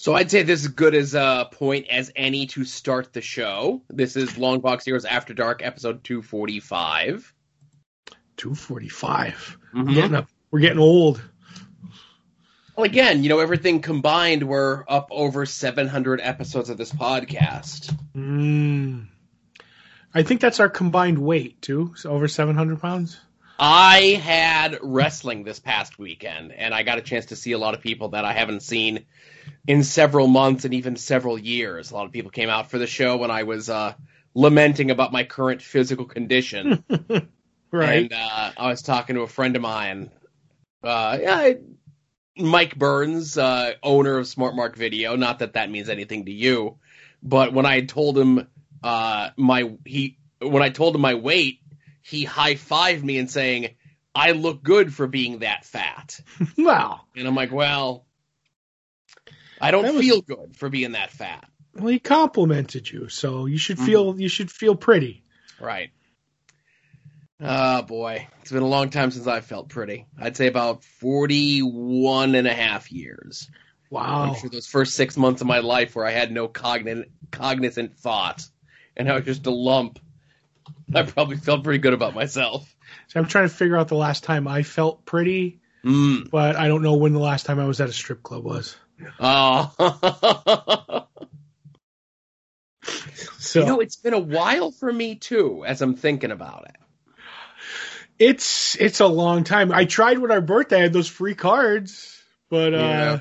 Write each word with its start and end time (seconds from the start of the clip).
So 0.00 0.14
I'd 0.14 0.30
say 0.30 0.44
this 0.44 0.60
is 0.60 0.68
good 0.68 0.94
as 0.94 1.14
a 1.14 1.48
point 1.50 1.88
as 1.88 2.12
any 2.14 2.46
to 2.46 2.64
start 2.64 3.12
the 3.12 3.20
show. 3.20 3.82
This 3.90 4.14
is 4.14 4.38
Long 4.38 4.60
Box 4.60 4.84
Heroes 4.84 5.04
After 5.04 5.34
Dark, 5.34 5.60
episode 5.60 6.04
245. 6.04 7.34
245. 8.36 9.58
Mhm. 9.74 9.94
Getting 9.94 10.14
up, 10.14 10.28
we're 10.52 10.60
getting 10.60 10.78
old. 10.78 11.20
Well, 12.76 12.86
again, 12.86 13.24
you 13.24 13.28
know, 13.28 13.40
everything 13.40 13.80
combined, 13.80 14.44
we're 14.44 14.84
up 14.86 15.08
over 15.10 15.44
700 15.44 16.20
episodes 16.22 16.70
of 16.70 16.78
this 16.78 16.92
podcast. 16.92 17.92
Mm. 18.14 19.08
I 20.14 20.22
think 20.22 20.40
that's 20.40 20.60
our 20.60 20.68
combined 20.68 21.18
weight 21.18 21.60
too. 21.60 21.94
So 21.96 22.10
over 22.10 22.28
700 22.28 22.80
pounds. 22.80 23.18
I 23.58 24.20
had 24.22 24.78
wrestling 24.82 25.42
this 25.42 25.58
past 25.58 25.98
weekend, 25.98 26.52
and 26.52 26.72
I 26.72 26.82
got 26.82 26.98
a 26.98 27.02
chance 27.02 27.26
to 27.26 27.36
see 27.36 27.52
a 27.52 27.58
lot 27.58 27.74
of 27.74 27.80
people 27.80 28.10
that 28.10 28.24
I 28.24 28.32
haven't 28.32 28.62
seen 28.62 29.06
in 29.66 29.82
several 29.82 30.28
months 30.28 30.64
and 30.64 30.74
even 30.74 30.96
several 30.96 31.38
years. 31.38 31.90
A 31.90 31.94
lot 31.94 32.06
of 32.06 32.12
people 32.12 32.30
came 32.30 32.48
out 32.48 32.70
for 32.70 32.78
the 32.78 32.86
show 32.86 33.16
when 33.16 33.30
I 33.30 33.42
was 33.42 33.68
uh, 33.68 33.94
lamenting 34.34 34.90
about 34.90 35.12
my 35.12 35.24
current 35.24 35.62
physical 35.62 36.04
condition. 36.04 36.84
Right. 37.70 38.10
And 38.10 38.12
uh, 38.12 38.52
I 38.56 38.70
was 38.70 38.82
talking 38.82 39.16
to 39.16 39.22
a 39.22 39.26
friend 39.26 39.54
of 39.56 39.62
mine, 39.62 40.10
uh, 40.82 41.18
yeah, 41.20 41.52
Mike 42.36 42.76
Burns, 42.76 43.36
uh, 43.36 43.72
owner 43.82 44.18
of 44.18 44.26
Smart 44.26 44.54
Mark 44.56 44.76
Video. 44.76 45.16
Not 45.16 45.40
that 45.40 45.54
that 45.54 45.70
means 45.70 45.88
anything 45.88 46.26
to 46.26 46.32
you, 46.32 46.78
but 47.22 47.52
when 47.52 47.66
I 47.66 47.82
told 47.82 48.16
him 48.16 48.48
uh, 48.82 49.30
my 49.36 49.70
he 49.84 50.16
when 50.40 50.62
I 50.62 50.70
told 50.70 50.94
him 50.94 51.02
my 51.02 51.14
weight, 51.14 51.60
he 52.08 52.24
high 52.24 52.54
fived 52.54 53.02
me 53.02 53.18
and 53.18 53.30
saying, 53.30 53.74
"I 54.14 54.32
look 54.32 54.62
good 54.62 54.92
for 54.94 55.06
being 55.06 55.40
that 55.40 55.64
fat." 55.64 56.20
wow. 56.58 57.00
And 57.16 57.26
I'm 57.26 57.34
like, 57.34 57.52
"Well, 57.52 58.06
I 59.60 59.70
don't 59.70 59.94
was- 59.94 60.04
feel 60.04 60.22
good 60.22 60.56
for 60.56 60.68
being 60.68 60.92
that 60.92 61.10
fat." 61.10 61.48
well, 61.74 61.88
he 61.88 61.98
complimented 61.98 62.90
you, 62.90 63.08
so 63.08 63.46
you 63.46 63.58
should 63.58 63.78
feel 63.78 64.12
mm-hmm. 64.12 64.20
you 64.20 64.28
should 64.28 64.50
feel 64.50 64.74
pretty. 64.74 65.22
Right. 65.60 65.90
Oh 67.40 67.82
boy, 67.82 68.26
it's 68.40 68.50
been 68.50 68.62
a 68.62 68.66
long 68.68 68.90
time 68.90 69.12
since 69.12 69.26
I 69.28 69.40
felt 69.40 69.68
pretty. 69.68 70.06
I'd 70.18 70.36
say 70.36 70.48
about 70.48 70.82
41 70.82 72.34
and 72.34 72.48
a 72.48 72.52
half 72.52 72.90
years. 72.90 73.48
Wow. 73.90 74.24
I'm 74.24 74.34
sure 74.34 74.50
those 74.50 74.66
first 74.66 74.94
six 74.94 75.16
months 75.16 75.40
of 75.40 75.46
my 75.46 75.60
life 75.60 75.94
where 75.94 76.04
I 76.04 76.10
had 76.10 76.32
no 76.32 76.48
cognizant, 76.48 77.08
cognizant 77.30 77.96
thought 77.96 78.42
and 78.98 79.08
I 79.08 79.14
was 79.14 79.24
just 79.24 79.46
a 79.46 79.50
lump. 79.50 80.00
I 80.94 81.02
probably 81.02 81.36
felt 81.36 81.64
pretty 81.64 81.78
good 81.78 81.92
about 81.94 82.14
myself. 82.14 82.74
So 83.08 83.20
I'm 83.20 83.26
trying 83.26 83.48
to 83.48 83.54
figure 83.54 83.76
out 83.76 83.88
the 83.88 83.94
last 83.96 84.24
time 84.24 84.48
I 84.48 84.62
felt 84.62 85.04
pretty, 85.04 85.60
Mm. 85.84 86.28
but 86.30 86.56
I 86.56 86.66
don't 86.68 86.82
know 86.82 86.94
when 86.94 87.12
the 87.12 87.20
last 87.20 87.46
time 87.46 87.60
I 87.60 87.66
was 87.66 87.80
at 87.80 87.88
a 87.88 87.92
strip 87.92 88.22
club 88.22 88.44
was. 88.44 88.76
Oh. 89.20 91.04
So 93.38 93.60
you 93.60 93.66
know, 93.66 93.80
it's 93.80 93.96
been 93.96 94.14
a 94.14 94.18
while 94.18 94.70
for 94.70 94.92
me 94.92 95.14
too, 95.14 95.64
as 95.66 95.80
I'm 95.82 95.94
thinking 95.94 96.30
about 96.30 96.68
it. 96.68 96.76
it's 98.18 98.76
it's 98.76 99.00
a 99.00 99.06
long 99.06 99.44
time. 99.44 99.72
I 99.72 99.84
tried 99.84 100.18
with 100.18 100.30
our 100.30 100.40
birthday. 100.40 100.78
I 100.78 100.82
had 100.82 100.92
those 100.92 101.08
free 101.08 101.34
cards, 101.34 102.20
but 102.50 102.74
uh 102.74 103.18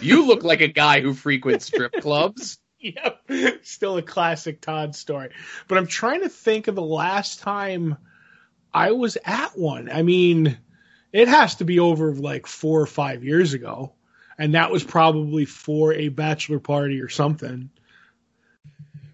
You 0.00 0.26
look 0.26 0.42
like 0.44 0.60
a 0.60 0.68
guy 0.68 1.00
who 1.00 1.14
frequents 1.14 1.66
strip 1.66 1.92
clubs. 2.00 2.58
Yep. 3.28 3.62
Still 3.62 3.96
a 3.96 4.02
classic 4.02 4.60
Todd 4.60 4.96
story. 4.96 5.30
But 5.68 5.78
I'm 5.78 5.86
trying 5.86 6.22
to 6.22 6.28
think 6.28 6.66
of 6.66 6.74
the 6.74 6.82
last 6.82 7.38
time 7.38 7.96
I 8.74 8.90
was 8.92 9.16
at 9.24 9.56
one. 9.56 9.88
I 9.88 10.02
mean, 10.02 10.58
it 11.12 11.28
has 11.28 11.56
to 11.56 11.64
be 11.64 11.78
over 11.78 12.12
like 12.14 12.46
four 12.46 12.80
or 12.80 12.86
five 12.86 13.22
years 13.22 13.54
ago. 13.54 13.92
And 14.36 14.54
that 14.54 14.72
was 14.72 14.82
probably 14.82 15.44
for 15.44 15.92
a 15.92 16.08
bachelor 16.08 16.58
party 16.58 17.00
or 17.00 17.08
something. 17.08 17.70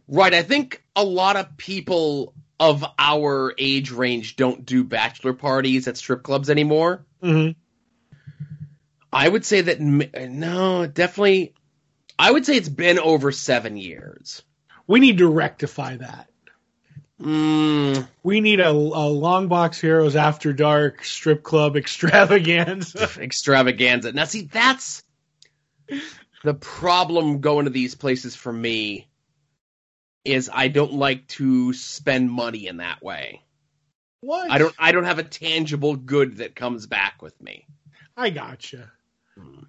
Right. 0.07 0.33
I 0.33 0.43
think 0.43 0.83
a 0.97 1.05
lot 1.05 1.37
of 1.37 1.59
people 1.59 2.33
of 2.59 2.85
our 2.99 3.55
age 3.59 3.91
range 3.91 4.37
don't 4.37 4.65
do 4.65 4.83
bachelor 4.83 5.35
parties 5.35 5.87
at 5.89 5.97
strip 5.99 6.23
clubs 6.23 6.49
anymore. 6.49 7.05
Mm-hmm. 7.23 7.53
I 9.13 9.29
would 9.29 9.45
say 9.45 9.63
that 9.63 9.81
no, 9.81 10.87
definitely. 10.87 11.55
I 12.19 12.31
would 12.31 12.45
say 12.45 12.57
it's 12.57 12.69
been 12.69 12.99
over 12.99 13.31
seven 13.33 13.77
years. 13.77 14.43
We 14.87 15.01
need 15.01 15.19
to 15.19 15.29
rectify 15.29 15.97
that. 15.97 16.29
Mm, 17.21 18.07
We 18.23 18.41
need 18.41 18.61
a, 18.61 18.71
a 18.71 18.73
Long 18.73 19.49
Box 19.49 19.81
Heroes 19.81 20.15
After 20.17 20.53
Dark 20.53 21.05
strip 21.05 21.43
club 21.43 21.77
extravaganza. 21.77 23.09
extravaganza. 23.21 24.13
Now, 24.13 24.25
see, 24.25 24.43
that's 24.43 25.03
the 26.45 26.55
problem 26.55 27.41
going 27.41 27.65
to 27.65 27.71
these 27.71 27.95
places 27.97 28.37
for 28.37 28.53
me. 28.53 29.09
Is 30.25 30.51
I 30.53 30.69
don't 30.69 30.93
like 30.93 31.27
to 31.29 31.73
spend 31.73 32.31
money 32.31 32.67
in 32.67 32.77
that 32.79 33.03
way. 33.03 33.43
what? 34.21 34.51
I 34.51 34.59
don't. 34.59 34.75
I 34.79 34.93
don't 34.93 35.05
have 35.05 35.19
a 35.19 35.25
tangible 35.25 35.97
good 35.97 36.37
that 36.39 36.55
comes 36.55 36.87
back 36.87 37.23
with 37.23 37.41
me. 37.41 37.67
I 38.17 38.31
gotcha. 38.31 38.93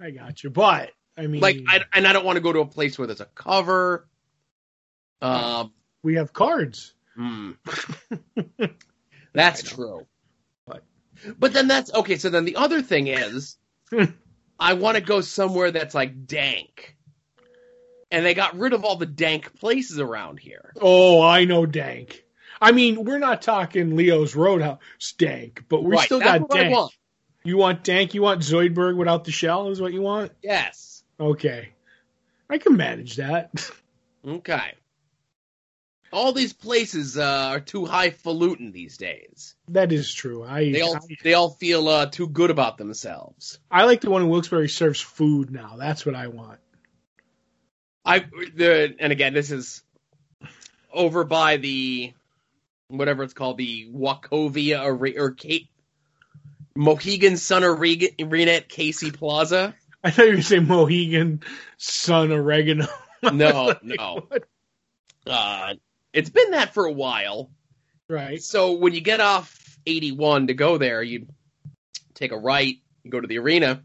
I 0.01 0.09
gotcha. 0.11 0.49
But, 0.49 0.91
I 1.17 1.27
mean, 1.27 1.41
like 1.41 1.61
I, 1.67 1.81
and 1.93 2.07
I 2.07 2.13
don't 2.13 2.25
want 2.25 2.37
to 2.37 2.41
go 2.41 2.53
to 2.53 2.59
a 2.59 2.65
place 2.65 2.97
where 2.97 3.07
there's 3.07 3.21
a 3.21 3.25
cover. 3.25 4.07
Um, 5.21 5.73
we 6.01 6.15
have 6.15 6.31
cards. 6.33 6.93
hmm. 7.15 7.51
that's 9.33 9.63
true. 9.63 10.05
But- 10.65 10.83
but 11.37 11.51
then 11.51 11.67
that's 11.67 11.93
okay. 11.93 12.17
So 12.17 12.29
then 12.29 12.45
the 12.45 12.55
other 12.55 12.81
thing 12.81 13.07
is, 13.07 13.57
I 14.59 14.73
want 14.73 14.95
to 14.95 15.01
go 15.01 15.19
somewhere 15.21 15.71
that's 15.71 15.93
like 15.93 16.25
dank, 16.25 16.95
and 18.09 18.25
they 18.25 18.33
got 18.33 18.57
rid 18.57 18.71
of 18.73 18.85
all 18.85 18.95
the 18.95 19.05
dank 19.05 19.59
places 19.59 19.99
around 19.99 20.39
here. 20.39 20.71
Oh, 20.79 21.21
I 21.21 21.43
know 21.43 21.65
dank. 21.65 22.23
I 22.61 22.71
mean, 22.71 23.03
we're 23.03 23.19
not 23.19 23.41
talking 23.41 23.95
Leo's 23.95 24.35
Roadhouse 24.35 24.79
dank, 25.17 25.65
but 25.69 25.83
we 25.83 25.95
right, 25.95 26.05
still 26.05 26.19
got 26.19 26.49
dank. 26.49 26.73
want. 26.73 26.93
You 27.43 27.57
want 27.57 27.83
dank? 27.83 28.13
You 28.13 28.21
want 28.21 28.41
Zoidberg 28.41 28.95
without 28.97 29.23
the 29.25 29.31
shell? 29.31 29.69
Is 29.69 29.81
what 29.81 29.93
you 29.93 30.01
want? 30.01 30.31
Yes. 30.41 30.88
Okay, 31.19 31.69
I 32.50 32.57
can 32.57 32.78
manage 32.78 33.18
that. 33.18 33.52
Okay. 34.28 34.74
All 36.12 36.34
these 36.34 36.53
places 36.53 37.18
uh, 37.18 37.52
are 37.52 37.59
too 37.59 37.85
highfalutin 37.85 38.72
these 38.72 38.97
days. 38.97 39.56
that 39.69 39.91
is 39.91 40.13
true. 40.13 40.44
I 40.44 40.72
They 40.72 40.81
all 40.81 40.96
I, 40.96 41.16
they 41.24 41.34
all 41.35 41.52
feel 41.52 41.88
uh, 41.88 42.07
too 42.07 42.28
good 42.28 42.50
about 42.50 42.78
themselves. 42.78 43.59
I 43.69 43.85
like 43.85 44.02
the 44.02 44.09
one 44.09 44.24
in 44.24 44.30
Wilkes-Barre 44.30 44.68
serves 44.68 45.00
food 45.00 45.52
now. 45.52 45.75
That's 45.78 46.06
what 46.06 46.16
I 46.16 46.28
want. 46.28 46.59
I 48.03 48.19
the 48.19 48.96
and 49.00 49.12
again 49.12 49.34
this 49.34 49.51
is 49.51 49.84
over 50.91 51.24
by 51.24 51.57
the 51.57 52.13
whatever 52.88 53.24
it's 53.24 53.34
called 53.34 53.57
the 53.57 53.88
Wachovia 53.91 54.84
or, 54.84 55.24
or 55.24 55.31
Kate 55.31 55.69
Mohegan 56.75 57.38
Sun 57.38 57.63
Arena 57.63 58.51
at 58.51 58.68
Casey 58.68 59.12
Plaza. 59.12 59.75
I 60.03 60.11
thought 60.11 60.27
you 60.27 60.37
were 60.37 60.41
saying 60.41 60.67
Mohegan 60.67 61.41
Sun 61.77 62.31
Oregano. 62.31 62.87
No, 63.33 63.75
no. 63.81 64.29
Uh, 65.27 65.73
it's 66.13 66.29
been 66.29 66.51
that 66.51 66.73
for 66.73 66.85
a 66.85 66.91
while. 66.93 67.51
Right. 68.07 68.41
So 68.41 68.71
when 68.77 68.93
you 68.93 69.01
get 69.01 69.19
off 69.19 69.77
81 69.85 70.47
to 70.47 70.53
go 70.53 70.77
there, 70.77 71.03
you 71.03 71.27
take 72.13 72.31
a 72.31 72.38
right, 72.38 72.77
you 73.03 73.11
go 73.11 73.19
to 73.19 73.27
the 73.27 73.39
arena, 73.39 73.83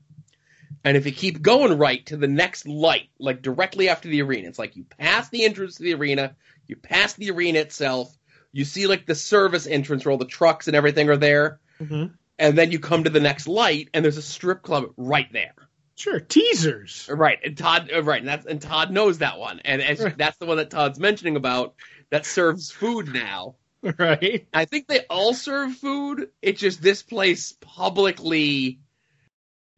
and 0.84 0.97
if 0.97 1.06
you 1.06 1.10
keep 1.12 1.42
going 1.42 1.78
right 1.78 2.04
to 2.06 2.16
the 2.16 2.28
next 2.28 2.69
light, 2.69 3.08
like 3.19 3.42
directly 3.42 3.88
after 3.88 4.08
the 4.08 4.22
arena, 4.22 4.48
it's 4.48 4.58
like 4.58 4.76
you 4.76 4.84
pass 4.84 5.30
the 5.30 5.44
entrance 5.44 5.76
to 5.76 5.82
the 5.82 5.94
arena, 5.94 6.36
you 6.69 6.76
pass 6.76 7.14
the 7.14 7.30
arena 7.30 7.58
itself, 7.58 8.16
you 8.53 8.64
see 8.64 8.86
like 8.86 9.04
the 9.04 9.14
service 9.14 9.66
entrance 9.66 10.04
where 10.04 10.12
all 10.12 10.19
the 10.19 10.24
trucks 10.26 10.69
and 10.69 10.76
everything 10.76 11.08
are 11.08 11.16
there, 11.16 11.58
hmm 11.78 12.06
and 12.38 12.58
then 12.58 12.72
you 12.72 12.80
come 12.80 13.04
to 13.04 13.10
the 13.10 13.20
next 13.20 13.47
light, 13.47 13.88
and 13.94 14.04
there's 14.04 14.16
a 14.16 14.22
strip 14.22 14.62
club 14.62 14.92
right 14.97 15.32
there. 15.32 15.54
Sure. 15.97 16.19
Teasers. 16.21 17.09
Right, 17.10 17.38
and 17.44 17.56
Todd, 17.56 17.91
uh, 17.94 18.03
right, 18.03 18.21
and 18.21 18.28
that's 18.28 18.47
and 18.47 18.60
Todd 18.60 18.91
knows 18.91 19.18
that 19.18 19.39
one, 19.39 19.60
and 19.65 19.80
Right. 20.01 20.18
that's 20.18 20.36
the 20.39 20.47
one 20.47 20.57
that 20.57 20.71
Todd's 20.71 20.98
mentioning 20.98 21.36
about 21.36 21.74
that 22.10 22.27
serves 22.27 22.71
food 22.71 23.13
now. 23.13 23.57
Right. 23.98 24.47
I 24.54 24.65
think 24.65 24.89
they 24.89 25.01
all 25.10 25.34
serve 25.34 25.74
food. 25.77 26.30
It's 26.41 26.59
just 26.60 26.80
this 26.80 27.03
place 27.03 27.53
publicly 27.60 28.80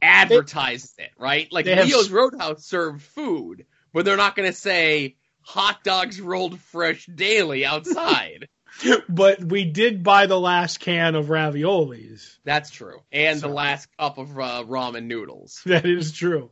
advertises 0.01 0.93
it, 0.97 1.11
right? 1.17 1.51
Like 1.51 1.65
they 1.65 1.75
have 1.75 1.87
Leo's 1.87 2.09
Roadhouse 2.09 2.65
served 2.65 3.01
food, 3.01 3.65
but 3.93 4.05
they're 4.05 4.17
not 4.17 4.35
going 4.35 4.49
to 4.49 4.57
say 4.57 5.17
hot 5.41 5.83
dogs 5.83 6.21
rolled 6.21 6.59
fresh 6.59 7.05
daily 7.07 7.65
outside. 7.65 8.47
But 9.09 9.43
we 9.43 9.65
did 9.65 10.03
buy 10.03 10.25
the 10.27 10.39
last 10.39 10.79
can 10.79 11.15
of 11.15 11.27
raviolis. 11.27 12.37
That's 12.43 12.69
true. 12.69 13.01
And 13.11 13.39
the 13.41 13.47
last 13.47 13.87
cup 13.97 14.17
of 14.17 14.37
uh, 14.37 14.63
ramen 14.67 15.05
noodles. 15.05 15.61
That 15.65 15.85
is 15.85 16.11
true. 16.11 16.51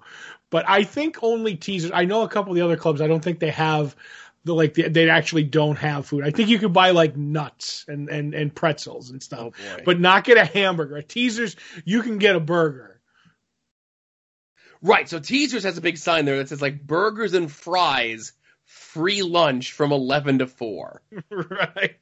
But 0.50 0.68
I 0.68 0.84
think 0.84 1.20
only 1.22 1.56
teasers. 1.56 1.92
I 1.94 2.06
know 2.06 2.24
a 2.24 2.30
couple 2.30 2.52
of 2.52 2.56
the 2.56 2.64
other 2.64 2.78
clubs. 2.78 3.02
I 3.02 3.08
don't 3.08 3.24
think 3.24 3.40
they 3.40 3.52
have 3.52 3.96
the 4.44 4.54
like 4.54 4.74
they, 4.76 4.88
they 4.88 5.10
actually 5.10 5.44
don't 5.44 5.78
have 5.78 6.06
food. 6.06 6.24
I 6.24 6.32
think 6.32 6.50
you 6.50 6.60
could 6.60 6.74
buy 6.74 6.92
like 6.92 7.18
nuts 7.18 7.86
and 7.88 8.10
and 8.10 8.34
and 8.34 8.54
pretzels 8.54 9.10
and 9.10 9.22
stuff, 9.22 9.54
Oh 9.60 9.78
but 9.84 10.00
not 10.00 10.24
get 10.24 10.38
a 10.38 10.46
hamburger. 10.46 10.98
At 10.98 11.10
teasers, 11.10 11.56
you 11.84 12.04
can 12.04 12.20
get 12.20 12.36
a 12.36 12.40
burger. 12.40 12.96
Right. 14.82 15.10
So 15.10 15.20
Teasers 15.20 15.64
has 15.64 15.80
a 15.80 15.82
big 15.82 15.98
sign 15.98 16.26
there 16.26 16.38
that 16.38 16.50
says 16.50 16.62
like 16.62 16.86
burgers 16.86 17.34
and 17.34 17.52
fries, 17.52 18.34
free 18.66 19.24
lunch 19.24 19.72
from 19.72 19.92
eleven 19.92 20.40
to 20.40 20.48
four. 20.48 21.02
right. 21.32 21.98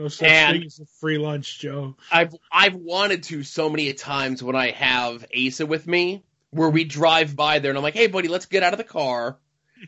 No 0.00 0.08
such 0.08 0.28
And- 0.28 0.56
thing 0.58 0.66
as 0.66 0.80
a 0.80 0.86
free 0.98 1.18
lunch, 1.18 1.58
Joe. 1.58 1.94
I've 2.10 2.34
I've 2.50 2.74
wanted 2.74 3.22
to 3.24 3.42
so 3.42 3.68
many 3.68 3.92
times 3.92 4.42
when 4.42 4.56
I 4.56 4.70
have 4.70 5.26
Asa 5.36 5.66
with 5.66 5.86
me, 5.86 6.22
where 6.48 6.70
we 6.70 6.84
drive 6.84 7.36
by 7.36 7.58
there 7.58 7.70
and 7.70 7.76
I'm 7.76 7.82
like, 7.82 7.94
hey 7.94 8.06
buddy, 8.06 8.28
let's 8.28 8.46
get 8.46 8.62
out 8.62 8.72
of 8.72 8.78
the 8.78 8.84
car, 8.84 9.38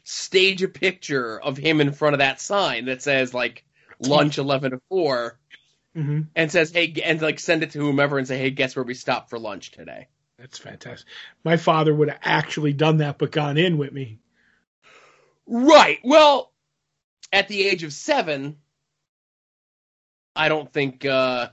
stage 0.05 0.63
a 0.63 0.69
picture 0.69 1.41
of 1.41 1.57
him 1.57 1.81
in 1.81 1.93
front 1.93 2.13
of 2.13 2.19
that 2.19 2.43
sign 2.43 2.85
that 2.87 3.01
says 3.01 3.33
like 3.33 3.65
lunch 4.01 4.37
eleven 4.37 4.73
to 4.73 4.83
four, 4.91 5.39
hmm 5.95 6.23
and 6.37 6.53
says 6.53 6.73
hey 6.73 6.93
and 7.03 7.23
like 7.23 7.41
send 7.41 7.63
it 7.63 7.71
to 7.71 7.79
whomever 7.79 8.19
and 8.19 8.29
say 8.29 8.37
hey 8.37 8.51
guess 8.51 8.77
where 8.77 8.85
we 8.85 8.93
stopped 8.93 9.31
for 9.31 9.39
lunch 9.39 9.71
today. 9.71 10.09
That's 10.39 10.59
fantastic. 10.59 11.09
My 11.43 11.57
father 11.57 11.95
would 11.95 12.11
have 12.11 12.21
actually 12.23 12.75
done 12.75 12.99
that, 12.99 13.17
but 13.17 13.31
gone 13.33 13.57
in 13.57 13.79
with 13.79 13.93
me. 13.93 14.19
Right. 15.47 16.01
Well, 16.05 16.53
at 17.33 17.49
the 17.49 17.67
age 17.67 17.83
of 17.83 17.93
seven, 17.95 18.59
I 20.35 20.49
don't 20.49 20.73
think 20.73 21.05
uh, 21.05 21.49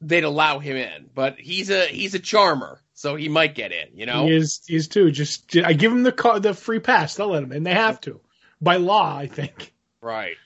they'd 0.00 0.24
allow 0.24 0.58
him 0.58 0.76
in. 0.76 1.10
But 1.14 1.38
he's 1.38 1.70
a 1.70 1.86
he's 1.86 2.14
a 2.14 2.18
charmer, 2.18 2.80
so 2.92 3.16
he 3.16 3.28
might 3.28 3.54
get 3.54 3.72
in. 3.72 3.96
You 3.96 4.06
know. 4.06 4.26
He 4.26 4.34
is, 4.34 4.60
he 4.66 4.76
is 4.76 4.88
too. 4.88 5.10
Just 5.10 5.56
I 5.56 5.72
give 5.72 5.92
him 5.92 6.02
the 6.02 6.12
car, 6.12 6.40
the 6.40 6.54
free 6.54 6.80
pass. 6.80 7.14
They'll 7.14 7.28
let 7.28 7.42
him 7.42 7.52
in. 7.52 7.62
They 7.62 7.74
have 7.74 8.00
to 8.02 8.20
by 8.60 8.76
law, 8.76 9.16
I 9.16 9.26
think. 9.26 9.72
Right. 10.00 10.36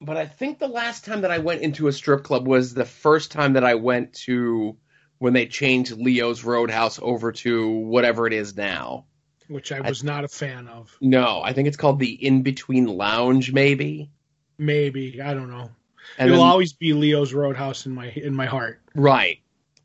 But 0.00 0.16
I 0.16 0.26
think 0.26 0.58
the 0.58 0.68
last 0.68 1.04
time 1.04 1.22
that 1.22 1.30
I 1.30 1.38
went 1.38 1.62
into 1.62 1.88
a 1.88 1.92
strip 1.92 2.22
club 2.22 2.46
was 2.46 2.72
the 2.72 2.84
first 2.84 3.32
time 3.32 3.54
that 3.54 3.64
I 3.64 3.74
went 3.74 4.12
to 4.24 4.76
when 5.18 5.32
they 5.32 5.46
changed 5.46 5.92
Leo's 5.92 6.44
Roadhouse 6.44 7.00
over 7.02 7.32
to 7.32 7.68
whatever 7.68 8.26
it 8.26 8.32
is 8.32 8.56
now. 8.56 9.06
Which 9.48 9.72
I 9.72 9.80
was 9.80 10.04
not 10.04 10.24
a 10.24 10.28
fan 10.28 10.68
of. 10.68 10.96
No, 11.00 11.40
I 11.42 11.52
think 11.52 11.68
it's 11.68 11.76
called 11.76 11.98
the 11.98 12.12
In 12.12 12.42
Between 12.42 12.86
Lounge, 12.86 13.52
maybe. 13.52 14.10
Maybe 14.58 15.20
I 15.22 15.34
don't 15.34 15.50
know. 15.50 15.70
And 16.18 16.30
It'll 16.30 16.42
then- 16.42 16.50
always 16.50 16.72
be 16.72 16.92
Leo's 16.92 17.32
Roadhouse 17.32 17.86
in 17.86 17.92
my 17.94 18.06
in 18.08 18.34
my 18.34 18.46
heart. 18.46 18.80
Right. 18.94 19.38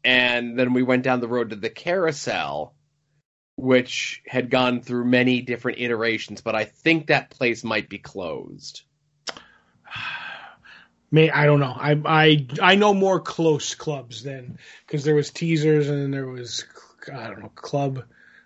And 0.04 0.58
then 0.60 0.74
we 0.74 0.84
went 0.84 1.04
down 1.04 1.22
the 1.22 1.28
road 1.28 1.52
to 1.52 1.56
the 1.56 1.70
carousel, 1.70 2.74
which 3.56 4.22
had 4.28 4.50
gone 4.50 4.81
through 4.81 5.06
many 5.06 5.42
different 5.42 5.80
iterations, 5.80 6.42
but 6.42 6.56
I 6.56 6.66
think 6.66 7.08
that 7.08 7.30
place 7.30 7.64
might 7.64 7.88
be 7.88 8.00
closed. 8.00 8.81
May 11.12 11.30
I 11.30 11.46
don't 11.46 11.60
know. 11.60 11.74
I 11.75 12.02
I 12.06 12.48
I 12.62 12.75
know 12.75 12.94
more 12.94 13.20
close 13.20 13.75
clubs 13.75 14.24
than 14.24 14.58
because 14.88 15.04
there 15.04 15.16
was 15.16 15.30
teasers 15.30 15.88
and 15.90 16.12
there 16.14 16.25
was 16.28 16.66
I 17.14 17.28
don't 17.28 17.40
know 17.42 17.52
club 17.54 18.04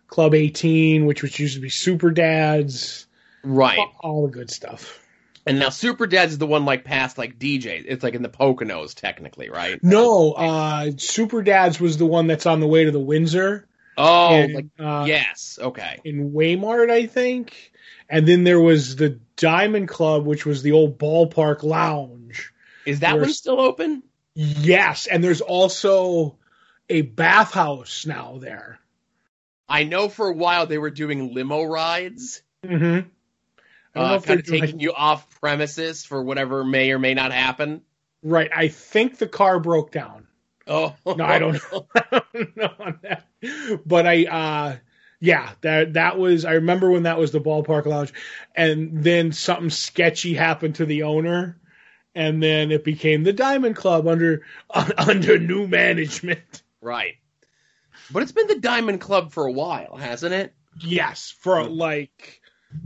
club 0.08 0.34
eighteen, 0.36 1.06
which 1.06 1.24
which 1.24 1.40
used 1.40 1.56
to 1.56 1.62
be 1.62 1.70
Super 1.70 2.12
Dads, 2.12 3.08
Right. 3.44 3.80
all, 3.80 3.96
all 4.02 4.26
the 4.28 4.34
good 4.34 4.52
stuff. 4.52 5.00
And 5.48 5.60
now 5.60 5.70
Super 5.70 6.08
Dads 6.08 6.34
is 6.34 6.38
the 6.38 6.48
one 6.48 6.66
like 6.66 6.84
past 6.84 7.18
like 7.18 7.40
DJ. 7.40 7.84
It's 7.86 8.04
like 8.04 8.14
in 8.14 8.22
the 8.22 8.30
Poconos 8.30 8.94
technically, 8.94 9.50
right? 9.50 9.82
No, 9.84 10.34
uh, 10.34 10.92
Super 10.98 11.42
Dads 11.42 11.80
was 11.80 11.98
the 11.98 12.06
one 12.06 12.28
that's 12.28 12.46
on 12.46 12.60
the 12.60 12.68
way 12.68 12.86
to 12.86 12.92
the 12.92 13.00
Windsor. 13.00 13.68
Oh, 13.98 14.48
like 14.54 14.68
uh, 14.80 15.06
yes. 15.08 15.58
Okay. 15.62 16.00
in 16.04 16.32
Waymart, 16.32 16.92
I 16.92 17.08
think. 17.08 17.72
And 18.10 18.28
then 18.28 18.44
there 18.44 18.60
was 18.60 18.96
the 18.96 19.20
Diamond 19.36 19.88
Club, 19.88 20.26
which 20.26 20.46
was 20.46 20.62
the 20.62 20.74
old 20.74 20.98
ballpark 20.98 21.64
lounge. 21.64 22.54
Is 22.86 23.00
that 23.02 23.20
one 23.20 23.34
still 23.34 23.60
open? 23.60 24.04
Yes, 24.34 25.08
and 25.08 25.24
there's 25.24 25.42
also 25.42 26.38
a 26.90 27.02
bathhouse 27.02 28.06
now 28.06 28.38
there. 28.40 28.80
I 29.68 29.84
know 29.84 30.08
for 30.08 30.28
a 30.30 30.34
while 30.34 30.68
they 30.68 30.78
were 30.78 30.92
doing 30.92 31.34
limo 31.34 31.64
rides, 31.64 32.42
Mm-hmm. 32.66 33.10
I 33.98 34.02
don't 34.02 34.10
know 34.10 34.16
uh, 34.16 34.20
kind 34.22 34.40
of 34.40 34.46
taking 34.46 34.80
you 34.80 34.94
off 34.94 35.40
premises 35.40 36.06
for 36.06 36.22
whatever 36.22 36.64
may 36.64 36.92
or 36.92 37.00
may 37.00 37.14
not 37.14 37.32
happen. 37.32 37.82
right. 38.24 38.50
I 38.56 38.68
think 38.68 39.18
the 39.18 39.28
car 39.28 39.60
broke 39.60 39.92
down. 39.92 40.28
Oh 40.68 40.96
No, 41.06 41.24
I 41.24 41.40
don't 41.40 41.54
know. 41.72 41.88
I 41.96 42.22
don't 42.34 42.58
know 42.58 42.74
on 42.80 43.00
that. 43.04 43.24
But 43.86 44.08
I, 44.08 44.26
uh, 44.26 44.76
yeah, 45.20 45.52
that 45.62 45.94
that 45.94 46.20
was. 46.20 46.46
I 46.46 46.54
remember 46.54 46.92
when 46.92 47.04
that 47.04 47.18
was 47.18 47.32
the 47.32 47.40
ballpark 47.40 47.86
lounge, 47.86 48.14
and 48.56 49.04
then 49.04 49.32
something 49.32 49.70
sketchy 49.70 50.34
happened 50.34 50.76
to 50.76 50.86
the 50.86 51.04
owner, 51.04 51.60
and 52.14 52.42
then 52.42 52.72
it 52.72 52.84
became 52.84 53.24
the 53.24 53.34
Diamond 53.34 53.76
Club 53.76 54.08
under 54.08 54.44
under 54.98 55.40
new 55.40 55.68
management. 55.68 56.62
Right. 56.82 57.16
But 58.12 58.24
it's 58.24 58.32
been 58.32 58.48
the 58.48 58.60
Diamond 58.60 59.02
Club 59.02 59.32
for 59.32 59.46
a 59.46 59.52
while, 59.52 59.98
hasn't 59.98 60.34
it? 60.34 60.54
Yes, 60.80 61.34
for 61.40 61.64
like, 61.64 62.42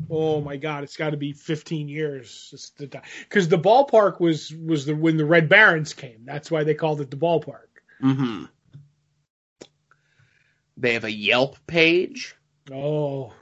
oh 0.10 0.42
my 0.42 0.58
God, 0.58 0.84
it's 0.84 0.98
got 0.98 1.12
to 1.12 1.18
be 1.18 1.34
15 1.34 1.88
years. 1.88 2.74
Because 2.80 3.48
the 3.48 3.58
ballpark 3.58 4.20
was 4.20 4.54
was 4.54 4.86
the 4.86 4.96
when 4.96 5.18
the 5.18 5.26
Red 5.26 5.50
Barons 5.50 5.94
came. 5.94 6.24
That's 6.26 6.52
why 6.52 6.64
they 6.64 6.74
called 6.74 7.02
it 7.02 7.12
the 7.12 7.18
ballpark. 7.18 7.68
Mm-hmm. 8.04 8.46
They 10.78 10.94
have 10.94 11.04
a 11.04 11.12
Yelp 11.12 11.58
page. 11.68 12.36
Oh, 12.72 13.34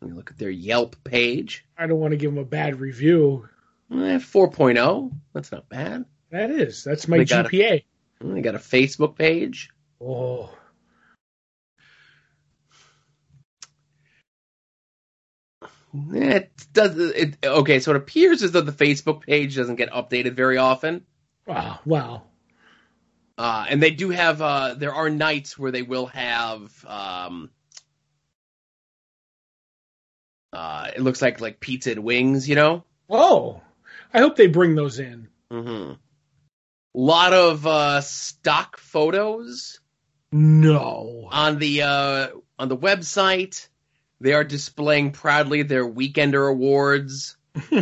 Let 0.00 0.10
me 0.10 0.16
look 0.16 0.30
at 0.30 0.38
their 0.38 0.50
Yelp 0.50 0.96
page. 1.04 1.64
I 1.78 1.86
don't 1.86 2.00
want 2.00 2.12
to 2.12 2.16
give 2.16 2.32
them 2.34 2.42
a 2.42 2.46
bad 2.46 2.80
review. 2.80 3.48
Eh, 3.90 4.18
4.0. 4.18 5.12
That's 5.32 5.52
not 5.52 5.68
bad. 5.68 6.04
That 6.30 6.50
is. 6.50 6.82
That's 6.82 7.06
my 7.08 7.18
They 7.18 7.24
got 7.26 7.46
GPA. 7.46 7.84
They 8.20 8.40
got 8.40 8.54
a 8.54 8.58
Facebook 8.58 9.16
page. 9.16 9.70
Oh, 10.00 10.52
It 15.94 16.50
does. 16.72 16.96
It, 16.98 17.36
okay, 17.44 17.80
so 17.80 17.90
it 17.90 17.96
appears 17.96 18.42
as 18.42 18.52
though 18.52 18.60
the 18.62 18.72
Facebook 18.72 19.22
page 19.22 19.56
doesn't 19.56 19.76
get 19.76 19.90
updated 19.90 20.32
very 20.32 20.56
often. 20.56 21.04
wow, 21.46 21.80
wow. 21.84 22.22
Uh, 23.36 23.66
and 23.68 23.82
they 23.82 23.90
do 23.90 24.10
have. 24.10 24.40
Uh, 24.40 24.74
there 24.74 24.94
are 24.94 25.10
nights 25.10 25.58
where 25.58 25.70
they 25.70 25.82
will 25.82 26.06
have. 26.06 26.84
Um, 26.86 27.50
uh, 30.52 30.90
it 30.94 31.00
looks 31.02 31.22
like 31.22 31.40
like 31.40 31.60
pizza 31.60 31.92
and 31.92 32.04
wings. 32.04 32.48
You 32.48 32.54
know. 32.54 32.84
Oh, 33.10 33.60
I 34.14 34.20
hope 34.20 34.36
they 34.36 34.46
bring 34.46 34.74
those 34.74 34.98
in. 34.98 35.28
Mm-hmm. 35.50 35.94
Lot 36.94 37.32
of 37.32 37.66
uh, 37.66 38.00
stock 38.02 38.76
photos 38.78 39.80
No. 40.30 41.28
on 41.30 41.58
the 41.58 41.82
uh, 41.82 42.28
on 42.58 42.68
the 42.68 42.76
website. 42.76 43.68
They 44.22 44.34
are 44.34 44.44
displaying 44.44 45.10
proudly 45.10 45.64
their 45.64 45.84
Weekender 45.84 46.48
awards 46.48 47.36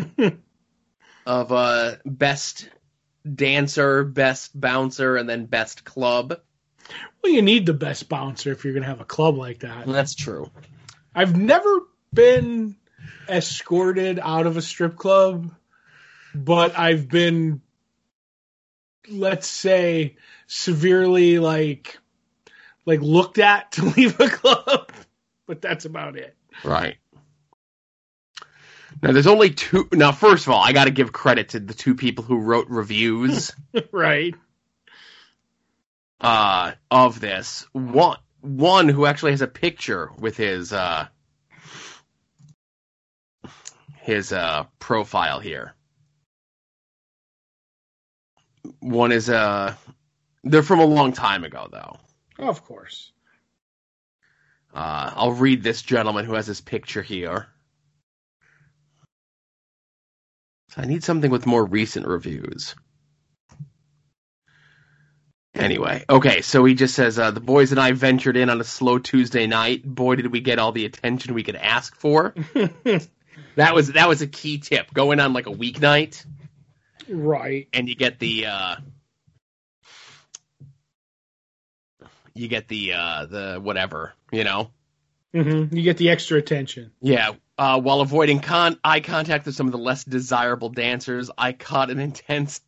of 1.27 1.53
uh, 1.53 1.97
best 2.07 2.69
dancer, 3.35 4.05
best 4.05 4.59
bouncer, 4.59 5.17
and 5.17 5.29
then 5.29 5.45
best 5.45 5.85
club. 5.85 6.41
well, 7.23 7.33
you 7.33 7.43
need 7.43 7.67
the 7.67 7.75
best 7.75 8.09
bouncer 8.09 8.53
if 8.53 8.65
you're 8.65 8.73
going 8.73 8.85
to 8.85 8.89
have 8.89 9.03
a 9.03 9.05
club 9.05 9.37
like 9.37 9.61
that. 9.61 9.87
That's 9.87 10.15
true. 10.15 10.51
I've 11.15 11.37
never 11.37 11.81
been 12.15 12.77
escorted 13.29 14.19
out 14.19 14.47
of 14.47 14.57
a 14.57 14.63
strip 14.63 14.97
club, 14.97 15.55
but 16.35 16.79
I've 16.79 17.07
been, 17.07 17.61
let's 19.11 19.47
say, 19.47 20.17
severely 20.47 21.39
like, 21.39 21.99
like 22.87 23.03
looked 23.03 23.39
at 23.39 23.73
to 23.73 23.85
leave 23.97 24.19
a 24.19 24.31
club. 24.31 24.90
But 25.51 25.61
that's 25.61 25.85
about 25.85 26.17
it. 26.17 26.37
Right. 26.63 26.99
Now, 29.03 29.11
there's 29.11 29.27
only 29.27 29.51
two. 29.51 29.89
Now, 29.91 30.13
first 30.13 30.47
of 30.47 30.53
all, 30.53 30.63
I 30.63 30.73
got 30.73 30.85
to 30.85 30.93
give 30.93 31.13
credit 31.13 31.49
to 31.49 31.59
the 31.59 31.75
two 31.75 31.97
people 31.97 32.23
who 32.23 32.39
wrote 32.39 32.69
reviews 32.69 33.51
right. 33.91 34.33
uh, 36.21 36.71
of 36.89 37.19
this. 37.19 37.67
One, 37.73 38.19
one 38.43 38.89
who 38.89 39.07
actually 39.07 39.33
has 39.33 39.43
a 39.43 39.49
picture 39.49 40.13
with 40.21 40.37
his 40.37 40.73
uh, 40.73 41.09
his 44.03 44.33
uh, 44.33 44.67
profile 44.79 45.41
here. 45.41 45.75
One 48.79 49.11
is 49.11 49.29
uh, 49.29 49.75
they're 50.45 50.63
from 50.63 50.79
a 50.79 50.87
long 50.87 51.13
time 51.13 51.43
ago, 51.43 51.67
though. 51.73 51.97
Of 52.39 52.65
course. 52.65 53.11
Uh, 54.75 55.11
I'll 55.15 55.33
read 55.33 55.63
this 55.63 55.83
gentleman 55.83 56.25
who 56.25 56.35
has 56.35 56.47
his 56.47 56.61
picture 56.61 57.03
here. 57.03 57.49
So 60.71 60.83
I 60.83 60.85
need 60.87 61.03
something 61.03 61.31
with 61.31 61.47
more 61.47 61.65
recent 61.65 62.07
reviews. 62.07 62.75
Anyway, 65.53 66.05
okay, 66.09 66.43
so 66.43 66.65
he 66.65 66.75
just 66.75 66.95
says, 66.95 67.19
uh, 67.19 67.33
the 67.33 67.41
boys 67.41 67.73
and 67.73 67.81
I 67.81 67.91
ventured 67.91 68.37
in 68.37 68.49
on 68.49 68.61
a 68.61 68.65
slow 68.65 68.99
Tuesday 68.99 69.49
night. 69.49 69.85
Boy, 69.85 70.15
did 70.15 70.31
we 70.31 70.41
get 70.41 70.61
all 70.61 70.71
the 70.71 70.85
attention 70.85 71.35
we 71.35 71.43
could 71.43 71.57
ask 71.57 71.97
for. 71.97 72.35
That 73.57 73.75
was 73.75 73.93
that 73.93 74.09
was 74.09 74.23
a 74.23 74.27
key 74.27 74.59
tip. 74.59 74.93
Going 74.95 75.21
on 75.21 75.33
like 75.33 75.47
a 75.47 75.53
weeknight 75.53 76.25
right. 77.09 77.69
and 77.73 77.89
you 77.89 77.95
get 77.95 78.19
the 78.19 78.47
uh 78.47 78.77
you 82.35 82.49
get 82.49 82.69
the 82.69 82.95
uh 82.95 83.27
the 83.27 83.61
whatever, 83.63 84.15
you 84.33 84.45
know. 84.45 84.71
hmm 85.33 85.65
You 85.71 85.83
get 85.83 85.97
the 85.97 86.11
extra 86.11 86.39
attention. 86.39 86.93
Yeah. 87.01 87.33
Uh, 87.59 87.79
while 87.81 88.01
avoiding 88.01 88.41
con- 88.41 88.79
eye 88.83 89.01
contact 89.01 89.45
with 89.45 89.55
some 89.55 89.67
of 89.67 89.73
the 89.73 89.79
less 89.79 90.03
desirable 90.05 90.71
dancers, 90.71 91.31
I 91.37 91.53
caught 91.53 91.91
an 91.91 91.99
intense 92.01 92.63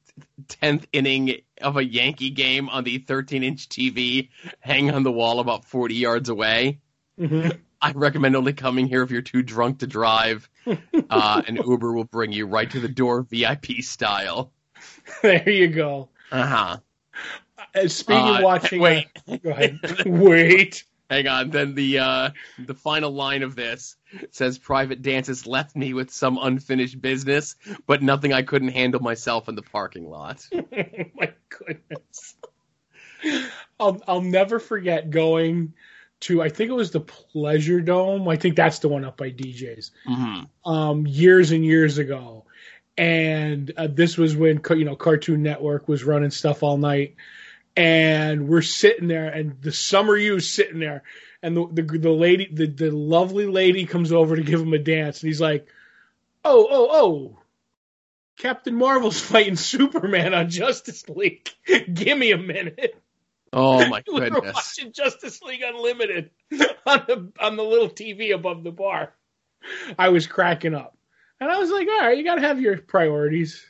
10th 0.48 0.84
inning 0.92 1.40
of 1.62 1.78
a 1.78 1.84
Yankee 1.84 2.28
game 2.30 2.68
on 2.68 2.84
the 2.84 2.98
13 2.98 3.42
inch 3.42 3.68
TV 3.68 4.28
hanging 4.60 4.90
on 4.90 5.02
the 5.02 5.12
wall 5.12 5.40
about 5.40 5.64
40 5.64 5.94
yards 5.94 6.28
away. 6.28 6.80
hmm 7.18 7.48
I 7.84 7.90
recommend 7.92 8.36
only 8.36 8.52
coming 8.52 8.86
here 8.86 9.02
if 9.02 9.10
you're 9.10 9.22
too 9.22 9.42
drunk 9.42 9.80
to 9.80 9.86
drive. 9.86 10.48
Uh, 11.10 11.42
an 11.46 11.56
Uber 11.56 11.92
will 11.92 12.04
bring 12.04 12.32
you 12.32 12.46
right 12.46 12.70
to 12.70 12.80
the 12.80 12.88
door, 12.88 13.22
VIP 13.22 13.82
style. 13.82 14.50
There 15.20 15.46
you 15.50 15.68
go. 15.68 16.08
Uh 16.30 16.46
huh. 16.46 16.76
Uh, 17.74 17.88
speaking 17.88 18.22
Uh, 18.22 18.36
of 18.38 18.42
watching, 18.44 18.80
wait. 18.80 19.08
uh, 19.28 19.36
go 19.38 19.50
ahead. 19.50 19.78
Wait. 20.06 20.84
Hang 21.08 21.26
on. 21.26 21.50
Then 21.50 21.74
the 21.74 21.98
uh, 21.98 22.30
the 22.58 22.74
final 22.74 23.10
line 23.10 23.42
of 23.42 23.54
this 23.54 23.96
says, 24.30 24.58
"Private 24.58 25.02
dances 25.02 25.46
left 25.46 25.76
me 25.76 25.92
with 25.92 26.10
some 26.10 26.38
unfinished 26.40 27.00
business, 27.02 27.54
but 27.86 28.02
nothing 28.02 28.32
I 28.32 28.42
couldn't 28.42 28.68
handle 28.68 29.00
myself 29.02 29.48
in 29.48 29.54
the 29.54 29.62
parking 29.62 30.08
lot." 30.08 30.46
oh 30.54 30.64
my 31.14 31.32
goodness. 31.50 32.36
I'll 33.78 34.02
I'll 34.08 34.22
never 34.22 34.58
forget 34.58 35.10
going 35.10 35.74
to 36.20 36.40
I 36.42 36.48
think 36.48 36.70
it 36.70 36.74
was 36.74 36.90
the 36.92 37.00
Pleasure 37.00 37.80
Dome. 37.80 38.26
I 38.28 38.36
think 38.36 38.56
that's 38.56 38.78
the 38.78 38.88
one 38.88 39.04
up 39.04 39.16
by 39.16 39.30
DJ's. 39.30 39.90
hmm 40.06 40.40
Um, 40.64 41.06
years 41.06 41.50
and 41.52 41.64
years 41.64 41.98
ago, 41.98 42.44
and 42.96 43.70
uh, 43.76 43.88
this 43.90 44.16
was 44.16 44.34
when 44.34 44.60
you 44.70 44.84
know 44.84 44.96
Cartoon 44.96 45.42
Network 45.42 45.88
was 45.88 46.04
running 46.04 46.30
stuff 46.30 46.62
all 46.62 46.78
night, 46.78 47.16
and 47.76 48.48
we're 48.48 48.62
sitting 48.62 49.08
there, 49.08 49.28
and 49.28 49.60
the 49.62 49.72
summer 49.72 50.16
you's 50.16 50.48
sitting 50.48 50.78
there, 50.80 51.02
and 51.42 51.56
the 51.56 51.66
the, 51.72 51.98
the 51.98 52.10
lady, 52.10 52.48
the 52.52 52.66
the 52.66 52.90
lovely 52.90 53.46
lady 53.46 53.86
comes 53.86 54.12
over 54.12 54.36
to 54.36 54.42
give 54.42 54.60
him 54.60 54.72
a 54.72 54.78
dance, 54.78 55.22
and 55.22 55.28
he's 55.28 55.40
like, 55.40 55.66
"Oh, 56.44 56.66
oh, 56.70 56.88
oh." 56.90 57.38
Captain 58.38 58.74
Marvel's 58.74 59.20
fighting 59.30 59.56
Superman 59.56 60.34
on 60.34 60.48
Justice 60.50 61.08
League. 61.08 61.48
Give 61.92 62.16
me 62.18 62.32
a 62.32 62.38
minute. 62.38 62.96
Oh 63.52 63.86
my 63.88 64.02
We 64.06 64.14
were 64.20 64.30
goodness. 64.30 64.54
watching 64.54 64.92
Justice 64.92 65.42
League 65.42 65.62
Unlimited 65.62 66.30
on 66.86 67.04
the 67.06 67.32
on 67.38 67.56
the 67.56 67.62
little 67.62 67.90
TV 67.90 68.34
above 68.34 68.64
the 68.64 68.70
bar. 68.70 69.12
I 69.98 70.08
was 70.08 70.26
cracking 70.26 70.74
up, 70.74 70.96
and 71.40 71.50
I 71.50 71.58
was 71.58 71.70
like, 71.70 71.86
"All 71.88 72.00
right, 72.00 72.16
you 72.18 72.24
got 72.24 72.36
to 72.36 72.40
have 72.40 72.60
your 72.60 72.78
priorities." 72.78 73.64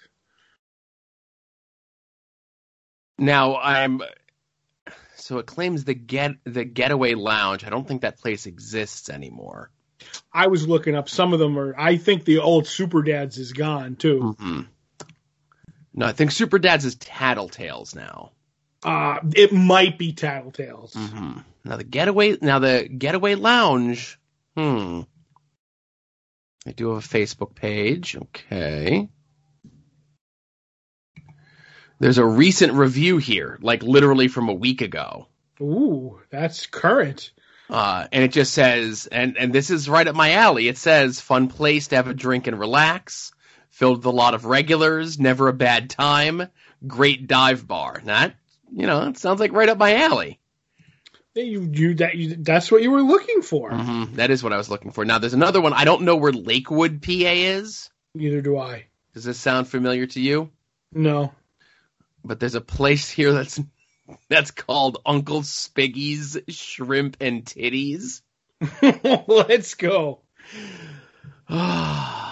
Now 3.18 3.56
I'm. 3.56 4.02
So 5.16 5.38
it 5.38 5.46
claims 5.46 5.84
the 5.84 5.94
get 5.94 6.32
the 6.44 6.64
Getaway 6.64 7.14
Lounge. 7.14 7.64
I 7.64 7.70
don't 7.70 7.86
think 7.86 8.02
that 8.02 8.18
place 8.18 8.46
exists 8.46 9.08
anymore. 9.08 9.70
I 10.32 10.48
was 10.48 10.66
looking 10.66 10.96
up 10.96 11.08
some 11.08 11.32
of 11.32 11.38
them 11.38 11.58
are. 11.58 11.74
I 11.78 11.96
think 11.96 12.24
the 12.24 12.38
old 12.38 12.66
Super 12.66 13.02
Dads 13.02 13.38
is 13.38 13.52
gone 13.52 13.94
too. 13.96 14.34
hmm 14.38 14.60
No, 15.94 16.06
I 16.06 16.12
think 16.12 16.32
Super 16.32 16.58
Dad's 16.58 16.84
is 16.84 16.96
Tattletales 16.96 17.94
now. 17.94 18.32
Uh 18.82 19.20
it 19.36 19.52
might 19.52 19.96
be 19.96 20.12
Tattletales. 20.12 20.94
hmm 20.94 21.38
Now 21.64 21.76
the 21.76 21.84
Getaway. 21.84 22.38
Now 22.40 22.58
the 22.58 22.88
Getaway 22.88 23.36
Lounge. 23.36 24.18
Hmm. 24.56 25.02
I 26.66 26.72
do 26.72 26.94
have 26.94 27.04
a 27.04 27.08
Facebook 27.08 27.54
page. 27.54 28.16
Okay. 28.16 29.08
There's 32.02 32.18
a 32.18 32.26
recent 32.26 32.72
review 32.72 33.18
here, 33.18 33.60
like 33.62 33.84
literally 33.84 34.26
from 34.26 34.48
a 34.48 34.52
week 34.52 34.80
ago. 34.80 35.28
Ooh, 35.60 36.18
that's 36.30 36.66
current. 36.66 37.30
Uh, 37.70 38.08
and 38.10 38.24
it 38.24 38.32
just 38.32 38.52
says, 38.54 39.06
and, 39.06 39.38
and 39.38 39.52
this 39.52 39.70
is 39.70 39.88
right 39.88 40.08
up 40.08 40.16
my 40.16 40.32
alley. 40.32 40.66
It 40.66 40.78
says, 40.78 41.20
fun 41.20 41.46
place 41.46 41.86
to 41.86 41.94
have 41.94 42.08
a 42.08 42.12
drink 42.12 42.48
and 42.48 42.58
relax, 42.58 43.30
filled 43.70 43.98
with 43.98 44.06
a 44.06 44.10
lot 44.10 44.34
of 44.34 44.46
regulars, 44.46 45.20
never 45.20 45.46
a 45.46 45.52
bad 45.52 45.90
time, 45.90 46.48
great 46.84 47.28
dive 47.28 47.68
bar. 47.68 48.02
That, 48.04 48.34
you 48.72 48.88
know, 48.88 49.06
it 49.06 49.18
sounds 49.18 49.38
like 49.38 49.52
right 49.52 49.68
up 49.68 49.78
my 49.78 49.94
alley. 49.94 50.40
You, 51.36 51.70
you 51.72 51.94
that 51.94 52.16
you, 52.16 52.34
that's 52.34 52.72
what 52.72 52.82
you 52.82 52.90
were 52.90 53.02
looking 53.02 53.42
for. 53.42 53.70
hmm 53.70 54.16
That 54.16 54.32
is 54.32 54.42
what 54.42 54.52
I 54.52 54.56
was 54.56 54.68
looking 54.68 54.90
for. 54.90 55.04
Now, 55.04 55.20
there's 55.20 55.34
another 55.34 55.60
one. 55.60 55.72
I 55.72 55.84
don't 55.84 56.02
know 56.02 56.16
where 56.16 56.32
Lakewood, 56.32 57.00
PA 57.00 57.12
is. 57.12 57.90
Neither 58.16 58.40
do 58.40 58.58
I. 58.58 58.86
Does 59.14 59.22
this 59.22 59.38
sound 59.38 59.68
familiar 59.68 60.06
to 60.08 60.20
you? 60.20 60.50
No. 60.92 61.32
But 62.24 62.40
there's 62.40 62.54
a 62.54 62.60
place 62.60 63.10
here 63.10 63.32
that's 63.32 63.60
that's 64.28 64.50
called 64.50 64.98
Uncle 65.06 65.42
Spiggy's 65.42 66.38
Shrimp 66.48 67.16
and 67.20 67.44
Titties. 67.44 68.22
Let's 69.26 69.74
go. 69.74 70.20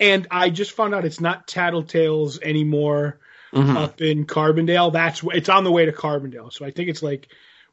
And 0.00 0.26
I 0.32 0.50
just 0.50 0.72
found 0.72 0.92
out 0.92 1.04
it's 1.04 1.20
not 1.20 1.46
Tattletales 1.46 2.42
anymore 2.42 3.20
mm-hmm. 3.54 3.76
up 3.76 4.00
in 4.00 4.26
Carbondale. 4.26 4.92
That's 4.92 5.22
it's 5.32 5.48
on 5.48 5.64
the 5.64 5.70
way 5.70 5.86
to 5.86 5.92
Carbondale. 5.92 6.52
So 6.52 6.64
I 6.64 6.72
think 6.72 6.88
it's 6.88 7.02
like 7.02 7.28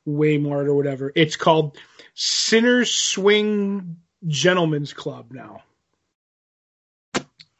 Waymart 0.07 0.67
or 0.67 0.75
whatever. 0.75 1.11
It's 1.15 1.35
called 1.35 1.77
Sinners 2.13 2.91
Swing 2.91 3.97
Gentlemen's 4.27 4.93
Club 4.93 5.31
now. 5.31 5.63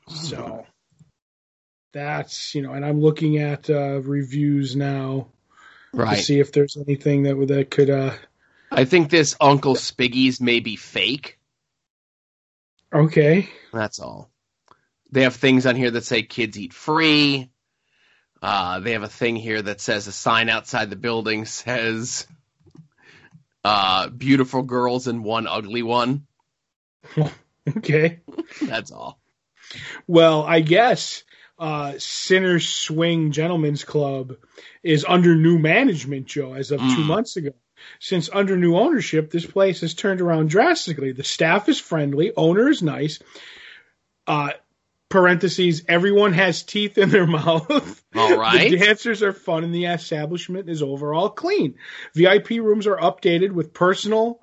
So 0.07 0.65
that's 1.93 2.55
you 2.55 2.62
know, 2.62 2.74
and 2.74 2.86
I'm 2.86 3.01
looking 3.01 3.38
at 3.38 3.69
uh, 3.69 4.01
reviews 4.01 4.75
now 4.75 5.27
to 5.95 6.15
see 6.17 6.39
if 6.39 6.51
there's 6.51 6.77
anything 6.77 7.24
that 7.24 7.36
that 7.48 7.71
could. 7.71 7.89
uh 7.89 8.13
I 8.71 8.86
think 8.86 9.10
this 9.10 9.36
Uncle 9.41 9.75
Spiggy's 9.75 10.39
may 10.39 10.62
be 10.62 10.77
fake. 10.77 11.38
Okay. 12.93 13.50
That's 13.74 14.00
all. 14.00 14.29
They 15.12 15.24
have 15.24 15.36
things 15.36 15.65
on 15.65 15.75
here 15.75 15.91
that 15.91 16.05
say 16.05 16.24
kids 16.24 16.57
eat 16.57 16.74
free. 16.74 17.50
Uh, 18.41 18.79
they 18.79 18.93
have 18.93 19.03
a 19.03 19.10
thing 19.10 19.36
here 19.36 19.62
that 19.62 19.81
says 19.81 20.07
a 20.07 20.12
sign 20.12 20.50
outside 20.50 20.89
the 20.89 20.95
building 20.95 21.45
says 21.45 22.25
uh, 23.63 24.07
beautiful 24.10 24.63
girls 24.63 25.07
and 25.07 25.24
one 25.24 25.48
ugly 25.48 25.83
one. 25.83 26.25
Okay. 27.77 28.21
That's 28.60 28.91
all. 28.91 29.19
Well, 30.07 30.41
I 30.43 30.62
guess 30.62 31.24
uh, 31.62 31.94
Sinners 32.00 32.68
Swing 32.68 33.32
Gentlemen's 33.32 33.84
Club 33.86 34.36
is 34.84 35.06
under 35.08 35.36
new 35.36 35.60
management, 35.60 36.25
Joe, 36.25 36.53
as 36.53 36.72
of 36.72 36.80
two 36.80 36.86
Mm. 37.03 37.06
months 37.06 37.38
ago. 37.38 37.51
Since 38.00 38.30
under 38.34 38.58
new 38.58 38.75
ownership, 38.75 39.30
this 39.32 39.46
place 39.46 39.82
has 39.82 39.94
turned 39.94 40.22
around 40.22 40.50
drastically. 40.50 41.12
The 41.13 41.24
staff 41.24 41.70
is 41.70 41.80
friendly, 41.80 42.32
owner 42.36 42.68
is 42.68 42.82
nice. 42.82 43.20
Uh, 44.27 44.51
parentheses, 45.10 45.84
everyone 45.88 46.34
has 46.34 46.63
teeth 46.63 46.98
in 46.98 47.10
their 47.10 47.27
mouth. 47.39 48.03
All 48.15 48.38
right. 48.38 48.70
The 48.72 48.77
dancers 48.77 49.22
are 49.24 49.34
fun 49.34 49.63
and 49.63 49.74
the 49.74 49.86
establishment 49.86 50.68
is 50.70 50.82
overall 50.82 51.30
clean. 51.30 51.75
VIP 52.15 52.50
rooms 52.51 52.88
are 52.88 52.98
updated 52.98 53.51
with 53.51 53.74
personal 53.74 54.40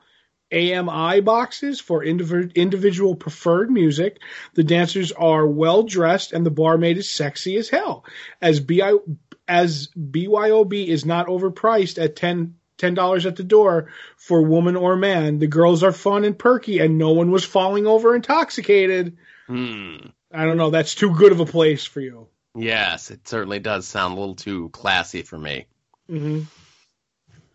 AMI 0.53 1.21
boxes 1.21 1.81
for 1.81 2.05
indiv- 2.05 2.55
individual 2.55 3.15
preferred 3.15 3.71
music. 3.71 4.19
The 4.55 4.65
dancers 4.65 5.13
are 5.13 5.47
well 5.47 5.83
dressed 5.83 6.33
and 6.33 6.45
the 6.45 6.51
barmaid 6.51 6.99
is 6.99 7.11
sexy 7.11 7.57
as 7.57 7.69
hell. 7.69 8.05
As 8.41 8.61
BI 8.61 8.93
as 9.47 9.89
BYOB 9.89 10.87
is 10.87 11.07
not 11.07 11.27
overpriced 11.27 12.03
at 12.03 12.17
10 12.17 12.55
$10 12.79 13.27
at 13.27 13.35
the 13.37 13.43
door 13.43 13.91
for 14.17 14.43
woman 14.43 14.77
or 14.77 14.95
man. 14.97 15.39
The 15.39 15.49
girls 15.49 15.83
are 15.83 15.93
fun 15.93 16.25
and 16.25 16.39
perky 16.39 16.79
and 16.79 16.97
no 16.97 17.11
one 17.11 17.31
was 17.31 17.45
falling 17.45 17.87
over 17.87 18.15
intoxicated. 18.15 19.17
Hmm. 19.47 19.97
I 20.33 20.45
don't 20.45 20.59
know, 20.59 20.71
that's 20.71 20.95
too 20.95 21.15
good 21.15 21.33
of 21.33 21.41
a 21.41 21.47
place 21.47 21.85
for 21.85 22.01
you. 22.01 22.29
Yes, 22.55 23.11
it 23.11 23.27
certainly 23.27 23.59
does 23.59 23.87
sound 23.87 24.17
a 24.17 24.21
little 24.21 24.35
too 24.35 24.69
classy 24.71 25.23
for 25.23 25.39
me. 25.39 25.67
hmm 26.09 26.43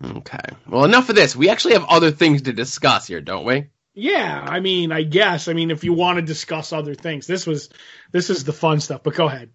Okay. 0.03 0.39
Well, 0.67 0.85
enough 0.85 1.09
of 1.09 1.15
this. 1.15 1.35
We 1.35 1.49
actually 1.49 1.73
have 1.73 1.85
other 1.85 2.11
things 2.11 2.43
to 2.43 2.53
discuss 2.53 3.07
here, 3.07 3.21
don't 3.21 3.45
we? 3.45 3.67
Yeah, 3.93 4.43
I 4.47 4.59
mean, 4.59 4.91
I 4.91 5.03
guess. 5.03 5.47
I 5.47 5.53
mean, 5.53 5.71
if 5.71 5.83
you 5.83 5.93
want 5.93 6.17
to 6.17 6.21
discuss 6.23 6.73
other 6.73 6.95
things, 6.95 7.27
this 7.27 7.45
was 7.45 7.69
this 8.11 8.29
is 8.29 8.43
the 8.43 8.53
fun 8.53 8.79
stuff. 8.79 9.01
But 9.03 9.13
go 9.13 9.27
ahead. 9.27 9.51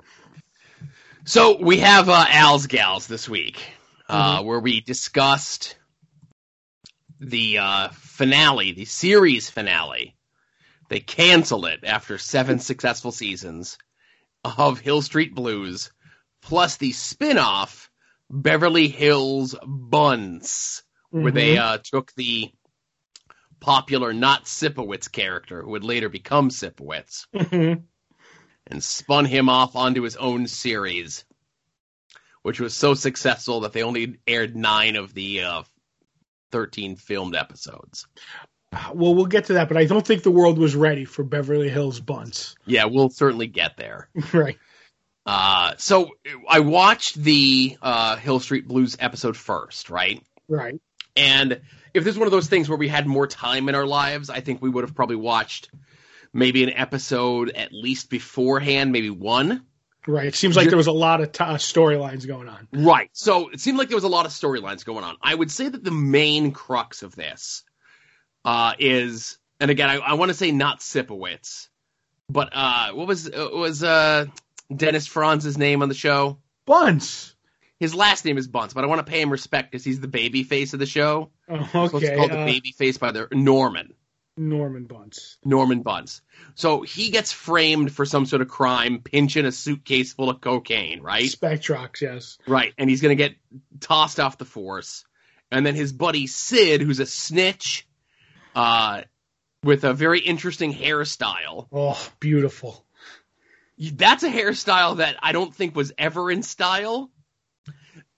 So 1.25 1.61
we 1.61 1.78
have 1.81 2.09
uh, 2.09 2.25
Al's 2.28 2.67
Gals 2.69 3.07
this 3.07 3.28
week, 3.28 3.61
uh, 4.09 4.43
where 4.43 4.61
we 4.61 4.81
discussed 4.81 5.76
the 7.21 7.59
uh, 7.59 7.88
finale, 7.93 8.73
the 8.73 8.85
series 8.85 9.50
finale. 9.50 10.17
They 10.88 11.00
canceled 11.00 11.67
it 11.67 11.81
after 11.85 12.17
seven 12.17 12.59
successful 12.61 13.12
seasons 13.12 13.76
of 14.45 14.78
Hill 14.78 15.02
Street 15.02 15.35
Blues, 15.35 15.90
plus 16.43 16.76
the 16.76 16.93
spin-off 16.93 17.88
Beverly 18.30 18.88
Hills 18.88 19.54
Buntz, 19.64 20.82
where 21.11 21.32
they 21.32 21.56
uh, 21.58 21.78
took 21.82 22.12
the 22.14 22.50
popular 23.61 24.12
not 24.12 24.44
Sipowicz 24.44 25.11
character, 25.11 25.62
who 25.62 25.70
would 25.70 25.85
later 25.85 26.08
become 26.08 26.50
Sipowicz, 26.50 27.26
Mhm. 27.35 27.82
and 28.66 28.85
spun 28.85 29.25
him 29.25 29.49
off 29.49 29.75
onto 29.76 30.02
his 30.02 30.16
own 30.16 30.47
series, 30.47 31.25
which 32.42 32.61
was 32.61 32.75
so 32.75 32.94
successful 32.94 33.61
that 33.61 33.73
they 33.73 33.82
only 33.82 34.18
aired 34.26 34.54
nine 34.54 34.97
of 34.97 35.14
the 35.14 35.42
uh, 35.42 35.62
13 36.52 36.97
filmed 36.97 37.35
episodes. 37.35 38.06
Well, 38.92 39.14
we'll 39.14 39.26
get 39.26 39.47
to 39.47 39.54
that, 39.54 39.68
but 39.68 39.78
I 39.78 39.87
don't 39.87 40.06
think 40.06 40.23
the 40.23 40.30
world 40.30 40.58
was 40.58 40.76
ready 40.76 41.06
for 41.06 41.25
Beverly 41.25 41.70
Hills 41.70 42.00
Buntz. 42.02 42.54
Yeah, 42.66 42.85
we'll 42.85 43.08
certainly 43.08 43.47
get 43.47 43.78
there. 43.78 44.11
right. 44.35 44.58
Uh, 45.28 45.75
so 45.76 46.12
I 46.49 46.61
watched 46.61 47.14
the 47.16 47.76
uh, 47.82 48.16
Hill 48.16 48.40
Street 48.40 48.66
Blues 48.66 48.97
episode 48.99 49.37
first, 49.37 49.90
right? 49.90 50.23
Right. 50.49 50.80
And 51.16 51.61
if 51.92 52.02
this 52.02 52.14
is 52.14 52.18
one 52.18 52.26
of 52.26 52.32
those 52.32 52.47
things 52.47 52.66
where 52.66 52.78
we 52.78 52.88
had 52.88 53.06
more 53.06 53.26
time 53.26 53.68
in 53.68 53.75
our 53.75 53.87
lives, 53.87 54.30
I 54.30 54.40
think 54.40 54.62
we 54.62 54.70
would 54.70 54.85
have 54.85 54.94
probably 54.94 55.16
watched 55.16 55.68
maybe 56.32 56.64
an 56.64 56.70
episode 56.70 57.50
at 57.50 57.75
least 57.75 58.08
beforehand, 58.08 58.90
maybe 58.90 59.11
one. 59.11 59.66
Right. 60.06 60.28
It 60.28 60.35
seems 60.35 60.56
like 60.56 60.68
there 60.68 60.78
was 60.78 60.87
a 60.87 60.92
lot 60.92 61.20
of 61.20 61.30
t- 61.30 61.44
uh, 61.44 61.56
storylines 61.56 62.26
going 62.26 62.49
on. 62.49 62.66
Right. 62.73 63.11
So 63.12 63.50
it 63.50 63.61
seemed 63.61 63.76
like 63.76 63.88
there 63.88 63.99
was 63.99 64.04
a 64.04 64.08
lot 64.08 64.25
of 64.25 64.32
storylines 64.32 64.82
going 64.82 65.04
on. 65.04 65.16
I 65.20 65.35
would 65.35 65.50
say 65.50 65.68
that 65.68 65.85
the 65.85 65.90
main 65.90 66.52
crux 66.52 67.02
of 67.02 67.14
this 67.14 67.64
uh, 68.47 68.73
is, 68.78 69.37
and 69.61 69.70
again, 69.70 69.90
I, 69.90 69.97
I 69.97 70.14
want 70.14 70.30
to 70.30 70.35
say 70.35 70.52
not 70.52 70.80
Sipowicz, 70.80 71.68
but 72.30 72.49
uh, 72.52 72.92
what 72.92 73.06
was 73.06 73.28
uh, 73.28 73.49
was 73.52 73.82
uh, 73.85 74.25
Dennis 74.75 75.06
Franz's 75.06 75.58
name 75.58 75.82
on 75.82 75.88
the 75.88 75.94
show? 75.94 76.38
Buntz. 76.66 77.34
His 77.78 77.94
last 77.94 78.25
name 78.25 78.38
is 78.38 78.48
Buntz, 78.48 78.75
but 78.75 78.84
I 78.84 78.88
want 78.88 79.04
to 79.04 79.10
pay 79.10 79.20
him 79.20 79.30
respect 79.30 79.70
because 79.70 79.84
he's 79.84 80.00
the 80.00 80.08
baby 80.08 80.42
face 80.42 80.72
of 80.72 80.80
the 80.80 80.87
show. 80.87 81.30
Oh, 81.48 81.68
So 81.72 81.84
it's 81.84 81.94
okay. 81.94 82.16
called 82.16 82.32
uh, 82.32 82.44
the 82.44 82.52
baby 82.52 82.72
face 82.72 82.98
by 82.98 83.12
the 83.12 83.28
Norman. 83.32 83.94
Norman 84.37 84.87
Buntz. 84.87 85.37
Norman 85.44 85.82
Buntz. 85.82 86.20
So 86.54 86.82
he 86.82 87.10
gets 87.10 87.32
framed 87.32 87.92
for 87.92 88.04
some 88.04 88.26
sort 88.26 88.42
of 88.42 88.48
crime, 88.48 89.00
pinching 89.02 89.44
a 89.46 89.52
suitcase 89.52 90.12
full 90.12 90.30
of 90.30 90.40
cocaine, 90.40 91.02
right? 91.02 91.25
Spectrox, 91.25 92.00
yes. 92.00 92.38
Right. 92.46 92.72
And 92.78 92.88
he's 92.88 93.00
going 93.00 93.16
to 93.16 93.22
get 93.22 93.37
tossed 93.80 94.20
off 94.20 94.38
the 94.38 94.44
force. 94.44 95.04
And 95.50 95.64
then 95.64 95.75
his 95.75 95.92
buddy 95.92 96.26
Sid, 96.26 96.82
who's 96.82 97.00
a 97.00 97.06
snitch, 97.06 97.87
uh, 98.54 99.02
with 99.64 99.84
a 99.84 99.92
very 99.92 100.20
interesting 100.20 100.72
hairstyle. 100.72 101.66
Oh, 101.72 102.08
beautiful. 102.20 102.84
That's 103.78 104.25
a 104.25 104.30
hairstyle 104.30 104.99
that 104.99 105.16
I 105.23 105.32
don't 105.32 105.54
think 105.54 105.76
was 105.76 105.92
ever 105.97 106.30
in 106.30 106.42
style. 106.42 107.11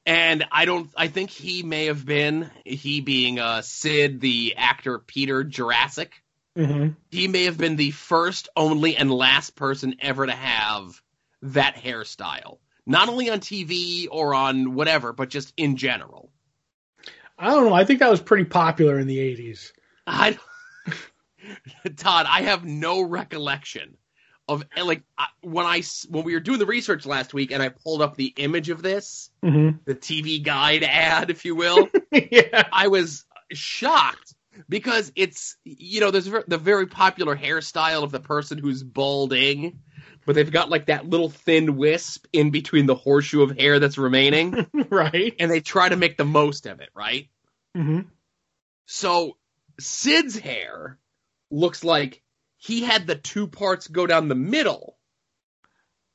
And 0.06 0.44
I 0.50 0.64
don't, 0.64 0.90
I 0.96 1.08
think 1.08 1.30
he 1.30 1.62
may 1.62 1.86
have 1.86 2.04
been, 2.04 2.50
he 2.64 3.00
being, 3.00 3.38
uh, 3.38 3.60
Sid, 3.62 4.20
the 4.20 4.54
actor 4.56 4.98
Peter 4.98 5.44
Jurasik. 5.44 6.08
hmm 6.56 6.88
he 7.10 7.28
may 7.28 7.44
have 7.44 7.58
been 7.58 7.76
the 7.76 7.90
first, 7.90 8.48
only, 8.56 8.96
and 8.96 9.10
last 9.10 9.56
person 9.56 9.96
ever 10.00 10.26
to 10.26 10.32
have 10.32 11.00
that 11.42 11.76
hairstyle. 11.76 12.58
Not 12.86 13.08
only 13.08 13.30
on 13.30 13.40
TV 13.40 14.06
or 14.10 14.34
on 14.34 14.74
whatever, 14.74 15.12
but 15.12 15.28
just 15.28 15.52
in 15.56 15.76
general. 15.76 16.30
I 17.38 17.50
don't 17.50 17.66
know. 17.66 17.74
I 17.74 17.84
think 17.84 18.00
that 18.00 18.10
was 18.10 18.20
pretty 18.20 18.44
popular 18.44 18.98
in 18.98 19.06
the 19.06 19.18
80s. 19.18 19.72
I, 20.06 20.38
Todd, 21.96 22.26
I 22.28 22.42
have 22.42 22.64
no 22.64 23.02
recollection 23.02 23.96
of 24.50 24.64
like 24.76 25.02
I- 25.16 25.26
when 25.42 25.64
I 25.64 25.82
when 26.08 26.24
we 26.24 26.34
were 26.34 26.40
doing 26.40 26.58
the 26.58 26.66
research 26.66 27.06
last 27.06 27.32
week, 27.32 27.52
and 27.52 27.62
I 27.62 27.68
pulled 27.68 28.02
up 28.02 28.16
the 28.16 28.32
image 28.36 28.68
of 28.68 28.82
this, 28.82 29.30
hmm 29.42 29.70
the 29.84 29.94
TV 29.94 30.42
guide 30.42 30.82
ad, 30.82 31.30
if 31.30 31.44
you 31.44 31.54
will. 31.54 31.88
yeah. 32.12 32.68
I 32.72 32.88
was 32.88 33.24
shocked 33.52 34.34
because 34.68 35.12
it's 35.14 35.56
you 35.64 36.00
know 36.00 36.10
there's 36.10 36.28
the 36.48 36.58
very 36.58 36.86
popular 36.86 37.36
hairstyle 37.36 38.02
of 38.02 38.10
the 38.10 38.20
person 38.20 38.58
who's 38.58 38.82
balding, 38.82 39.78
but 40.26 40.34
they've 40.34 40.50
got 40.50 40.68
like 40.68 40.86
that 40.86 41.08
little 41.08 41.30
thin 41.30 41.76
wisp 41.76 42.26
in 42.32 42.50
between 42.50 42.86
the 42.86 42.96
horseshoe 42.96 43.42
of 43.42 43.56
hair 43.56 43.78
that's 43.78 43.98
remaining, 43.98 44.66
right. 44.90 45.34
and 45.38 45.48
they 45.50 45.60
try 45.60 45.88
to 45.88 45.96
make 45.96 46.16
the 46.16 46.24
most 46.24 46.66
of 46.66 46.80
it, 46.80 46.90
right? 46.94 47.28
hmm 47.76 48.00
So 48.86 49.36
Sid's 49.78 50.36
hair 50.36 50.98
looks 51.52 51.84
like 51.84 52.22
he 52.60 52.82
had 52.82 53.06
the 53.06 53.16
two 53.16 53.46
parts 53.46 53.88
go 53.88 54.06
down 54.06 54.28
the 54.28 54.34
middle, 54.34 54.98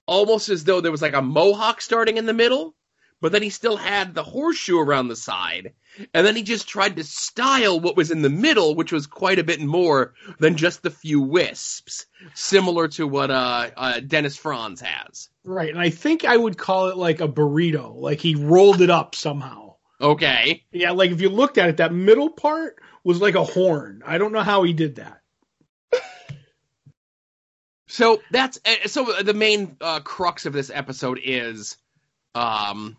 almost 0.06 0.50
as 0.50 0.64
though 0.64 0.80
there 0.80 0.92
was 0.92 1.02
like 1.02 1.16
a 1.16 1.22
mohawk 1.22 1.82
starting 1.82 2.18
in 2.18 2.28
the 2.28 2.34
middle, 2.34 2.76
but 3.20 3.32
then 3.32 3.42
he 3.42 3.50
still 3.50 3.78
had 3.78 4.14
the 4.14 4.22
horseshoe 4.22 4.78
around 4.78 5.08
the 5.08 5.16
side. 5.16 5.74
And 6.14 6.28
then 6.28 6.36
he 6.36 6.44
just 6.44 6.68
tried 6.68 6.98
to 6.98 7.04
style 7.04 7.80
what 7.80 7.98
was 7.98 8.12
in 8.12 8.22
the 8.22 8.30
middle, 8.30 8.76
which 8.76 8.92
was 8.92 9.08
quite 9.08 9.40
a 9.40 9.44
bit 9.44 9.60
more 9.60 10.14
than 10.38 10.56
just 10.56 10.84
the 10.84 10.92
few 10.92 11.20
wisps, 11.20 12.06
similar 12.36 12.90
to 12.90 13.08
what 13.08 13.32
uh, 13.32 13.72
uh, 13.76 14.00
Dennis 14.02 14.38
Franz 14.38 14.82
has. 14.82 15.30
Right. 15.44 15.72
And 15.72 15.80
I 15.80 15.90
think 15.90 16.26
I 16.26 16.38
would 16.38 16.60
call 16.60 16.90
it 16.90 16.98
like 16.98 17.22
a 17.22 17.28
burrito. 17.28 17.96
Like 17.96 18.20
he 18.20 18.36
rolled 18.36 18.82
it 18.82 18.92
up 18.92 19.16
somehow. 19.16 19.78
Okay. 20.00 20.64
Yeah. 20.72 20.92
Like 20.92 21.10
if 21.10 21.22
you 21.22 21.30
looked 21.30 21.58
at 21.58 21.70
it, 21.70 21.78
that 21.78 21.94
middle 21.94 22.30
part 22.30 22.76
was 23.04 23.20
like 23.20 23.36
a 23.36 23.44
horn. 23.44 24.04
I 24.06 24.20
don't 24.20 24.34
know 24.34 24.44
how 24.44 24.62
he 24.62 24.74
did 24.74 24.98
that. 24.98 25.22
So 27.96 28.22
that's 28.30 28.60
uh, 28.66 28.88
so 28.88 29.22
the 29.24 29.34
main 29.34 29.78
uh, 29.80 30.02
crux 30.02 30.46
of 30.46 30.52
this 30.52 30.70
episode 30.70 31.18
is, 31.24 31.78
um, 32.34 32.98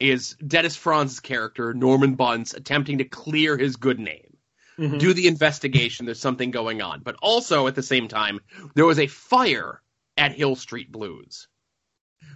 is 0.00 0.34
Dennis 0.44 0.76
Franz's 0.76 1.20
character 1.20 1.72
Norman 1.72 2.16
Buntz 2.16 2.54
attempting 2.56 2.98
to 2.98 3.04
clear 3.04 3.56
his 3.56 3.76
good 3.76 4.00
name, 4.00 4.36
Mhm. 4.76 4.98
do 4.98 5.14
the 5.14 5.28
investigation. 5.28 6.04
There's 6.04 6.18
something 6.18 6.50
going 6.50 6.82
on, 6.82 7.00
but 7.04 7.14
also 7.22 7.68
at 7.68 7.76
the 7.76 7.82
same 7.82 8.08
time 8.08 8.40
there 8.74 8.86
was 8.86 8.98
a 8.98 9.06
fire 9.06 9.80
at 10.16 10.32
Hill 10.32 10.56
Street 10.56 10.90
Blues. 10.90 11.46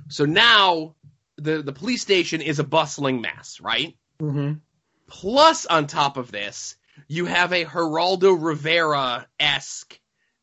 So 0.08 0.24
now 0.24 0.94
the 1.36 1.62
the 1.62 1.72
police 1.72 2.00
station 2.02 2.40
is 2.42 2.60
a 2.60 2.64
bustling 2.64 3.20
mess, 3.20 3.60
right? 3.60 3.96
Mhm. 4.20 4.60
Plus, 5.08 5.66
on 5.66 5.88
top 5.88 6.16
of 6.16 6.30
this, 6.30 6.76
you 7.08 7.24
have 7.26 7.52
a 7.52 7.64
Geraldo 7.64 8.36
Rivera 8.40 9.26
esque 9.40 9.98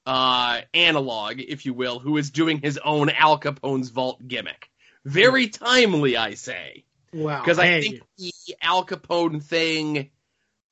uh, 0.05 0.61
analog, 0.73 1.39
if 1.39 1.65
you 1.65 1.73
will, 1.73 1.99
who 1.99 2.17
is 2.17 2.29
doing 2.31 2.59
his 2.61 2.77
own 2.83 3.09
Al 3.09 3.39
Capone's 3.39 3.89
vault 3.89 4.25
gimmick. 4.27 4.69
Very 5.03 5.47
timely, 5.49 6.17
I 6.17 6.33
say, 6.35 6.83
Wow. 7.13 7.41
because 7.41 7.59
I 7.59 7.79
think 7.81 8.01
the 8.17 8.31
Al 8.61 8.85
Capone 8.85 9.41
thing. 9.43 10.09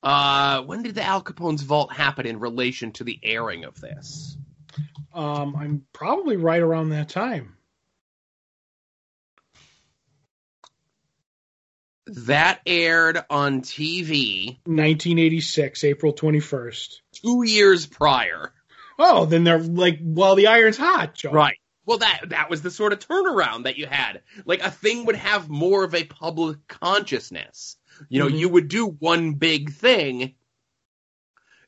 Uh, 0.01 0.61
when 0.63 0.83
did 0.83 0.95
the 0.95 1.03
Al 1.03 1.23
Capone's 1.23 1.61
vault 1.61 1.93
happen 1.93 2.25
in 2.25 2.39
relation 2.39 2.91
to 2.93 3.03
the 3.03 3.19
airing 3.23 3.63
of 3.63 3.79
this? 3.79 4.37
um, 5.13 5.55
I'm 5.55 5.85
probably 5.93 6.35
right 6.37 6.61
around 6.61 6.89
that 6.89 7.09
time. 7.09 7.55
That 12.07 12.59
aired 12.65 13.23
on 13.29 13.61
TV 13.61 14.57
1986, 14.65 15.83
April 15.85 16.13
21st. 16.13 16.95
two 17.13 17.43
years 17.43 17.85
prior. 17.85 18.51
Oh, 18.99 19.25
then 19.25 19.43
they're 19.43 19.59
like, 19.59 19.99
while 20.01 20.35
the 20.35 20.47
iron's 20.47 20.77
hot, 20.77 21.15
Joe. 21.15 21.31
Right. 21.31 21.57
Well, 21.85 21.97
that 21.97 22.29
that 22.29 22.49
was 22.49 22.61
the 22.61 22.71
sort 22.71 22.93
of 22.93 22.99
turnaround 22.99 23.65
that 23.65 23.77
you 23.77 23.87
had. 23.87 24.21
Like 24.45 24.61
a 24.63 24.71
thing 24.71 25.05
would 25.05 25.17
have 25.17 25.49
more 25.49 25.83
of 25.83 25.93
a 25.93 26.03
public 26.05 26.65
consciousness. 26.67 27.77
You 28.09 28.19
know, 28.19 28.27
Mhm. 28.29 28.39
you 28.39 28.49
would 28.49 28.67
do 28.69 28.87
one 28.87 29.33
big 29.33 29.73
thing, 29.73 30.35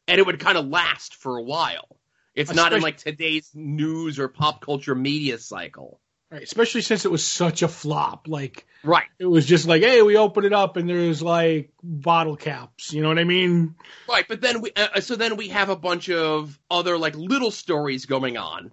and 0.07 0.19
it 0.19 0.25
would 0.25 0.39
kind 0.39 0.57
of 0.57 0.67
last 0.67 1.15
for 1.15 1.37
a 1.37 1.43
while. 1.43 1.99
It's 2.33 2.53
not 2.53 2.73
in 2.73 2.81
like 2.81 2.97
today's 2.97 3.49
news 3.53 4.19
or 4.19 4.27
pop 4.27 4.61
culture 4.61 4.95
media 4.95 5.37
cycle. 5.37 5.99
Right. 6.31 6.41
Especially 6.43 6.81
since 6.81 7.05
it 7.05 7.11
was 7.11 7.25
such 7.25 7.61
a 7.61 7.67
flop. 7.67 8.27
Like, 8.27 8.65
Right. 8.83 9.05
it 9.19 9.25
was 9.25 9.45
just 9.45 9.67
like, 9.67 9.81
hey, 9.83 10.01
we 10.01 10.17
open 10.17 10.43
it 10.43 10.53
up 10.53 10.75
and 10.75 10.89
there's 10.89 11.21
like 11.21 11.71
bottle 11.83 12.35
caps. 12.35 12.91
You 12.93 13.01
know 13.03 13.09
what 13.09 13.19
I 13.19 13.23
mean? 13.23 13.75
Right. 14.09 14.25
But 14.27 14.41
then 14.41 14.61
we 14.61 14.71
uh, 14.75 14.99
so 15.01 15.15
then 15.15 15.37
we 15.37 15.49
have 15.49 15.69
a 15.69 15.75
bunch 15.75 16.09
of 16.09 16.59
other 16.69 16.97
like 16.97 17.15
little 17.15 17.51
stories 17.51 18.05
going 18.05 18.37
on. 18.37 18.71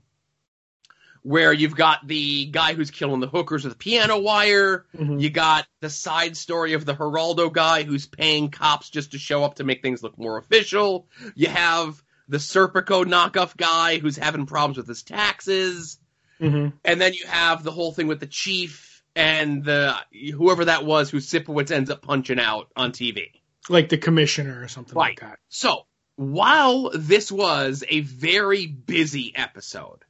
Where 1.24 1.52
you've 1.52 1.76
got 1.76 2.04
the 2.08 2.46
guy 2.46 2.74
who's 2.74 2.90
killing 2.90 3.20
the 3.20 3.28
hookers 3.28 3.62
with 3.62 3.74
a 3.74 3.76
piano 3.76 4.18
wire, 4.18 4.86
Mhm. 4.96 5.20
You 5.20 5.30
got 5.30 5.68
the 5.80 5.88
side 5.88 6.36
story 6.36 6.72
of 6.72 6.84
the 6.84 6.94
Geraldo 6.94 7.52
guy 7.52 7.84
who's 7.84 8.06
paying 8.08 8.50
cops 8.50 8.90
just 8.90 9.12
to 9.12 9.18
show 9.18 9.44
up 9.44 9.54
to 9.56 9.64
make 9.64 9.82
things 9.82 10.02
look 10.02 10.18
more 10.18 10.36
official. 10.36 11.06
You 11.36 11.46
have 11.48 12.02
the 12.28 12.38
Serpico 12.38 13.04
knockoff 13.04 13.56
guy 13.56 13.98
who's 13.98 14.16
having 14.16 14.46
problems 14.46 14.78
with 14.78 14.88
his 14.88 15.04
taxes. 15.04 15.96
Mhm. 16.42 16.72
And 16.84 17.00
then 17.00 17.14
you 17.14 17.24
have 17.26 17.62
the 17.62 17.70
whole 17.70 17.92
thing 17.92 18.08
with 18.08 18.20
the 18.20 18.26
chief 18.26 19.02
and 19.14 19.64
the 19.64 19.94
whoever 20.34 20.64
that 20.66 20.84
was 20.84 21.08
who 21.10 21.18
Sipowicz 21.18 21.70
ends 21.70 21.88
up 21.90 22.02
punching 22.02 22.40
out 22.40 22.70
on 22.76 22.92
TV. 22.92 23.30
Like 23.68 23.88
the 23.88 23.98
commissioner 23.98 24.60
or 24.62 24.68
something 24.68 24.94
Right. 24.96 25.10
like 25.10 25.20
that. 25.20 25.38
So, 25.48 25.86
while 26.16 26.90
this 26.94 27.30
was 27.30 27.84
a 27.88 28.00
very 28.00 28.66
busy 28.66 29.32
episode, 29.36 30.04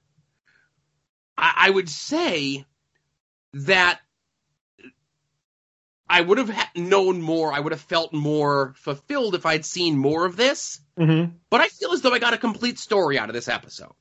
I, 1.36 1.52
I 1.66 1.70
would 1.70 1.88
say 1.88 2.64
that 3.54 4.00
I 6.08 6.20
would 6.20 6.38
have 6.38 6.50
ha- 6.50 6.70
known 6.76 7.22
more. 7.22 7.52
I 7.52 7.60
would 7.60 7.72
have 7.72 7.80
felt 7.80 8.12
more 8.12 8.74
fulfilled 8.76 9.34
if 9.34 9.46
I'd 9.46 9.64
seen 9.64 9.96
more 9.98 10.26
of 10.26 10.36
this. 10.36 10.80
hmm 10.96 11.24
But 11.50 11.60
I 11.60 11.68
feel 11.68 11.92
as 11.92 12.02
though 12.02 12.12
I 12.12 12.18
got 12.18 12.34
a 12.34 12.38
complete 12.38 12.78
story 12.78 13.18
out 13.18 13.28
of 13.30 13.34
this 13.34 13.48
episode. 13.48 13.92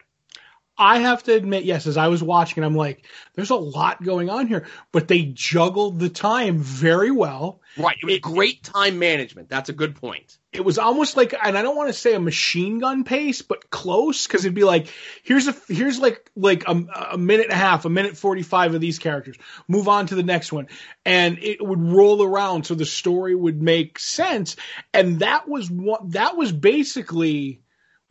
I 0.82 0.98
have 0.98 1.22
to 1.26 1.36
admit, 1.36 1.63
yes, 1.63 1.86
as 1.86 1.96
I 1.96 2.08
was 2.08 2.24
watching, 2.24 2.63
I'm 2.63 2.76
like, 2.76 3.06
there's 3.36 3.52
a 3.52 3.56
lot 3.56 4.02
going 4.02 4.32
on 4.32 4.48
here, 4.48 4.65
but 4.91 5.08
they 5.08 5.26
juggled 5.26 6.00
the 6.00 6.10
time 6.10 6.58
very 6.58 7.12
well. 7.12 7.62
Right. 7.78 7.98
It 8.02 8.06
was 8.06 8.15
it, 8.15 8.22
great 8.24 8.63
time 8.63 8.98
management. 8.98 9.48
That's 9.48 9.70
a 9.70 9.74
good 9.74 9.96
point. 9.96 10.39
It 10.52 10.65
was 10.65 10.80
almost 10.80 11.15
like, 11.15 11.36
and 11.39 11.56
I 11.56 11.62
don't 11.62 11.76
want 11.76 11.89
to 11.89 11.94
say 11.94 12.15
a 12.15 12.20
machine 12.20 12.80
gun 12.80 13.04
pace, 13.04 13.44
but 13.44 13.70
close, 13.70 14.26
because 14.26 14.44
it'd 14.44 14.56
be 14.56 14.63
like, 14.63 14.91
here's 15.22 15.48
a, 15.48 15.56
here's 15.67 16.00
like, 16.00 16.32
like 16.36 16.67
a, 16.67 16.84
a 17.12 17.17
minute 17.17 17.46
and 17.46 17.54
a 17.54 17.58
half, 17.63 17.86
a 17.86 17.89
minute 17.89 18.17
45 18.17 18.74
of 18.74 18.82
these 18.82 18.98
characters. 18.98 19.38
Move 19.67 19.88
on 19.88 20.08
to 20.08 20.15
the 20.15 20.24
next 20.24 20.52
one. 20.52 20.67
And 21.06 21.38
it 21.44 21.63
would 21.63 21.80
roll 21.80 22.24
around 22.24 22.65
so 22.65 22.74
the 22.74 22.86
story 22.88 23.36
would 23.36 23.62
make 23.62 24.00
sense. 24.00 24.56
And 24.96 25.20
that 25.20 25.48
was 25.48 25.70
what, 25.70 26.13
that 26.13 26.36
was 26.36 26.52
basically, 26.52 27.62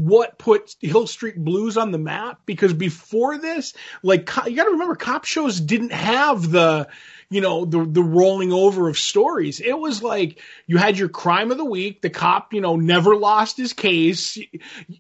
what 0.01 0.39
put 0.39 0.77
Hill 0.81 1.07
Street 1.07 1.37
Blues 1.37 1.77
on 1.77 1.91
the 1.91 1.99
map 1.99 2.41
because 2.47 2.73
before 2.73 3.39
this, 3.39 3.75
like 4.03 4.31
you 4.47 4.57
got 4.57 4.65
to 4.65 4.71
remember, 4.71 4.97
cop 4.97 5.25
shows 5.25 5.61
didn't 5.61 5.93
have 5.93 6.51
the, 6.51 6.89
you 7.29 7.41
know, 7.41 7.65
the 7.65 7.85
the 7.85 8.03
rolling 8.03 8.53
over 8.53 8.89
of 8.89 8.99
stories. 8.99 9.61
It 9.61 9.79
was 9.79 10.03
like 10.03 10.41
you 10.67 10.79
had 10.79 10.99
your 10.99 11.09
crime 11.09 11.51
of 11.51 11.59
the 11.59 11.65
week. 11.65 12.03
The 12.03 12.11
cop, 12.11 12.53
you 12.53 12.61
know, 12.61 12.77
never 12.77 13.15
lost 13.15 13.57
his 13.57 13.73
case. 13.73 14.37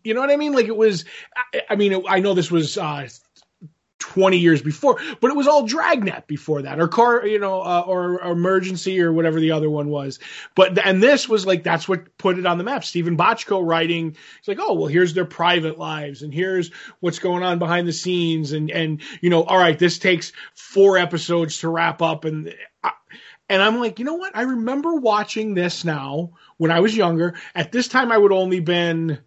You 0.02 0.14
know 0.14 0.20
what 0.20 0.30
I 0.30 0.36
mean? 0.36 0.52
Like 0.52 0.66
it 0.66 0.76
was. 0.76 1.04
I, 1.34 1.62
I 1.70 1.76
mean, 1.76 2.04
I 2.08 2.20
know 2.20 2.34
this 2.34 2.50
was 2.50 2.78
uh, 2.78 3.08
20 4.10 4.38
years 4.38 4.60
before, 4.60 4.98
but 5.20 5.30
it 5.30 5.36
was 5.36 5.46
all 5.46 5.64
Dragnet 5.64 6.26
before 6.26 6.62
that, 6.62 6.80
or 6.80 6.88
car, 6.88 7.24
you 7.24 7.38
know, 7.38 7.62
uh, 7.62 7.84
or, 7.86 8.20
or, 8.20 8.32
emergency 8.32 9.00
or 9.00 9.12
whatever 9.12 9.38
the 9.38 9.52
other 9.52 9.70
one 9.70 9.88
was. 9.88 10.18
But 10.56 10.84
and 10.84 11.00
this 11.00 11.28
was 11.28 11.46
like 11.46 11.62
that's 11.62 11.88
what 11.88 12.18
put 12.18 12.36
it 12.36 12.44
on 12.44 12.58
the 12.58 12.64
map. 12.64 12.84
Steven 12.84 13.16
Bochco 13.16 13.64
writing, 13.64 14.16
it's 14.40 14.48
like, 14.48 14.58
oh 14.60 14.74
well, 14.74 14.88
here's 14.88 15.14
their 15.14 15.24
private 15.24 15.78
lives, 15.78 16.22
and 16.22 16.34
here's 16.34 16.72
what's 16.98 17.20
going 17.20 17.44
on 17.44 17.60
behind 17.60 17.86
the 17.86 17.92
scenes, 17.92 18.50
and 18.50 18.68
and 18.72 19.00
you 19.20 19.30
know, 19.30 19.44
all 19.44 19.58
right, 19.58 19.78
this 19.78 20.00
takes 20.00 20.32
four 20.54 20.98
episodes 20.98 21.58
to 21.58 21.68
wrap 21.68 22.02
up, 22.02 22.24
and. 22.24 22.52
I, 22.82 22.92
and 23.48 23.60
I'm 23.60 23.80
like, 23.80 23.98
you 23.98 24.04
know 24.04 24.14
what? 24.14 24.36
I 24.36 24.42
remember 24.42 24.94
watching 24.94 25.54
this 25.54 25.84
now 25.84 26.34
when 26.56 26.70
I 26.70 26.78
was 26.78 26.96
younger. 26.96 27.34
At 27.52 27.72
this 27.72 27.88
time, 27.88 28.12
I 28.12 28.16
would 28.16 28.30
only 28.30 28.60
been 28.60 29.18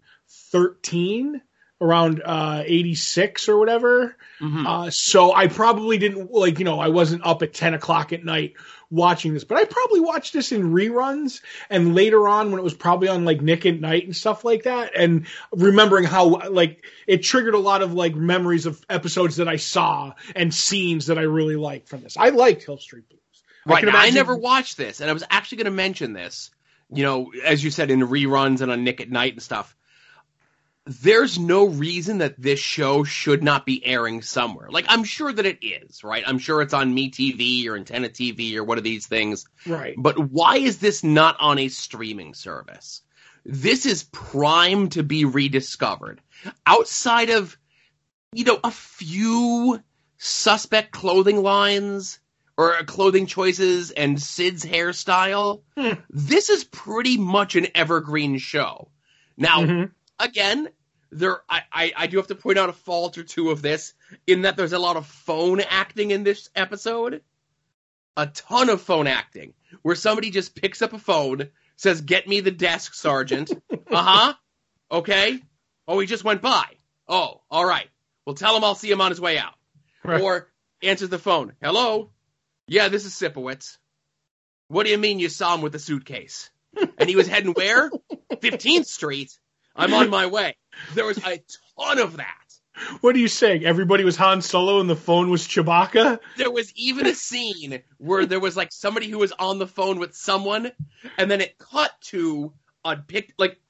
13 0.50 1.42
around 1.80 2.22
uh, 2.24 2.62
86 2.64 3.48
or 3.48 3.58
whatever. 3.58 4.16
Mm-hmm. 4.40 4.66
Uh, 4.66 4.90
so 4.90 5.34
I 5.34 5.48
probably 5.48 5.98
didn't 5.98 6.32
like, 6.32 6.58
you 6.58 6.64
know, 6.64 6.78
I 6.78 6.88
wasn't 6.88 7.26
up 7.26 7.42
at 7.42 7.52
10 7.52 7.74
o'clock 7.74 8.12
at 8.12 8.24
night 8.24 8.54
watching 8.90 9.34
this, 9.34 9.44
but 9.44 9.58
I 9.58 9.64
probably 9.64 10.00
watched 10.00 10.32
this 10.32 10.52
in 10.52 10.72
reruns 10.72 11.40
and 11.68 11.94
later 11.94 12.28
on 12.28 12.50
when 12.50 12.60
it 12.60 12.62
was 12.62 12.74
probably 12.74 13.08
on 13.08 13.24
like 13.24 13.40
Nick 13.40 13.66
at 13.66 13.80
Night 13.80 14.04
and 14.04 14.14
stuff 14.14 14.44
like 14.44 14.64
that. 14.64 14.92
And 14.96 15.26
remembering 15.52 16.04
how 16.04 16.48
like 16.48 16.84
it 17.06 17.18
triggered 17.18 17.54
a 17.54 17.58
lot 17.58 17.82
of 17.82 17.92
like 17.92 18.14
memories 18.14 18.66
of 18.66 18.84
episodes 18.88 19.36
that 19.36 19.48
I 19.48 19.56
saw 19.56 20.12
and 20.36 20.54
scenes 20.54 21.06
that 21.06 21.18
I 21.18 21.22
really 21.22 21.56
liked 21.56 21.88
from 21.88 22.02
this. 22.02 22.16
I 22.16 22.28
liked 22.28 22.64
Hill 22.64 22.78
Street 22.78 23.08
Blues. 23.08 23.20
Right. 23.66 23.84
I, 23.84 23.88
imagine... 23.88 24.00
I 24.00 24.10
never 24.10 24.36
watched 24.36 24.76
this 24.76 25.00
and 25.00 25.10
I 25.10 25.12
was 25.12 25.24
actually 25.28 25.58
going 25.58 25.64
to 25.66 25.70
mention 25.72 26.12
this, 26.12 26.50
you 26.92 27.02
know, 27.02 27.32
as 27.44 27.64
you 27.64 27.70
said 27.70 27.90
in 27.90 28.00
reruns 28.00 28.60
and 28.60 28.70
on 28.70 28.84
Nick 28.84 29.00
at 29.00 29.10
Night 29.10 29.32
and 29.32 29.42
stuff 29.42 29.74
there's 30.86 31.38
no 31.38 31.66
reason 31.66 32.18
that 32.18 32.40
this 32.40 32.60
show 32.60 33.04
should 33.04 33.42
not 33.42 33.64
be 33.64 33.84
airing 33.84 34.20
somewhere. 34.20 34.68
Like 34.70 34.84
I'm 34.88 35.04
sure 35.04 35.32
that 35.32 35.46
it 35.46 35.64
is, 35.64 36.04
right? 36.04 36.22
I'm 36.26 36.38
sure 36.38 36.60
it's 36.60 36.74
on 36.74 36.94
MeTV 36.94 37.66
or 37.66 37.76
Antenna 37.76 38.10
TV 38.10 38.54
or 38.56 38.64
one 38.64 38.76
of 38.76 38.84
these 38.84 39.06
things. 39.06 39.46
Right. 39.66 39.94
But 39.96 40.18
why 40.18 40.56
is 40.56 40.78
this 40.78 41.02
not 41.02 41.36
on 41.40 41.58
a 41.58 41.68
streaming 41.68 42.34
service? 42.34 43.02
This 43.46 43.86
is 43.86 44.04
prime 44.04 44.90
to 44.90 45.02
be 45.02 45.24
rediscovered. 45.24 46.20
Outside 46.66 47.30
of 47.30 47.56
you 48.32 48.44
know 48.44 48.60
a 48.62 48.70
few 48.70 49.80
suspect 50.18 50.92
clothing 50.92 51.42
lines 51.42 52.20
or 52.58 52.74
clothing 52.84 53.24
choices 53.24 53.90
and 53.90 54.20
Sid's 54.20 54.64
hairstyle, 54.64 55.62
hmm. 55.78 55.94
this 56.10 56.50
is 56.50 56.64
pretty 56.64 57.16
much 57.16 57.56
an 57.56 57.68
evergreen 57.74 58.36
show. 58.36 58.90
Now, 59.36 59.62
mm-hmm 59.62 59.84
again, 60.18 60.68
there 61.10 61.40
I, 61.48 61.62
I, 61.72 61.92
I 61.96 62.06
do 62.06 62.16
have 62.16 62.26
to 62.28 62.34
point 62.34 62.58
out 62.58 62.68
a 62.68 62.74
fault 62.74 63.18
or 63.18 63.22
two 63.22 63.50
of 63.50 63.62
this 63.62 63.94
in 64.26 64.42
that 64.42 64.56
there's 64.56 64.72
a 64.72 64.78
lot 64.78 64.96
of 64.96 65.06
phone 65.06 65.60
acting 65.60 66.10
in 66.10 66.24
this 66.24 66.50
episode. 66.54 67.22
A 68.16 68.26
ton 68.26 68.68
of 68.68 68.80
phone 68.80 69.06
acting 69.08 69.54
where 69.82 69.96
somebody 69.96 70.30
just 70.30 70.54
picks 70.54 70.82
up 70.82 70.92
a 70.92 70.98
phone, 70.98 71.48
says, 71.76 72.00
"Get 72.00 72.28
me 72.28 72.40
the 72.40 72.52
desk, 72.52 72.94
sergeant." 72.94 73.50
uh 73.90 74.02
huh. 74.02 74.34
Okay. 74.90 75.40
Oh, 75.88 75.98
he 75.98 76.06
just 76.06 76.24
went 76.24 76.40
by. 76.40 76.64
Oh, 77.08 77.42
all 77.50 77.64
right. 77.64 77.88
Well, 78.24 78.34
tell 78.34 78.56
him 78.56 78.64
I'll 78.64 78.74
see 78.74 78.90
him 78.90 79.00
on 79.00 79.10
his 79.10 79.20
way 79.20 79.36
out. 79.36 79.54
Right. 80.04 80.20
Or 80.20 80.48
answers 80.82 81.08
the 81.08 81.18
phone. 81.18 81.54
Hello. 81.60 82.10
Yeah, 82.66 82.88
this 82.88 83.04
is 83.04 83.12
Sipowicz. 83.12 83.76
What 84.68 84.84
do 84.84 84.90
you 84.90 84.98
mean 84.98 85.18
you 85.18 85.28
saw 85.28 85.54
him 85.54 85.60
with 85.60 85.72
the 85.72 85.78
suitcase? 85.78 86.50
And 86.98 87.08
he 87.08 87.16
was 87.16 87.28
heading 87.28 87.52
where? 87.52 87.90
15th 88.32 88.86
Street. 88.86 89.38
I'm 89.76 89.94
on 89.94 90.10
my 90.10 90.26
way. 90.26 90.56
There 90.94 91.04
was 91.04 91.18
a 91.18 91.42
ton 91.78 91.98
of 91.98 92.16
that. 92.18 92.34
What 93.00 93.14
are 93.14 93.18
you 93.18 93.28
saying? 93.28 93.64
Everybody 93.64 94.04
was 94.04 94.16
Han 94.16 94.42
Solo 94.42 94.80
and 94.80 94.90
the 94.90 94.96
phone 94.96 95.30
was 95.30 95.46
Chewbacca? 95.46 96.18
There 96.36 96.50
was 96.50 96.72
even 96.74 97.06
a 97.06 97.14
scene 97.14 97.82
where 97.98 98.26
there 98.26 98.40
was 98.40 98.56
like 98.56 98.72
somebody 98.72 99.08
who 99.08 99.18
was 99.18 99.32
on 99.32 99.58
the 99.58 99.66
phone 99.66 100.00
with 100.00 100.14
someone, 100.16 100.72
and 101.16 101.30
then 101.30 101.40
it 101.40 101.56
cut 101.56 101.92
to 102.06 102.52
a 102.84 102.96
pic 102.96 103.32
like 103.38 103.60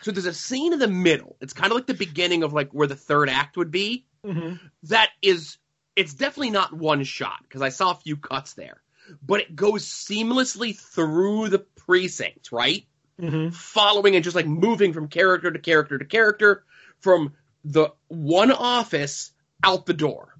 so 0.00 0.10
there's 0.10 0.26
a 0.26 0.34
scene 0.34 0.72
in 0.72 0.78
the 0.78 0.88
middle. 0.88 1.36
It's 1.40 1.52
kind 1.52 1.70
of 1.70 1.76
like 1.76 1.86
the 1.86 1.94
beginning 1.94 2.42
of 2.42 2.52
like 2.52 2.70
where 2.72 2.86
the 2.86 2.96
third 2.96 3.28
act 3.28 3.56
would 3.56 3.70
be. 3.70 4.06
Mm-hmm. 4.24 4.56
That 4.84 5.10
is 5.22 5.58
it's 5.96 6.14
definitely 6.14 6.50
not 6.50 6.72
one 6.72 7.04
shot 7.04 7.40
because 7.42 7.62
I 7.62 7.68
saw 7.68 7.92
a 7.92 7.96
few 7.96 8.16
cuts 8.16 8.54
there. 8.54 8.82
But 9.22 9.40
it 9.40 9.54
goes 9.54 9.84
seamlessly 9.84 10.76
through 10.76 11.50
the 11.50 11.58
precinct, 11.58 12.50
right? 12.52 12.86
Mm-hmm. 13.20 13.50
following 13.50 14.14
and 14.14 14.24
just 14.24 14.36
like 14.36 14.46
moving 14.46 14.92
from 14.92 15.08
character 15.08 15.50
to 15.50 15.58
character 15.58 15.98
to 15.98 16.04
character 16.04 16.64
from 17.00 17.34
the 17.64 17.90
one 18.08 18.52
office 18.52 19.32
out 19.62 19.86
the 19.86 19.94
door. 19.94 20.34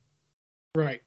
Right. 0.75 1.03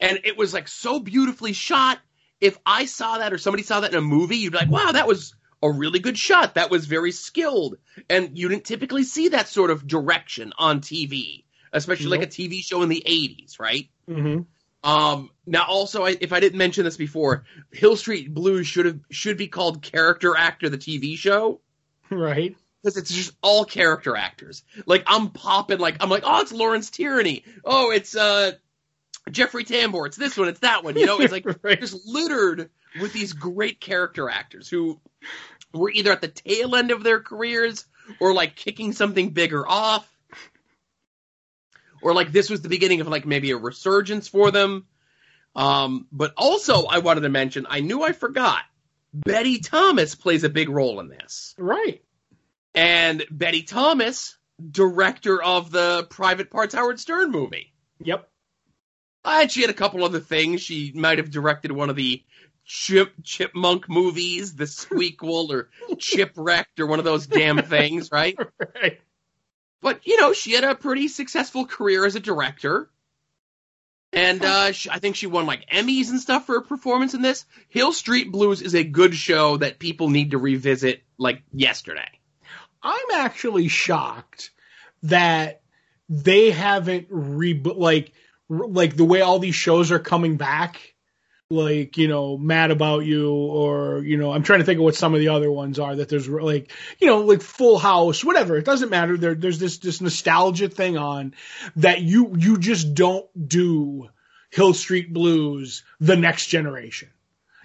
And 0.00 0.20
it 0.24 0.36
was 0.36 0.52
like 0.52 0.68
so 0.68 0.98
beautifully 0.98 1.52
shot. 1.52 1.98
If 2.40 2.58
I 2.66 2.86
saw 2.86 3.18
that 3.18 3.32
or 3.32 3.38
somebody 3.38 3.62
saw 3.62 3.80
that 3.80 3.92
in 3.92 3.98
a 3.98 4.02
movie, 4.02 4.36
you'd 4.36 4.52
be 4.52 4.58
like, 4.58 4.70
wow, 4.70 4.92
that 4.92 5.06
was 5.06 5.34
a 5.62 5.70
really 5.70 6.00
good 6.00 6.18
shot. 6.18 6.54
That 6.54 6.70
was 6.70 6.86
very 6.86 7.12
skilled. 7.12 7.76
And 8.10 8.36
you 8.36 8.48
didn't 8.48 8.64
typically 8.64 9.04
see 9.04 9.28
that 9.28 9.46
sort 9.46 9.70
of 9.70 9.86
direction 9.86 10.52
on 10.58 10.80
TV, 10.80 11.44
especially 11.72 12.08
like 12.08 12.22
a 12.22 12.26
TV 12.26 12.62
show 12.62 12.82
in 12.82 12.88
the 12.88 13.02
80s, 13.06 13.60
right? 13.60 13.88
Mm-hmm. 14.08 14.42
Um, 14.82 15.30
now, 15.46 15.64
also, 15.68 16.04
I, 16.04 16.16
if 16.20 16.32
I 16.32 16.40
didn't 16.40 16.58
mention 16.58 16.84
this 16.84 16.96
before, 16.96 17.44
Hill 17.70 17.96
Street 17.96 18.32
Blues 18.32 18.66
should 18.66 18.86
have 18.86 19.00
should 19.10 19.36
be 19.36 19.48
called 19.48 19.82
Character 19.82 20.36
Actor 20.36 20.68
the 20.70 20.78
TV 20.78 21.16
show, 21.16 21.60
right? 22.10 22.56
Because 22.82 22.96
it's 22.96 23.12
just 23.12 23.32
all 23.42 23.64
character 23.64 24.16
actors. 24.16 24.64
Like 24.86 25.04
I'm 25.06 25.30
popping, 25.30 25.78
like 25.78 25.96
I'm 26.00 26.10
like, 26.10 26.24
oh, 26.26 26.40
it's 26.40 26.52
Lawrence 26.52 26.90
Tierney. 26.90 27.44
Oh, 27.64 27.92
it's 27.92 28.16
uh 28.16 28.52
Jeffrey 29.30 29.64
Tambor. 29.64 30.06
It's 30.06 30.16
this 30.16 30.36
one. 30.36 30.48
It's 30.48 30.60
that 30.60 30.82
one. 30.82 30.96
You 30.96 31.06
know, 31.06 31.20
it's 31.20 31.32
like 31.32 31.46
right. 31.62 31.80
just 31.80 32.06
littered 32.06 32.70
with 33.00 33.12
these 33.12 33.32
great 33.32 33.80
character 33.80 34.28
actors 34.28 34.68
who 34.68 35.00
were 35.72 35.90
either 35.90 36.12
at 36.12 36.20
the 36.20 36.28
tail 36.28 36.74
end 36.74 36.90
of 36.90 37.04
their 37.04 37.20
careers 37.20 37.86
or 38.20 38.34
like 38.34 38.56
kicking 38.56 38.92
something 38.92 39.30
bigger 39.30 39.66
off 39.66 40.11
or 42.02 42.14
like 42.14 42.32
this 42.32 42.50
was 42.50 42.62
the 42.62 42.68
beginning 42.68 43.00
of 43.00 43.08
like 43.08 43.26
maybe 43.26 43.50
a 43.50 43.56
resurgence 43.56 44.28
for 44.28 44.50
them. 44.50 44.86
Um, 45.54 46.06
but 46.10 46.32
also 46.36 46.84
I 46.84 46.98
wanted 46.98 47.22
to 47.22 47.28
mention, 47.28 47.66
I 47.68 47.80
knew 47.80 48.02
I 48.02 48.12
forgot. 48.12 48.62
Betty 49.12 49.58
Thomas 49.58 50.14
plays 50.14 50.44
a 50.44 50.48
big 50.48 50.68
role 50.68 51.00
in 51.00 51.08
this. 51.08 51.54
Right. 51.58 52.02
And 52.74 53.24
Betty 53.30 53.62
Thomas, 53.62 54.38
director 54.70 55.42
of 55.42 55.70
the 55.70 56.06
Private 56.08 56.50
Parts 56.50 56.74
Howard 56.74 56.98
Stern 56.98 57.30
movie. 57.30 57.72
Yep. 58.00 58.28
And 59.24 59.50
she 59.50 59.60
had 59.60 59.70
a 59.70 59.74
couple 59.74 60.04
other 60.04 60.20
things. 60.20 60.62
She 60.62 60.92
might 60.94 61.18
have 61.18 61.30
directed 61.30 61.72
one 61.72 61.90
of 61.90 61.96
the 61.96 62.24
Chip 62.64 63.12
Chipmunk 63.22 63.88
movies, 63.88 64.54
The 64.54 64.64
Squeakquel 64.64 65.50
or 65.50 65.68
Chipwrecked 65.96 66.80
or 66.80 66.86
one 66.86 66.98
of 66.98 67.04
those 67.04 67.26
damn 67.26 67.62
things, 67.62 68.10
right? 68.10 68.36
right. 68.74 69.00
But 69.82 70.06
you 70.06 70.18
know, 70.20 70.32
she 70.32 70.52
had 70.52 70.64
a 70.64 70.74
pretty 70.74 71.08
successful 71.08 71.66
career 71.66 72.06
as 72.06 72.14
a 72.14 72.20
director, 72.20 72.88
and 74.12 74.42
uh, 74.44 74.72
she, 74.72 74.88
I 74.88 74.98
think 74.98 75.16
she 75.16 75.26
won 75.26 75.44
like 75.44 75.68
Emmys 75.68 76.08
and 76.08 76.20
stuff 76.20 76.46
for 76.46 76.54
her 76.54 76.60
performance 76.60 77.14
in 77.14 77.20
this. 77.20 77.44
Hill 77.68 77.92
Street 77.92 78.30
Blues 78.30 78.62
is 78.62 78.74
a 78.74 78.84
good 78.84 79.14
show 79.14 79.56
that 79.56 79.80
people 79.80 80.08
need 80.08 80.30
to 80.30 80.38
revisit 80.38 81.02
like 81.18 81.42
yesterday. 81.52 82.08
I'm 82.82 83.10
actually 83.14 83.68
shocked 83.68 84.50
that 85.02 85.62
they 86.08 86.50
haven't 86.50 87.08
re 87.10 87.60
like 87.60 88.12
like 88.48 88.96
the 88.96 89.04
way 89.04 89.20
all 89.20 89.40
these 89.40 89.54
shows 89.54 89.90
are 89.90 89.98
coming 89.98 90.36
back 90.36 90.91
like 91.52 91.96
you 91.96 92.08
know 92.08 92.36
mad 92.38 92.70
about 92.70 93.04
you 93.04 93.30
or 93.32 94.02
you 94.02 94.16
know 94.16 94.32
i'm 94.32 94.42
trying 94.42 94.58
to 94.58 94.64
think 94.64 94.78
of 94.78 94.84
what 94.84 94.94
some 94.94 95.14
of 95.14 95.20
the 95.20 95.28
other 95.28 95.50
ones 95.50 95.78
are 95.78 95.94
that 95.94 96.08
there's 96.08 96.28
like 96.28 96.72
you 96.98 97.06
know 97.06 97.20
like 97.20 97.42
full 97.42 97.78
house 97.78 98.24
whatever. 98.24 98.56
It 98.56 98.64
doesn't 98.64 98.90
matter. 98.90 99.16
There, 99.16 99.34
there's 99.34 99.58
this 99.58 99.78
this 99.78 100.00
nostalgia 100.00 100.68
thing 100.68 100.96
on 100.96 101.34
that 101.76 102.00
you 102.00 102.34
you 102.38 102.58
just 102.58 102.94
don't 102.94 103.26
do 103.48 104.08
hill 104.50 104.74
street 104.74 105.12
blues 105.12 105.84
the 106.00 106.16
next 106.16 106.46
generation 106.46 107.08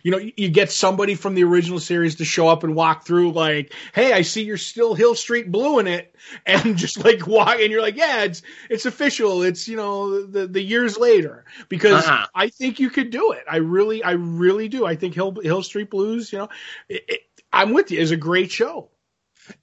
you 0.08 0.12
know, 0.12 0.20
you 0.38 0.48
get 0.48 0.72
somebody 0.72 1.16
from 1.16 1.36
the 1.36 1.44
original 1.44 1.82
series 1.82 2.16
to 2.16 2.24
show 2.24 2.48
up 2.48 2.64
and 2.64 2.76
walk 2.76 3.04
through 3.04 3.34
like, 3.34 3.74
Hey, 3.94 4.14
I 4.14 4.22
see 4.22 4.44
you're 4.44 4.56
still 4.56 4.96
Hill 4.96 5.16
Street 5.16 5.52
Blue 5.52 5.80
in 5.80 5.88
it. 5.88 6.16
And 6.46 6.78
just 6.78 7.04
like 7.04 7.28
walk 7.28 7.60
and 7.60 7.72
you're 7.72 7.82
like, 7.82 7.96
yeah, 7.96 8.24
it's, 8.24 8.42
it's 8.70 8.86
official. 8.86 9.44
It's, 9.44 9.68
you 9.68 9.78
know, 9.78 10.26
the, 10.26 10.48
the 10.48 10.62
years 10.62 10.98
later 10.98 11.46
because 11.70 12.06
uh-huh. 12.06 12.28
I 12.34 12.50
think 12.50 12.80
you 12.80 12.90
could 12.90 13.12
do 13.12 13.34
it. 13.34 13.44
I 13.50 13.58
really, 13.58 14.04
I 14.04 14.12
really 14.12 14.68
do. 14.68 14.86
I 14.86 14.96
think 14.96 15.14
Hill, 15.14 15.36
Hill 15.42 15.64
Street 15.64 15.90
Blues, 15.90 16.32
you 16.34 16.40
know, 16.40 16.50
it, 16.90 17.04
it, 17.08 17.22
I'm 17.52 17.74
with 17.74 17.92
you 17.92 18.00
is 18.00 18.12
a 18.12 18.18
great 18.18 18.52
show. 18.52 18.90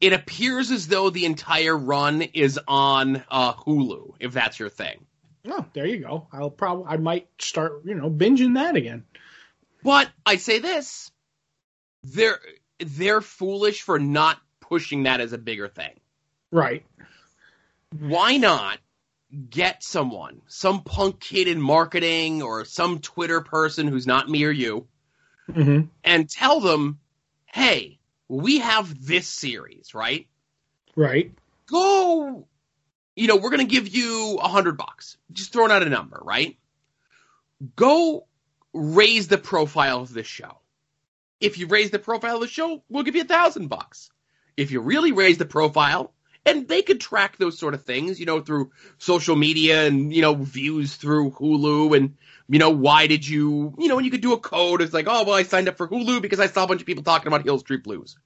It 0.01 0.13
appears 0.13 0.71
as 0.71 0.87
though 0.89 1.11
the 1.11 1.25
entire 1.27 1.77
run 1.77 2.23
is 2.23 2.59
on 2.69 3.25
uh, 3.31 3.55
Hulu, 3.55 4.15
if 4.21 4.33
that's 4.33 4.59
your 4.59 4.71
thing. 4.71 5.05
Oh, 5.47 5.67
there 5.75 5.87
you 5.87 5.99
go. 5.99 6.29
I'll 6.33 6.51
probably, 6.51 6.87
I 6.89 6.97
might 6.97 7.29
start, 7.39 7.83
you 7.85 7.95
know, 7.95 8.11
binging 8.11 8.55
that 8.55 8.77
again. 8.77 9.05
But 9.85 10.11
I 10.25 10.37
say 10.37 10.59
this, 10.59 11.13
they're 12.03 12.41
they're 12.81 13.21
foolish 13.21 13.83
for 13.83 13.99
not 14.01 14.41
pushing 14.61 15.05
that 15.05 15.21
as 15.21 15.33
a 15.33 15.39
bigger 15.39 15.69
thing. 15.69 16.01
Right. 16.51 16.85
Why 17.97 18.39
not 18.39 18.79
get 19.51 19.85
someone, 19.85 20.41
some 20.47 20.83
punk 20.83 21.21
kid 21.21 21.49
in 21.49 21.61
marketing 21.61 22.43
or 22.43 22.65
some 22.65 22.99
Twitter 22.99 23.43
person 23.43 23.87
who's 23.87 24.07
not 24.07 24.29
me 24.29 24.45
or 24.45 24.51
you, 24.51 24.87
mm-hmm. 25.51 25.87
and 26.03 26.31
tell 26.31 26.61
them, 26.61 26.99
hey, 27.47 27.99
we 28.29 28.61
have 28.61 29.07
this 29.07 29.27
series, 29.27 29.95
right? 29.95 30.27
Right. 30.97 31.33
Go, 31.67 32.47
you 33.17 33.27
know, 33.27 33.37
we're 33.37 33.51
going 33.51 33.67
to 33.67 33.73
give 33.73 33.89
you 33.89 34.39
a 34.41 34.49
hundred 34.49 34.77
bucks. 34.77 35.17
Just 35.33 35.53
throwing 35.53 35.73
out 35.73 35.83
a 35.83 35.91
number, 35.91 36.21
right? 36.25 36.57
Go 37.77 38.27
raise 38.75 39.29
the 39.29 39.39
profile 39.39 40.03
of 40.03 40.13
this 40.13 40.27
show. 40.27 40.59
If 41.41 41.59
you 41.59 41.67
raise 41.69 41.91
the 41.91 41.99
profile 41.99 42.37
of 42.37 42.41
the 42.43 42.49
show, 42.49 42.83
we'll 42.89 43.05
give 43.05 43.17
you 43.17 43.23
a 43.23 43.27
thousand 43.27 43.69
bucks. 43.69 44.11
If 44.57 44.71
you 44.71 44.81
really 44.81 45.13
raise 45.13 45.39
the 45.39 45.47
profile, 45.47 46.13
and 46.47 46.69
they 46.69 46.83
could 46.83 47.01
track 47.01 47.37
those 47.39 47.59
sort 47.59 47.75
of 47.75 47.85
things, 47.85 48.21
you 48.21 48.27
know, 48.27 48.41
through 48.41 48.71
social 48.99 49.37
media 49.37 49.87
and, 49.87 50.13
you 50.13 50.21
know, 50.21 50.35
views 50.35 50.95
through 50.97 51.31
Hulu 51.31 51.97
and, 51.97 52.17
you 52.49 52.59
know, 52.59 52.71
why 52.71 53.07
did 53.07 53.27
you, 53.27 53.75
you 53.79 53.89
know, 53.89 53.97
and 53.97 54.05
you 54.05 54.11
could 54.11 54.21
do 54.21 54.35
a 54.35 54.39
code. 54.39 54.83
It's 54.83 54.93
like, 54.93 55.07
oh, 55.09 55.25
well, 55.25 55.35
I 55.35 55.45
signed 55.45 55.69
up 55.69 55.79
for 55.79 55.89
Hulu 55.89 56.21
because 56.21 56.41
I 56.41 56.47
saw 56.49 56.65
a 56.65 56.67
bunch 56.67 56.83
of 56.83 56.87
people 56.87 57.03
talking 57.03 57.29
about 57.29 57.45
Hill 57.45 57.59
Street 57.59 57.83
Blues. 57.83 58.17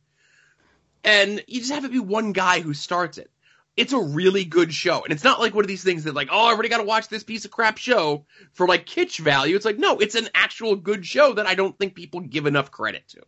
And 1.04 1.42
you 1.46 1.60
just 1.60 1.72
have 1.72 1.84
it 1.84 1.92
be 1.92 2.00
one 2.00 2.32
guy 2.32 2.60
who 2.60 2.74
starts 2.74 3.18
it 3.18 3.30
it's 3.78 3.92
a 3.92 4.00
really 4.00 4.44
good 4.44 4.74
show. 4.74 5.04
And 5.04 5.12
it's 5.12 5.22
not 5.22 5.38
like 5.38 5.54
one 5.54 5.64
of 5.64 5.68
these 5.68 5.84
things 5.84 6.04
that 6.04 6.14
like, 6.14 6.28
oh, 6.32 6.46
I 6.46 6.52
already 6.52 6.68
got 6.68 6.78
to 6.78 6.84
watch 6.84 7.08
this 7.08 7.22
piece 7.22 7.44
of 7.44 7.52
crap 7.52 7.78
show 7.78 8.26
for 8.52 8.66
like 8.66 8.86
kitsch 8.86 9.20
value. 9.20 9.54
It's 9.54 9.64
like, 9.64 9.78
no, 9.78 9.98
it's 9.98 10.16
an 10.16 10.28
actual 10.34 10.74
good 10.74 11.06
show 11.06 11.34
that 11.34 11.46
I 11.46 11.54
don't 11.54 11.78
think 11.78 11.94
people 11.94 12.20
give 12.20 12.46
enough 12.46 12.72
credit 12.72 13.06
to. 13.10 13.22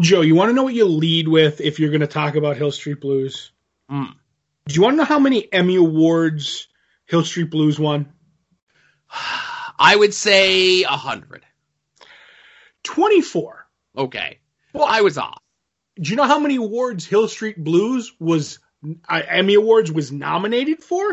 Joe, 0.00 0.22
you 0.22 0.34
want 0.34 0.48
to 0.48 0.52
know 0.52 0.64
what 0.64 0.74
you 0.74 0.84
lead 0.84 1.28
with 1.28 1.60
if 1.60 1.78
you're 1.78 1.90
going 1.90 2.00
to 2.00 2.08
talk 2.08 2.34
about 2.34 2.56
Hill 2.56 2.72
Street 2.72 3.00
Blues? 3.00 3.52
Mm. 3.88 4.14
Do 4.66 4.74
you 4.74 4.82
want 4.82 4.94
to 4.94 4.96
know 4.98 5.04
how 5.04 5.20
many 5.20 5.50
Emmy 5.52 5.76
Awards 5.76 6.66
Hill 7.06 7.24
Street 7.24 7.50
Blues 7.50 7.78
won? 7.78 8.12
I 9.78 9.94
would 9.94 10.12
say 10.12 10.82
a 10.82 10.88
hundred. 10.88 11.44
24. 12.82 13.66
Okay. 13.96 14.40
Well, 14.72 14.86
I 14.86 15.02
was 15.02 15.18
off. 15.18 15.40
Do 16.00 16.10
you 16.10 16.16
know 16.16 16.24
how 16.24 16.40
many 16.40 16.56
awards 16.56 17.06
Hill 17.06 17.28
Street 17.28 17.62
Blues 17.62 18.12
was 18.18 18.58
uh, 19.08 19.22
Emmy 19.28 19.54
Awards 19.54 19.90
was 19.90 20.12
nominated 20.12 20.82
for? 20.82 21.10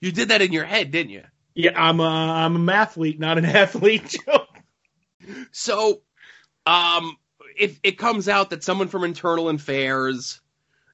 you 0.01 0.13
did 0.13 0.29
that 0.29 0.43
in 0.43 0.53
your 0.53 0.65
head, 0.65 0.93
didn't 0.93 1.11
you? 1.11 1.25
Yeah, 1.55 1.73
I'm 1.75 1.99
a 2.01 2.05
I'm 2.05 2.57
a 2.57 2.59
mathlete, 2.59 3.19
not 3.19 3.39
an 3.39 3.45
athlete. 3.47 4.17
so, 5.51 6.03
um, 6.67 7.17
if 7.57 7.81
it 7.83 7.99
comes 7.99 8.29
out 8.29 8.51
that 8.51 8.63
someone 8.63 8.89
from 8.89 9.05
Internal 9.05 9.49
Affairs 9.49 10.41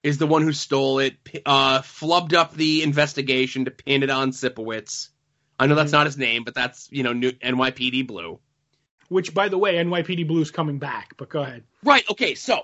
is 0.03 0.19
the 0.19 0.27
one 0.27 0.43
who 0.43 0.53
stole 0.53 0.99
it, 0.99 1.15
uh, 1.45 1.81
flubbed 1.81 2.33
up 2.33 2.55
the 2.55 2.83
investigation 2.83 3.67
to 3.67 3.71
pin 3.71 4.03
it 4.03 4.11
on 4.11 4.33
Sipowicz. 4.33 5.09
I 5.59 5.67
know 5.67 5.75
that's 5.75 5.89
mm-hmm. 5.89 5.99
not 5.99 6.07
his 6.07 6.17
name, 6.17 6.45
but 6.45 6.55
that's 6.55 6.89
you 6.91 7.03
know 7.03 7.13
new 7.13 7.33
NYPD 7.33 8.07
Blue. 8.07 8.41
Which, 9.09 9.35
by 9.35 9.49
the 9.49 9.59
way, 9.59 9.75
NYPD 9.75 10.27
Blue 10.27 10.41
is 10.41 10.51
coming 10.51 10.79
back. 10.79 11.17
But 11.17 11.29
go 11.29 11.43
ahead. 11.43 11.65
Right. 11.83 12.09
Okay. 12.11 12.35
So 12.35 12.63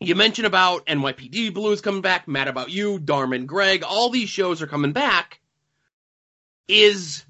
you 0.00 0.14
mentioned 0.14 0.46
about 0.46 0.86
NYPD 0.86 1.54
Blue 1.54 1.72
is 1.72 1.80
coming 1.80 2.02
back. 2.02 2.28
Mad 2.28 2.48
About 2.48 2.70
You, 2.70 2.98
Dharma 2.98 3.36
and 3.36 3.48
Greg. 3.48 3.82
All 3.82 4.10
these 4.10 4.28
shows 4.28 4.60
are 4.60 4.66
coming 4.66 4.92
back. 4.92 5.40
Is 6.68 7.24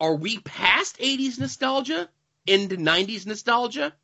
are 0.00 0.14
we 0.14 0.38
past 0.38 0.98
'80s 0.98 1.38
nostalgia 1.38 2.10
into 2.46 2.76
'90s 2.76 3.26
nostalgia? 3.26 3.94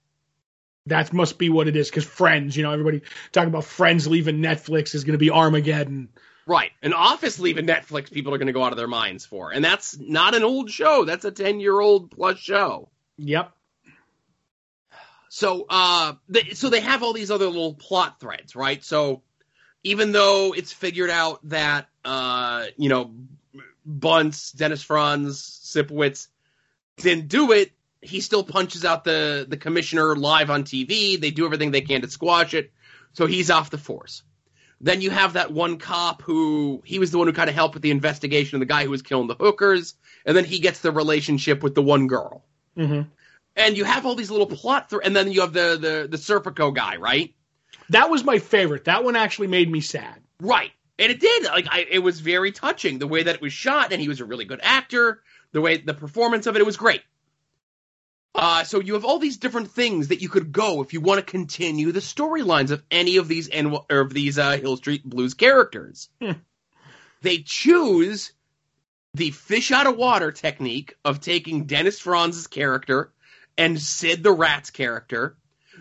That 0.86 1.12
must 1.12 1.38
be 1.38 1.48
what 1.48 1.68
it 1.68 1.76
is 1.76 1.88
because 1.88 2.04
Friends, 2.04 2.56
you 2.56 2.62
know, 2.62 2.72
everybody 2.72 3.02
talking 3.30 3.48
about 3.48 3.64
Friends 3.64 4.06
leaving 4.06 4.38
Netflix 4.38 4.94
is 4.94 5.04
going 5.04 5.12
to 5.12 5.18
be 5.18 5.30
Armageddon. 5.30 6.08
Right. 6.46 6.72
An 6.82 6.92
Office 6.92 7.38
leaving 7.38 7.66
Netflix, 7.66 8.10
people 8.10 8.34
are 8.34 8.38
going 8.38 8.48
to 8.48 8.52
go 8.52 8.64
out 8.64 8.72
of 8.72 8.78
their 8.78 8.88
minds 8.88 9.24
for. 9.24 9.52
And 9.52 9.64
that's 9.64 9.96
not 9.98 10.34
an 10.34 10.42
old 10.42 10.70
show. 10.70 11.04
That's 11.04 11.24
a 11.24 11.30
10 11.30 11.60
year 11.60 11.78
old 11.78 12.10
plus 12.10 12.38
show. 12.38 12.88
Yep. 13.18 13.52
So, 15.28 15.66
uh, 15.68 16.14
they, 16.28 16.50
so 16.50 16.68
they 16.68 16.80
have 16.80 17.02
all 17.02 17.12
these 17.12 17.30
other 17.30 17.46
little 17.46 17.74
plot 17.74 18.20
threads, 18.20 18.56
right? 18.56 18.82
So 18.84 19.22
even 19.84 20.12
though 20.12 20.52
it's 20.52 20.72
figured 20.72 21.10
out 21.10 21.40
that, 21.48 21.88
uh, 22.04 22.66
you 22.76 22.88
know, 22.88 23.14
Buntz, 23.88 24.54
Dennis 24.54 24.82
Franz, 24.82 25.40
Sipowicz 25.40 26.28
didn't 26.98 27.28
do 27.28 27.52
it, 27.52 27.72
he 28.02 28.20
still 28.20 28.42
punches 28.42 28.84
out 28.84 29.04
the 29.04 29.46
the 29.48 29.56
commissioner 29.56 30.14
live 30.16 30.50
on 30.50 30.64
TV. 30.64 31.18
They 31.18 31.30
do 31.30 31.46
everything 31.46 31.70
they 31.70 31.80
can 31.80 32.02
to 32.02 32.10
squash 32.10 32.52
it. 32.52 32.72
So 33.12 33.26
he's 33.26 33.50
off 33.50 33.70
the 33.70 33.78
force. 33.78 34.22
Then 34.80 35.00
you 35.00 35.10
have 35.10 35.34
that 35.34 35.52
one 35.52 35.78
cop 35.78 36.22
who 36.22 36.82
he 36.84 36.98
was 36.98 37.12
the 37.12 37.18
one 37.18 37.28
who 37.28 37.32
kind 37.32 37.48
of 37.48 37.54
helped 37.54 37.74
with 37.74 37.82
the 37.82 37.92
investigation 37.92 38.56
of 38.56 38.60
the 38.60 38.66
guy 38.66 38.84
who 38.84 38.90
was 38.90 39.02
killing 39.02 39.28
the 39.28 39.36
hookers, 39.36 39.94
and 40.26 40.36
then 40.36 40.44
he 40.44 40.58
gets 40.58 40.80
the 40.80 40.90
relationship 40.90 41.62
with 41.62 41.76
the 41.76 41.82
one 41.82 42.08
girl. 42.08 42.44
Mm-hmm. 42.76 43.08
And 43.54 43.76
you 43.76 43.84
have 43.84 44.04
all 44.04 44.16
these 44.16 44.30
little 44.30 44.46
plot, 44.46 44.90
th- 44.90 45.02
and 45.04 45.14
then 45.14 45.30
you 45.30 45.42
have 45.42 45.52
the 45.52 45.78
the 45.80 46.08
the 46.10 46.16
Serpico 46.16 46.74
guy, 46.74 46.96
right? 46.96 47.32
That 47.90 48.10
was 48.10 48.24
my 48.24 48.40
favorite. 48.40 48.84
That 48.86 49.04
one 49.04 49.14
actually 49.14 49.48
made 49.48 49.70
me 49.70 49.80
sad. 49.80 50.20
Right, 50.40 50.72
and 50.98 51.12
it 51.12 51.20
did. 51.20 51.44
Like 51.44 51.68
I, 51.70 51.86
it 51.88 52.00
was 52.00 52.18
very 52.18 52.50
touching 52.50 52.98
the 52.98 53.06
way 53.06 53.22
that 53.22 53.36
it 53.36 53.42
was 53.42 53.52
shot, 53.52 53.92
and 53.92 54.02
he 54.02 54.08
was 54.08 54.18
a 54.18 54.24
really 54.24 54.46
good 54.46 54.60
actor. 54.62 55.22
The 55.52 55.60
way 55.60 55.76
the 55.76 55.94
performance 55.94 56.46
of 56.46 56.56
it, 56.56 56.60
it 56.60 56.66
was 56.66 56.76
great. 56.76 57.02
Uh, 58.34 58.64
so 58.64 58.80
you 58.80 58.94
have 58.94 59.04
all 59.04 59.18
these 59.18 59.36
different 59.36 59.70
things 59.70 60.08
that 60.08 60.22
you 60.22 60.28
could 60.28 60.52
go 60.52 60.82
if 60.82 60.92
you 60.92 61.00
want 61.00 61.18
to 61.18 61.30
continue 61.30 61.92
the 61.92 62.00
storylines 62.00 62.70
of 62.70 62.82
any 62.90 63.18
of 63.18 63.28
these 63.28 63.50
of 63.90 64.14
these 64.14 64.38
uh, 64.38 64.56
Hill 64.56 64.76
Street 64.78 65.04
Blues 65.04 65.34
characters. 65.34 66.08
Hmm. 66.20 66.32
They 67.20 67.38
choose 67.38 68.32
the 69.14 69.30
fish 69.30 69.70
out 69.70 69.86
of 69.86 69.96
water 69.96 70.32
technique 70.32 70.94
of 71.04 71.20
taking 71.20 71.66
Dennis 71.66 72.00
Franz's 72.00 72.46
character 72.46 73.12
and 73.58 73.78
Sid 73.78 74.22
the 74.22 74.32
Rat's 74.32 74.70
character, 74.70 75.36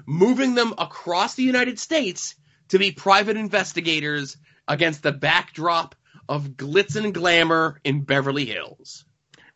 moving 0.05 0.53
them 0.53 0.73
across 0.77 1.35
the 1.35 1.43
United 1.43 1.79
States 1.79 2.35
to 2.67 2.79
be 2.79 2.91
private 2.91 3.37
investigators 3.37 4.35
against 4.67 5.03
the 5.03 5.13
backdrop 5.13 5.95
of 6.27 6.51
glitz 6.51 6.95
and 6.95 7.13
glamour 7.13 7.79
in 7.83 8.01
Beverly 8.01 8.45
Hills. 8.45 9.05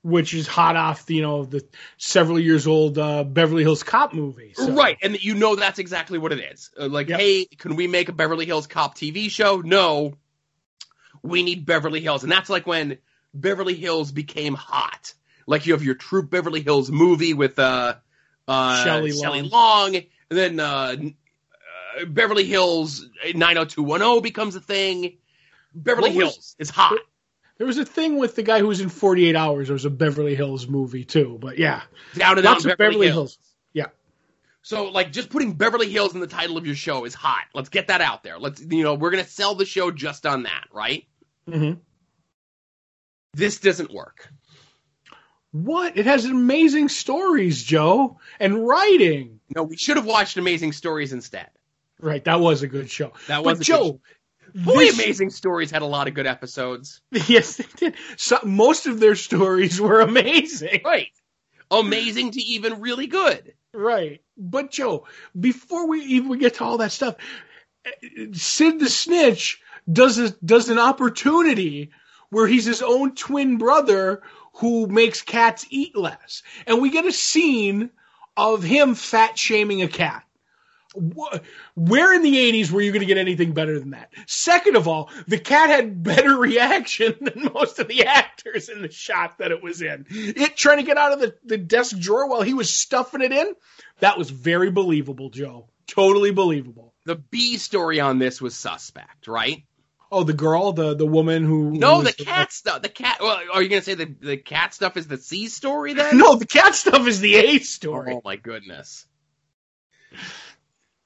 Which 0.05 0.35
is 0.35 0.45
hot 0.45 0.75
off 0.75 1.07
the 1.07 1.15
you 1.15 1.21
know 1.23 1.45
the 1.45 1.65
several 1.97 2.39
years 2.39 2.67
old 2.67 2.95
uh, 2.99 3.23
Beverly 3.23 3.63
Hills 3.63 3.81
Cop 3.81 4.13
movie. 4.13 4.53
So. 4.53 4.71
Right, 4.71 4.97
and 5.01 5.21
you 5.23 5.33
know 5.33 5.55
that's 5.55 5.79
exactly 5.79 6.19
what 6.19 6.31
it 6.31 6.39
is. 6.53 6.69
Uh, 6.79 6.87
like, 6.87 7.09
Yep. 7.09 7.19
hey, 7.19 7.45
can 7.57 7.75
we 7.75 7.87
make 7.87 8.07
a 8.07 8.11
Beverly 8.13 8.45
Hills 8.45 8.67
Cop 8.67 8.95
TV 8.95 9.31
show? 9.31 9.61
No, 9.65 10.13
we 11.23 11.41
need 11.41 11.65
Beverly 11.65 12.01
Hills, 12.01 12.21
and 12.21 12.31
that's 12.31 12.51
like 12.51 12.67
when 12.67 12.99
Beverly 13.33 13.73
Hills 13.73 14.11
became 14.11 14.53
hot. 14.53 15.15
Like 15.47 15.65
you 15.65 15.73
have 15.73 15.83
your 15.83 15.95
Troop 15.95 16.29
Beverly 16.29 16.61
Hills 16.61 16.91
movie 16.91 17.33
with 17.33 17.57
uh, 17.57 17.95
uh, 18.47 18.83
Shelley 18.83 19.11
Shelley 19.11 19.41
Long. 19.41 19.49
Long, 19.49 19.95
and 19.95 20.05
then 20.29 20.59
uh, 20.59 20.95
uh, 21.99 22.05
Beverly 22.05 22.45
Hills 22.45 23.07
90210 23.33 24.21
becomes 24.21 24.55
a 24.55 24.61
thing. 24.61 25.17
Beverly 25.73 26.09
was- 26.11 26.17
Hills 26.17 26.55
is 26.59 26.69
hot. 26.69 26.99
There 27.57 27.67
was 27.67 27.77
a 27.77 27.85
thing 27.85 28.17
with 28.17 28.35
the 28.35 28.43
guy 28.43 28.59
who 28.59 28.67
was 28.67 28.81
in 28.81 28.89
48 28.89 29.35
Hours. 29.35 29.67
There 29.67 29.73
was 29.73 29.85
a 29.85 29.89
Beverly 29.89 30.35
Hills 30.35 30.67
movie 30.67 31.05
too, 31.05 31.37
but 31.39 31.57
yeah, 31.57 31.83
Down 32.17 32.37
and 32.37 32.45
lots 32.45 32.65
out 32.65 32.73
of 32.73 32.77
Beverly 32.77 33.07
Hills. 33.07 33.37
Yeah, 33.73 33.87
So 34.61 34.85
like 34.89 35.11
just 35.11 35.29
putting 35.29 35.53
Beverly 35.53 35.89
Hills 35.89 36.13
in 36.13 36.19
the 36.19 36.27
title 36.27 36.57
of 36.57 36.65
your 36.65 36.75
show 36.75 37.05
is 37.05 37.13
hot. 37.13 37.43
Let's 37.53 37.69
get 37.69 37.87
that 37.87 38.01
out 38.01 38.23
there. 38.23 38.37
Let's 38.39 38.61
you 38.61 38.83
know, 38.83 38.95
we're 38.95 39.11
going 39.11 39.23
to 39.23 39.29
sell 39.29 39.55
the 39.55 39.65
show 39.65 39.91
just 39.91 40.25
on 40.25 40.43
that, 40.43 40.65
right? 40.73 41.05
hmm 41.49 41.73
This 43.33 43.59
doesn't 43.59 43.91
work. 43.91 44.29
What? 45.51 45.97
It 45.97 46.05
has 46.05 46.25
amazing 46.25 46.89
stories, 46.89 47.63
Joe, 47.63 48.19
and 48.41 48.67
writing. 48.67 49.39
No, 49.55 49.63
we 49.63 49.77
should 49.77 49.95
have 49.95 50.05
watched 50.05 50.35
Amazing 50.35 50.73
Stories 50.73 51.13
instead. 51.13 51.47
Right, 52.01 52.21
that 52.25 52.41
was 52.41 52.61
a 52.61 52.67
good 52.67 52.89
show. 52.89 53.13
That 53.27 53.41
but 53.41 53.51
was 53.51 53.61
a 53.61 53.63
Joe, 53.63 54.01
Boy, 54.55 54.85
this- 54.85 54.95
Amazing 54.95 55.29
Stories 55.31 55.69
had 55.69 55.81
a 55.81 55.85
lot 55.85 56.07
of 56.07 56.13
good 56.13 56.27
episodes. 56.27 57.01
yes, 57.11 57.57
they 57.57 57.65
did. 57.75 57.95
So, 58.15 58.39
most 58.43 58.87
of 58.87 58.99
their 58.99 59.15
stories 59.15 59.79
were 59.79 59.99
amazing. 59.99 60.81
Right. 60.85 61.09
Amazing 61.69 62.31
to 62.31 62.41
even 62.41 62.79
really 62.79 63.07
good. 63.07 63.53
Right. 63.73 64.21
But 64.37 64.71
Joe, 64.71 65.07
before 65.37 65.87
we 65.87 66.01
even 66.03 66.37
get 66.39 66.55
to 66.55 66.63
all 66.63 66.77
that 66.77 66.91
stuff, 66.93 67.15
Sid 68.31 68.79
the 68.79 68.89
Snitch 68.89 69.61
does 69.91 70.17
a, 70.17 70.29
does 70.43 70.69
an 70.69 70.79
opportunity 70.79 71.91
where 72.29 72.47
he's 72.47 72.65
his 72.65 72.81
own 72.81 73.15
twin 73.15 73.57
brother 73.57 74.21
who 74.55 74.87
makes 74.87 75.21
cats 75.21 75.65
eat 75.69 75.95
less, 75.97 76.43
and 76.65 76.81
we 76.81 76.89
get 76.89 77.05
a 77.05 77.11
scene 77.11 77.89
of 78.37 78.63
him 78.63 78.95
fat 78.95 79.37
shaming 79.37 79.81
a 79.81 79.87
cat. 79.87 80.23
Wh- 80.95 81.37
Where 81.75 82.13
in 82.13 82.21
the 82.23 82.35
80s 82.35 82.71
were 82.71 82.81
you 82.81 82.91
going 82.91 83.01
to 83.01 83.05
get 83.05 83.17
anything 83.17 83.53
better 83.53 83.79
than 83.79 83.91
that? 83.91 84.11
Second 84.27 84.75
of 84.75 84.87
all, 84.87 85.09
the 85.27 85.39
cat 85.39 85.69
had 85.69 86.03
better 86.03 86.37
reaction 86.39 87.15
than 87.21 87.51
most 87.53 87.79
of 87.79 87.87
the 87.87 88.05
actors 88.05 88.69
in 88.69 88.81
the 88.81 88.91
shot 88.91 89.37
that 89.39 89.51
it 89.51 89.61
was 89.61 89.81
in. 89.81 90.05
It 90.09 90.55
trying 90.57 90.77
to 90.77 90.83
get 90.83 90.97
out 90.97 91.13
of 91.13 91.19
the, 91.19 91.35
the 91.43 91.57
desk 91.57 91.97
drawer 91.97 92.27
while 92.29 92.41
he 92.41 92.53
was 92.53 92.73
stuffing 92.73 93.21
it 93.21 93.31
in, 93.31 93.53
that 93.99 94.17
was 94.17 94.29
very 94.29 94.71
believable, 94.71 95.29
Joe. 95.29 95.67
Totally 95.87 96.31
believable. 96.31 96.93
The 97.05 97.15
B 97.15 97.57
story 97.57 97.99
on 97.99 98.17
this 98.19 98.41
was 98.41 98.55
suspect, 98.55 99.27
right? 99.27 99.63
Oh, 100.11 100.23
the 100.23 100.33
girl, 100.33 100.71
the 100.71 100.95
the 100.95 101.05
woman 101.05 101.43
who 101.43 101.71
No, 101.71 102.01
the 102.01 102.13
cat 102.13 102.51
stuff. 102.53 102.81
The 102.81 102.89
cat. 102.89 103.17
Well, 103.19 103.39
are 103.53 103.61
you 103.61 103.69
going 103.69 103.81
to 103.81 103.85
say 103.85 103.95
the 103.95 104.05
the 104.05 104.37
cat 104.37 104.73
stuff 104.73 104.97
is 104.97 105.07
the 105.07 105.17
C 105.17 105.47
story 105.47 105.93
then? 105.93 106.17
No, 106.17 106.35
the 106.35 106.45
cat 106.45 106.75
stuff 106.75 107.07
is 107.07 107.19
the 107.19 107.35
A 107.35 107.59
story. 107.59 108.13
Oh 108.13 108.21
my 108.23 108.35
goodness. 108.35 109.05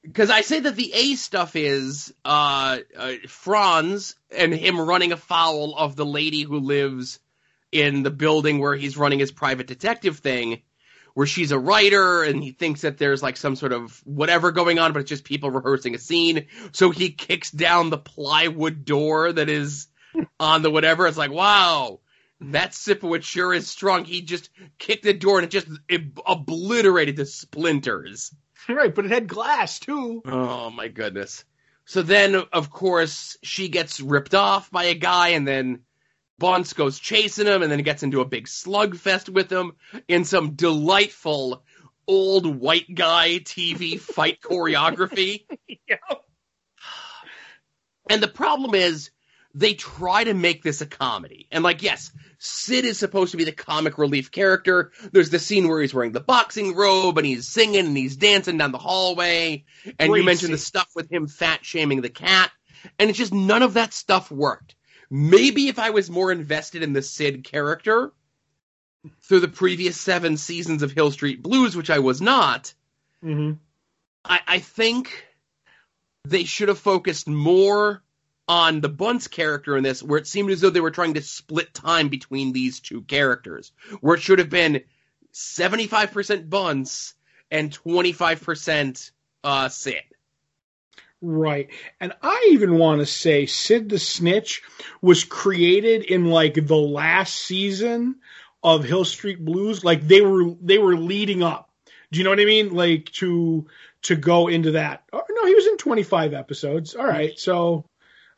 Because 0.02 0.30
I 0.30 0.40
say 0.40 0.60
that 0.60 0.76
the 0.76 0.92
A 0.94 1.14
stuff 1.14 1.56
is 1.56 2.14
uh, 2.24 2.78
uh, 2.96 3.12
Franz 3.28 4.16
and 4.34 4.54
him 4.54 4.80
running 4.80 5.12
afoul 5.12 5.76
of 5.76 5.94
the 5.94 6.06
lady 6.06 6.42
who 6.42 6.58
lives 6.58 7.18
in 7.70 8.02
the 8.02 8.10
building 8.10 8.58
where 8.58 8.74
he's 8.74 8.96
running 8.96 9.18
his 9.18 9.30
private 9.30 9.66
detective 9.66 10.18
thing, 10.18 10.62
where 11.14 11.26
she's 11.26 11.52
a 11.52 11.58
writer 11.58 12.22
and 12.22 12.42
he 12.42 12.52
thinks 12.52 12.80
that 12.80 12.98
there's 12.98 13.22
like 13.22 13.36
some 13.36 13.56
sort 13.56 13.72
of 13.72 14.00
whatever 14.04 14.52
going 14.52 14.78
on, 14.78 14.92
but 14.92 15.00
it's 15.00 15.08
just 15.08 15.24
people 15.24 15.50
rehearsing 15.50 15.94
a 15.94 15.98
scene. 15.98 16.46
So 16.72 16.90
he 16.90 17.10
kicks 17.10 17.50
down 17.50 17.90
the 17.90 17.98
plywood 17.98 18.84
door 18.84 19.32
that 19.32 19.50
is 19.50 19.88
on 20.38 20.62
the 20.62 20.70
whatever. 20.70 21.06
It's 21.06 21.18
like, 21.18 21.30
wow, 21.30 22.00
that 22.40 22.72
Sipowicz 22.72 23.22
sure 23.22 23.52
is 23.52 23.68
strong. 23.68 24.04
He 24.04 24.22
just 24.22 24.48
kicked 24.78 25.04
the 25.04 25.12
door 25.12 25.38
and 25.38 25.44
it 25.44 25.50
just 25.50 25.68
it 25.88 26.02
obliterated 26.26 27.16
the 27.16 27.26
splinters. 27.26 28.34
Right, 28.76 28.94
but 28.94 29.04
it 29.04 29.10
had 29.10 29.26
glass 29.26 29.78
too. 29.78 30.22
Oh 30.24 30.70
my 30.70 30.88
goodness. 30.88 31.44
So 31.84 32.02
then, 32.02 32.36
of 32.36 32.70
course, 32.70 33.36
she 33.42 33.68
gets 33.68 34.00
ripped 34.00 34.34
off 34.34 34.70
by 34.70 34.84
a 34.84 34.94
guy, 34.94 35.30
and 35.30 35.46
then 35.46 35.80
Buntz 36.40 36.74
goes 36.74 36.98
chasing 36.98 37.46
him, 37.46 37.62
and 37.62 37.70
then 37.70 37.78
he 37.78 37.82
gets 37.82 38.02
into 38.02 38.20
a 38.20 38.24
big 38.24 38.46
slugfest 38.46 39.28
with 39.28 39.50
him 39.50 39.72
in 40.08 40.24
some 40.24 40.52
delightful 40.52 41.64
old 42.06 42.46
white 42.46 42.94
guy 42.94 43.38
TV 43.38 43.98
fight 43.98 44.40
choreography. 44.44 45.46
Yeah. 45.88 45.96
And 48.08 48.22
the 48.22 48.28
problem 48.28 48.74
is, 48.74 49.10
they 49.54 49.74
try 49.74 50.24
to 50.24 50.34
make 50.34 50.62
this 50.62 50.80
a 50.80 50.86
comedy. 50.86 51.46
And 51.50 51.64
like, 51.64 51.82
yes, 51.82 52.12
Sid 52.38 52.84
is 52.84 52.98
supposed 52.98 53.32
to 53.32 53.36
be 53.36 53.44
the 53.44 53.52
comic 53.52 53.98
relief 53.98 54.30
character. 54.30 54.92
There's 55.12 55.30
the 55.30 55.38
scene 55.38 55.68
where 55.68 55.80
he's 55.80 55.92
wearing 55.92 56.12
the 56.12 56.20
boxing 56.20 56.74
robe 56.74 57.18
and 57.18 57.26
he's 57.26 57.48
singing 57.48 57.86
and 57.86 57.96
he's 57.96 58.16
dancing 58.16 58.58
down 58.58 58.72
the 58.72 58.78
hallway. 58.78 59.64
And 59.98 60.14
you 60.14 60.22
mentioned 60.22 60.54
the 60.54 60.58
stuff 60.58 60.88
with 60.94 61.10
him 61.10 61.26
fat 61.26 61.64
shaming 61.64 62.00
the 62.00 62.08
cat. 62.08 62.50
And 62.98 63.10
it's 63.10 63.18
just 63.18 63.34
none 63.34 63.62
of 63.62 63.74
that 63.74 63.92
stuff 63.92 64.30
worked. 64.30 64.76
Maybe 65.10 65.68
if 65.68 65.78
I 65.78 65.90
was 65.90 66.08
more 66.08 66.30
invested 66.30 66.82
in 66.82 66.92
the 66.92 67.02
Sid 67.02 67.44
character 67.44 68.12
through 69.22 69.40
the 69.40 69.48
previous 69.48 70.00
seven 70.00 70.36
seasons 70.36 70.82
of 70.82 70.92
Hill 70.92 71.10
Street 71.10 71.42
Blues, 71.42 71.76
which 71.76 71.90
I 71.90 71.98
was 71.98 72.20
not, 72.20 72.72
hmm 73.22 73.52
I, 74.24 74.40
I 74.46 74.58
think 74.58 75.26
they 76.24 76.44
should 76.44 76.68
have 76.68 76.78
focused 76.78 77.26
more 77.26 78.02
on 78.50 78.80
the 78.80 78.90
Buntz 78.90 79.30
character 79.30 79.76
in 79.76 79.84
this, 79.84 80.02
where 80.02 80.18
it 80.18 80.26
seemed 80.26 80.50
as 80.50 80.60
though 80.60 80.70
they 80.70 80.80
were 80.80 80.90
trying 80.90 81.14
to 81.14 81.22
split 81.22 81.72
time 81.72 82.08
between 82.08 82.52
these 82.52 82.80
two 82.80 83.02
characters, 83.02 83.70
where 84.00 84.16
it 84.16 84.20
should 84.20 84.40
have 84.40 84.50
been 84.50 84.82
75% 85.32 86.48
Buntz 86.48 87.14
and 87.48 87.70
25% 87.70 89.12
uh, 89.44 89.68
Sid. 89.68 90.02
Right. 91.22 91.68
And 92.00 92.12
I 92.22 92.48
even 92.50 92.74
want 92.76 92.98
to 92.98 93.06
say 93.06 93.46
Sid 93.46 93.88
the 93.88 94.00
Snitch 94.00 94.62
was 95.00 95.22
created 95.22 96.02
in 96.02 96.24
like 96.24 96.54
the 96.54 96.74
last 96.74 97.36
season 97.36 98.16
of 98.64 98.82
Hill 98.82 99.04
Street 99.04 99.44
Blues. 99.44 99.84
Like 99.84 100.08
they 100.08 100.22
were 100.22 100.56
they 100.60 100.78
were 100.78 100.96
leading 100.96 101.44
up. 101.44 101.70
Do 102.10 102.18
you 102.18 102.24
know 102.24 102.30
what 102.30 102.40
I 102.40 102.46
mean? 102.46 102.74
Like 102.74 103.12
to 103.12 103.68
to 104.02 104.16
go 104.16 104.48
into 104.48 104.72
that. 104.72 105.04
Oh, 105.12 105.22
no, 105.30 105.46
he 105.46 105.54
was 105.54 105.68
in 105.68 105.76
25 105.76 106.32
episodes. 106.32 106.96
All 106.96 107.06
right. 107.06 107.38
So 107.38 107.84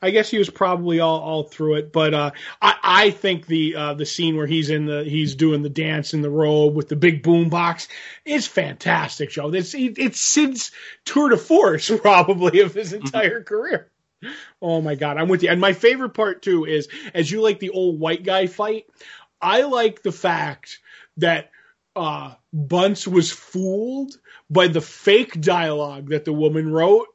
I 0.02 0.10
guess 0.10 0.28
he 0.28 0.38
was 0.38 0.50
probably 0.50 0.98
all, 0.98 1.20
all 1.20 1.42
through 1.44 1.76
it, 1.76 1.92
but 1.92 2.12
uh, 2.12 2.30
I, 2.60 2.74
I 2.82 3.10
think 3.10 3.46
the 3.46 3.76
uh, 3.76 3.94
the 3.94 4.04
scene 4.04 4.36
where 4.36 4.48
he's 4.48 4.68
in 4.68 4.84
the 4.84 5.04
he's 5.04 5.36
doing 5.36 5.62
the 5.62 5.68
dance 5.68 6.12
in 6.12 6.22
the 6.22 6.30
robe 6.30 6.74
with 6.74 6.88
the 6.88 6.96
big 6.96 7.22
boom 7.22 7.48
box 7.48 7.86
is 8.24 8.48
fantastic, 8.48 9.30
Joe. 9.30 9.52
It's 9.54 9.74
it's 9.76 10.20
Sid's 10.20 10.72
tour 11.04 11.28
de 11.28 11.36
force 11.36 11.88
probably 12.02 12.60
of 12.60 12.74
his 12.74 12.92
entire 12.92 13.44
career. 13.44 13.90
Oh 14.60 14.80
my 14.80 14.96
god, 14.96 15.18
I'm 15.18 15.28
with 15.28 15.44
you. 15.44 15.50
And 15.50 15.60
my 15.60 15.72
favorite 15.72 16.14
part 16.14 16.42
too 16.42 16.64
is 16.64 16.88
as 17.14 17.30
you 17.30 17.40
like 17.40 17.60
the 17.60 17.70
old 17.70 18.00
white 18.00 18.24
guy 18.24 18.48
fight, 18.48 18.86
I 19.40 19.62
like 19.62 20.02
the 20.02 20.12
fact 20.12 20.80
that 21.18 21.50
uh, 21.94 22.34
Buntz 22.54 23.06
was 23.06 23.30
fooled 23.30 24.18
by 24.50 24.66
the 24.66 24.80
fake 24.80 25.40
dialogue 25.40 26.08
that 26.10 26.24
the 26.24 26.32
woman 26.32 26.70
wrote 26.72 27.08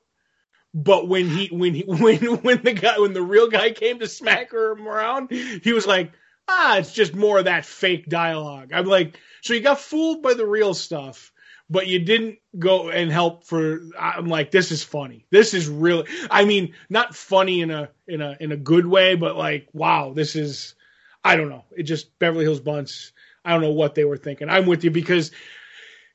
but 0.78 1.08
when 1.08 1.28
he 1.28 1.48
when 1.48 1.74
he 1.74 1.82
when 1.88 2.20
when 2.38 2.62
the 2.62 2.74
guy 2.74 3.00
when 3.00 3.14
the 3.14 3.22
real 3.22 3.50
guy 3.50 3.72
came 3.72 4.00
to 4.00 4.08
smack 4.08 4.52
her 4.52 4.74
around, 4.74 5.32
he 5.32 5.74
was 5.74 5.88
like, 5.88 6.12
ah, 6.48 6.78
it's 6.78 6.94
just 6.94 7.16
more 7.16 7.40
of 7.40 7.46
that 7.46 7.66
fake 7.66 8.08
dialogue. 8.08 8.72
I'm 8.72 8.86
like, 8.86 9.20
so 9.42 9.54
you 9.54 9.62
got 9.62 9.80
fooled 9.80 10.22
by 10.22 10.36
the 10.36 10.46
real 10.46 10.76
stuff, 10.76 11.32
but 11.68 11.88
you 11.88 12.00
didn't 12.00 12.38
go 12.58 12.90
and 12.90 13.12
help 13.12 13.46
for. 13.46 13.82
I'm 14.00 14.28
like, 14.28 14.52
this 14.52 14.72
is 14.72 14.84
funny. 14.84 15.26
This 15.32 15.56
is 15.56 15.68
really. 15.68 16.06
I 16.30 16.46
mean, 16.46 16.76
not 16.90 17.16
funny 17.16 17.62
in 17.62 17.72
a 17.72 17.90
in 18.08 18.22
a 18.22 18.38
in 18.40 18.52
a 18.52 18.58
good 18.58 18.86
way, 18.86 19.16
but 19.16 19.36
like, 19.36 19.68
wow, 19.74 20.14
this 20.14 20.36
is. 20.36 20.76
I 21.24 21.36
don't 21.36 21.50
know. 21.50 21.66
It 21.76 21.84
just 21.84 22.18
Beverly 22.20 22.46
Hills 22.46 22.62
Buntz. 22.62 23.12
I 23.44 23.52
don't 23.52 23.62
know 23.62 23.72
what 23.72 23.96
they 23.96 24.06
were 24.06 24.18
thinking. 24.18 24.50
I'm 24.50 24.68
with 24.68 24.84
you 24.84 24.92
because, 24.92 25.32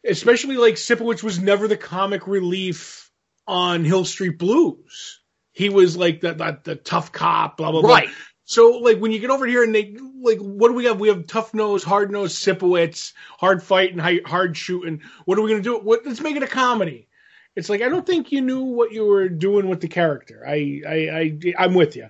especially 0.09 0.57
like 0.57 0.75
Sipowicz 0.75 1.23
was 1.23 1.41
never 1.41 1.67
the 1.67 1.77
comic 1.77 2.29
relief 2.29 3.02
on 3.47 3.85
Hill 3.85 4.05
Street 4.05 4.39
Blues. 4.39 5.21
He 5.53 5.69
was 5.69 5.97
like 5.97 6.21
the 6.21 6.35
the, 6.35 6.59
the 6.63 6.77
tough 6.77 7.13
cop, 7.13 7.59
blah 7.59 7.73
blah 7.73 7.83
blah. 7.83 7.91
Right. 7.91 8.09
So 8.45 8.79
like 8.79 8.99
when 8.99 9.13
you 9.13 9.21
get 9.21 9.31
over 9.31 9.47
here 9.47 9.63
and 9.63 9.75
they 9.75 9.97
like 10.21 10.39
what 10.39 10.69
do 10.69 10.75
we 10.75 10.87
have? 10.87 10.99
We 10.99 11.09
have 11.09 11.27
tough 11.27 11.55
nose, 11.55 11.85
hard 11.85 12.11
nose, 12.11 12.35
Sipowicz, 12.39 13.13
hard 13.39 13.63
fighting, 13.63 13.99
hard 14.25 14.57
shooting. 14.57 15.03
What 15.25 15.39
are 15.39 15.43
we 15.43 15.51
gonna 15.51 15.63
do? 15.63 15.79
What? 15.79 16.05
Let's 16.05 16.21
make 16.21 16.37
it 16.37 16.43
a 16.43 16.49
comedy. 16.49 17.09
It's 17.55 17.69
like 17.69 17.83
I 17.83 17.89
don't 17.89 18.07
think 18.07 18.33
you 18.33 18.41
knew 18.41 18.65
what 18.65 18.93
you 18.93 19.05
were 19.05 19.29
doing 19.29 19.69
with 19.69 19.81
the 19.81 19.89
character. 19.89 20.45
I 20.47 20.81
I, 20.87 20.95
I 20.95 21.55
I'm 21.59 21.75
with 21.75 21.97
you. 21.97 22.09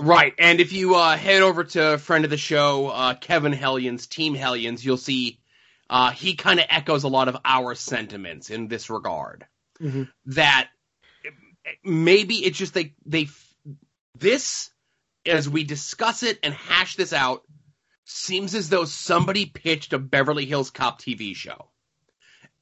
Right, 0.00 0.32
and 0.38 0.60
if 0.60 0.72
you 0.72 0.94
uh, 0.94 1.16
head 1.16 1.42
over 1.42 1.64
to 1.64 1.94
a 1.94 1.98
friend 1.98 2.24
of 2.24 2.30
the 2.30 2.36
show, 2.36 2.86
uh, 2.86 3.14
Kevin 3.14 3.52
Hellions, 3.52 4.06
Team 4.06 4.34
Hellions, 4.34 4.84
you'll 4.84 4.96
see 4.96 5.40
uh, 5.90 6.10
he 6.10 6.34
kind 6.34 6.60
of 6.60 6.66
echoes 6.68 7.04
a 7.04 7.08
lot 7.08 7.28
of 7.28 7.36
our 7.44 7.74
sentiments 7.74 8.50
in 8.50 8.68
this 8.68 8.90
regard. 8.90 9.46
Mm-hmm. 9.80 10.04
That 10.26 10.68
maybe 11.84 12.36
it's 12.36 12.58
just 12.58 12.74
they 12.74 12.94
they 13.06 13.28
this 14.18 14.70
as 15.26 15.48
we 15.48 15.64
discuss 15.64 16.22
it 16.22 16.38
and 16.42 16.54
hash 16.54 16.96
this 16.96 17.12
out 17.12 17.42
seems 18.04 18.54
as 18.54 18.68
though 18.70 18.84
somebody 18.84 19.46
pitched 19.46 19.92
a 19.92 19.98
Beverly 19.98 20.46
Hills 20.46 20.70
Cop 20.70 21.00
TV 21.00 21.34
show, 21.36 21.68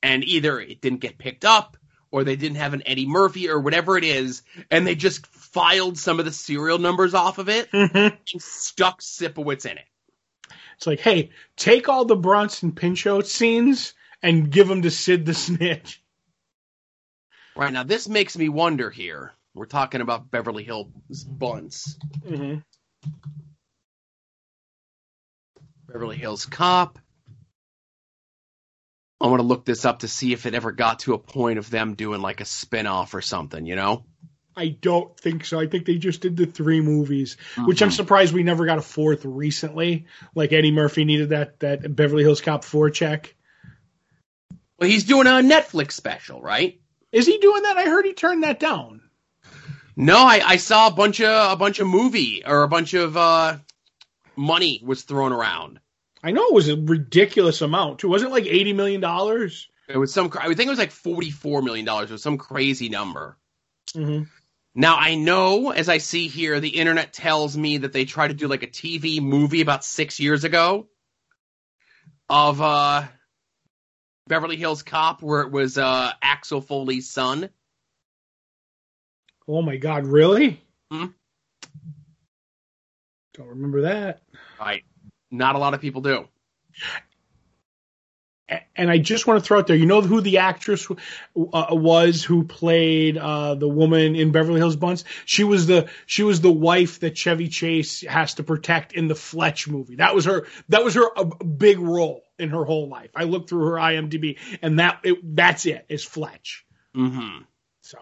and 0.03 0.25
either 0.25 0.59
it 0.61 0.81
didn't 0.81 1.01
get 1.01 1.19
picked 1.19 1.45
up 1.45 1.77
or 2.11 2.25
they 2.25 2.37
didn't 2.37 2.57
have 2.57 2.75
an 2.75 2.83
Eddie 2.87 3.07
Murphy 3.07 3.49
or 3.49 3.61
whatever 3.61 3.97
it 3.97 4.05
is, 4.05 4.43
and 4.71 4.87
they 4.87 4.95
just 4.95 5.27
filed 5.27 5.99
some 5.99 6.19
of 6.19 6.25
the 6.25 6.33
serial 6.33 6.79
numbers 6.79 7.15
off 7.15 7.39
of 7.39 7.49
it 7.49 7.71
Mm-hmm. 7.71 7.97
and 8.33 8.43
stuck 8.43 9.01
Sipowicz 9.01 9.67
in 9.67 9.79
it. 9.79 9.85
It's 10.77 10.87
like, 10.87 11.01
hey, 11.01 11.31
take 11.57 11.89
all 11.89 12.05
the 12.05 12.17
Bronson 12.17 12.73
Pinchot 12.73 13.27
scenes 13.27 13.95
and 14.23 14.51
give 14.51 14.69
them 14.69 14.83
to 14.83 14.91
Sid 14.91 15.25
the 15.25 15.35
Snitch. 15.35 16.03
Right 17.57 17.73
now, 17.73 17.85
this 17.85 18.09
makes 18.09 18.37
me 18.37 18.49
wonder 18.49 18.91
here. 18.91 19.33
We're 19.55 19.65
talking 19.65 20.03
about 20.03 20.31
Beverly 20.31 20.65
Hills 20.65 20.89
Buntz. 21.11 21.97
Mm-hmm. 22.21 22.59
Beverly 25.89 26.17
Hills 26.17 26.45
Cop. 26.45 26.99
I 29.19 29.29
want 29.29 29.41
to 29.41 29.47
look 29.47 29.65
this 29.65 29.87
up 29.87 30.01
to 30.01 30.09
see 30.09 30.35
if 30.35 30.45
it 30.45 30.55
ever 30.55 30.73
got 30.73 30.99
to 31.01 31.15
a 31.15 31.19
point 31.19 31.59
of 31.59 31.71
them 31.71 31.95
doing 31.95 32.21
like 32.21 32.43
a 32.43 32.45
spin 32.45 32.87
off 32.87 33.15
or 33.15 33.23
something, 33.23 33.65
you 33.65 33.77
know? 33.77 34.05
I 34.57 34.69
don't 34.69 35.15
think 35.21 35.45
so. 35.45 35.61
I 35.61 35.67
think 35.67 35.85
they 35.85 35.99
just 35.99 36.23
did 36.23 36.37
the 36.37 36.47
three 36.47 36.81
movies, 36.81 37.37
which 37.67 37.83
I'm 37.83 37.91
Mhm. 37.91 37.97
surprised 37.97 38.33
we 38.33 38.43
never 38.43 38.65
got 38.65 38.79
a 38.79 38.83
fourth 38.83 39.25
recently. 39.27 40.07
Like 40.35 40.53
Eddie 40.53 40.71
Murphy 40.71 41.05
needed 41.05 41.29
that 41.31 41.61
that 41.61 41.95
Beverly 41.95 42.23
Hills 42.23 42.41
Cop 42.41 42.65
four 42.65 42.89
check. 42.89 43.35
Well, 44.79 44.89
he's 44.89 45.05
doing 45.05 45.27
a 45.27 45.43
Netflix 45.43 45.93
special, 45.93 46.41
right? 46.41 46.81
Is 47.13 47.27
he 47.27 47.39
doing 47.39 47.63
that? 47.63 47.77
I 47.77 47.85
heard 47.85 48.05
he 48.05 48.13
turned 48.15 48.43
that 48.45 48.61
down. 48.61 49.03
No, 49.95 50.17
I, 50.19 50.43
I 50.45 50.57
saw 50.57 50.89
a 50.89 50.91
bunch 50.95 51.21
of 51.21 51.53
a 51.53 51.57
bunch 51.57 51.79
of 51.79 51.87
movie 51.87 52.43
or 52.45 52.63
a 52.63 52.69
bunch 52.69 52.95
of 52.95 53.17
uh, 53.17 53.59
money 54.37 54.83
was 54.85 55.03
thrown 55.03 55.33
around. 55.33 55.81
I 56.23 56.33
know 56.33 56.47
it 56.47 56.55
was 56.55 56.69
a 56.69 56.77
ridiculous 56.77 57.61
amount 57.63 58.01
too. 58.01 58.09
Wasn't 58.09 58.31
it 58.31 58.35
like 58.35 58.47
eighty 58.47 58.73
million 58.73 59.01
dollars? 59.01 59.69
It 59.89 59.97
was 59.97 60.13
some. 60.13 60.31
I 60.39 60.47
think 60.47 60.61
it 60.67 60.69
was 60.69 60.79
like 60.79 60.91
forty 60.91 61.31
four 61.31 61.63
million 61.63 61.87
dollars. 61.87 62.11
It 62.11 62.15
was 62.15 62.23
some 62.23 62.39
crazy 62.39 62.89
number. 62.89 63.39
Mm-hmm. 63.95 64.25
Now 64.79 64.97
I 64.97 65.15
know, 65.15 65.71
as 65.71 65.89
I 65.89 65.97
see 65.97 66.29
here, 66.29 66.61
the 66.61 66.69
internet 66.69 67.15
tells 67.15 67.57
me 67.57 67.79
that 67.79 67.95
they 67.95 68.05
tried 68.05 68.29
to 68.29 68.35
do 68.35 68.47
like 68.47 68.63
a 68.63 68.67
TV 68.67 69.23
movie 69.23 69.63
about 69.63 69.87
six 69.87 70.21
years 70.21 70.45
ago 70.45 70.87
of 72.29 72.61
uh, 72.61 73.05
Beverly 74.29 74.57
Hills 74.57 74.83
Cop, 74.83 75.23
where 75.23 75.41
it 75.41 75.51
was 75.51 75.79
uh, 75.79 76.13
Axel 76.21 76.61
Foley's 76.61 77.09
son. 77.09 77.49
Oh 79.49 79.63
my 79.63 79.79
God, 79.79 80.05
really? 80.05 80.61
Hmm. 80.91 81.07
Don't 83.33 83.49
remember 83.49 83.83
that. 83.83 84.21
Right. 84.61 84.85
Not 85.31 85.55
a 85.55 85.59
lot 85.59 85.73
of 85.73 85.81
people 85.81 86.03
do. 86.03 86.29
And 88.77 88.91
I 88.91 88.99
just 88.99 89.27
want 89.27 89.43
to 89.43 89.47
throw 89.47 89.59
out 89.59 89.67
there, 89.67 89.77
you 89.77 89.87
know 89.87 90.01
who 90.01 90.21
the 90.21 90.39
actress 90.39 90.89
uh, 90.91 90.95
was 91.35 92.23
who 92.23 92.45
played 92.45 93.17
uh, 93.17 93.55
the 93.55 93.69
woman 93.69 94.17
in 94.17 94.33
Beverly 94.33 94.61
Hills 94.61 94.77
Buntz? 94.77 95.05
She 95.25 95.45
was 95.45 95.67
the 95.67 95.89
she 96.07 96.23
was 96.23 96.41
the 96.41 96.53
wife 96.53 97.01
that 97.01 97.17
Chevy 97.17 97.49
Chase 97.49 98.03
has 98.03 98.35
to 98.35 98.43
protect 98.43 98.93
in 98.93 99.09
the 99.09 99.15
Fletch 99.15 99.69
movie. 99.69 99.97
That 99.97 100.15
was 100.15 100.27
her 100.27 100.47
that 100.69 100.85
was 100.85 100.95
her 100.95 101.09
a 101.17 101.25
big 101.45 101.79
role 101.79 102.23
in 102.39 102.51
her 102.51 102.65
whole 102.65 102.89
life. 102.89 103.11
I 103.15 103.25
looked 103.25 103.49
through 103.49 103.67
her 103.67 103.77
IMDb, 103.77 104.39
and 104.63 104.79
that 104.79 105.01
it, 105.05 105.19
that's 105.37 105.67
it 105.67 105.87
is 105.89 106.05
Fletch. 106.05 106.65
Mm-hmm. 106.95 107.43
So 107.81 107.99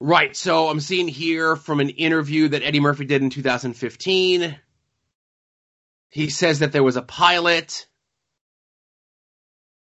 Right. 0.00 0.36
So 0.36 0.68
I'm 0.68 0.80
seeing 0.80 1.08
here 1.08 1.56
from 1.56 1.80
an 1.80 1.90
interview 1.90 2.48
that 2.48 2.62
Eddie 2.62 2.80
Murphy 2.80 3.04
did 3.04 3.20
in 3.22 3.30
2015. 3.30 4.56
He 6.10 6.30
says 6.30 6.60
that 6.60 6.72
there 6.72 6.82
was 6.82 6.96
a 6.96 7.02
pilot, 7.02 7.86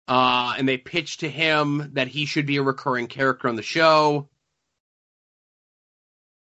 uh, 0.07 0.53
and 0.57 0.67
they 0.67 0.77
pitched 0.77 1.21
to 1.21 1.29
him 1.29 1.91
that 1.93 2.07
he 2.07 2.25
should 2.25 2.45
be 2.45 2.57
a 2.57 2.63
recurring 2.63 3.07
character 3.07 3.47
on 3.47 3.55
the 3.55 3.63
show. 3.63 4.29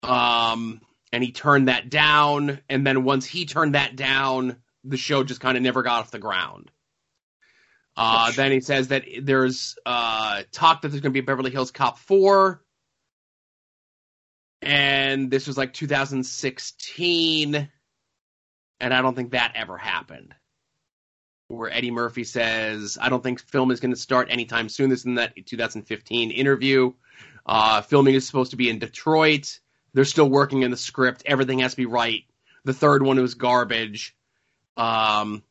Um, 0.03 0.81
and 1.11 1.23
he 1.23 1.31
turned 1.31 1.67
that 1.67 1.89
down. 1.89 2.59
And 2.69 2.87
then 2.87 3.03
once 3.03 3.25
he 3.25 3.45
turned 3.45 3.75
that 3.75 3.95
down, 3.95 4.57
the 4.83 4.97
show 4.97 5.23
just 5.23 5.41
kind 5.41 5.57
of 5.57 5.63
never 5.63 5.83
got 5.83 5.99
off 5.99 6.11
the 6.11 6.17
ground. 6.17 6.71
Uh, 7.95 8.27
Gosh. 8.27 8.35
then 8.37 8.51
he 8.51 8.61
says 8.61 8.87
that 8.87 9.03
there's 9.21 9.75
uh, 9.85 10.43
talk 10.51 10.81
that 10.81 10.87
there's 10.87 11.01
going 11.01 11.11
to 11.11 11.13
be 11.13 11.19
a 11.19 11.23
Beverly 11.23 11.51
Hills 11.51 11.71
Cop 11.71 11.99
4 11.99 12.63
and 14.61 15.31
this 15.31 15.47
was 15.47 15.57
like 15.57 15.73
2016 15.73 17.69
and 18.81 18.93
i 18.93 19.01
don't 19.01 19.15
think 19.15 19.31
that 19.31 19.53
ever 19.55 19.77
happened. 19.77 20.33
Where 21.47 21.69
eddie 21.69 21.91
murphy 21.91 22.23
says 22.23 22.97
i 23.01 23.09
don't 23.09 23.23
think 23.23 23.41
film 23.41 23.71
is 23.71 23.79
going 23.79 23.93
to 23.93 23.99
start 23.99 24.29
anytime 24.29 24.69
soon. 24.69 24.89
This 24.89 24.99
is 24.99 25.05
in 25.05 25.15
that 25.15 25.33
2015 25.45 26.31
interview. 26.31 26.93
Uh, 27.45 27.81
filming 27.81 28.15
is 28.15 28.27
supposed 28.27 28.51
to 28.51 28.57
be 28.57 28.69
in 28.69 28.79
detroit. 28.79 29.59
They're 29.93 30.05
still 30.05 30.29
working 30.29 30.61
in 30.61 30.71
the 30.71 30.77
script. 30.77 31.23
Everything 31.25 31.59
has 31.59 31.71
to 31.71 31.77
be 31.77 31.85
right. 31.85 32.23
The 32.63 32.73
third 32.73 33.03
one 33.03 33.19
was 33.19 33.33
garbage. 33.33 34.15
Um, 34.77 35.43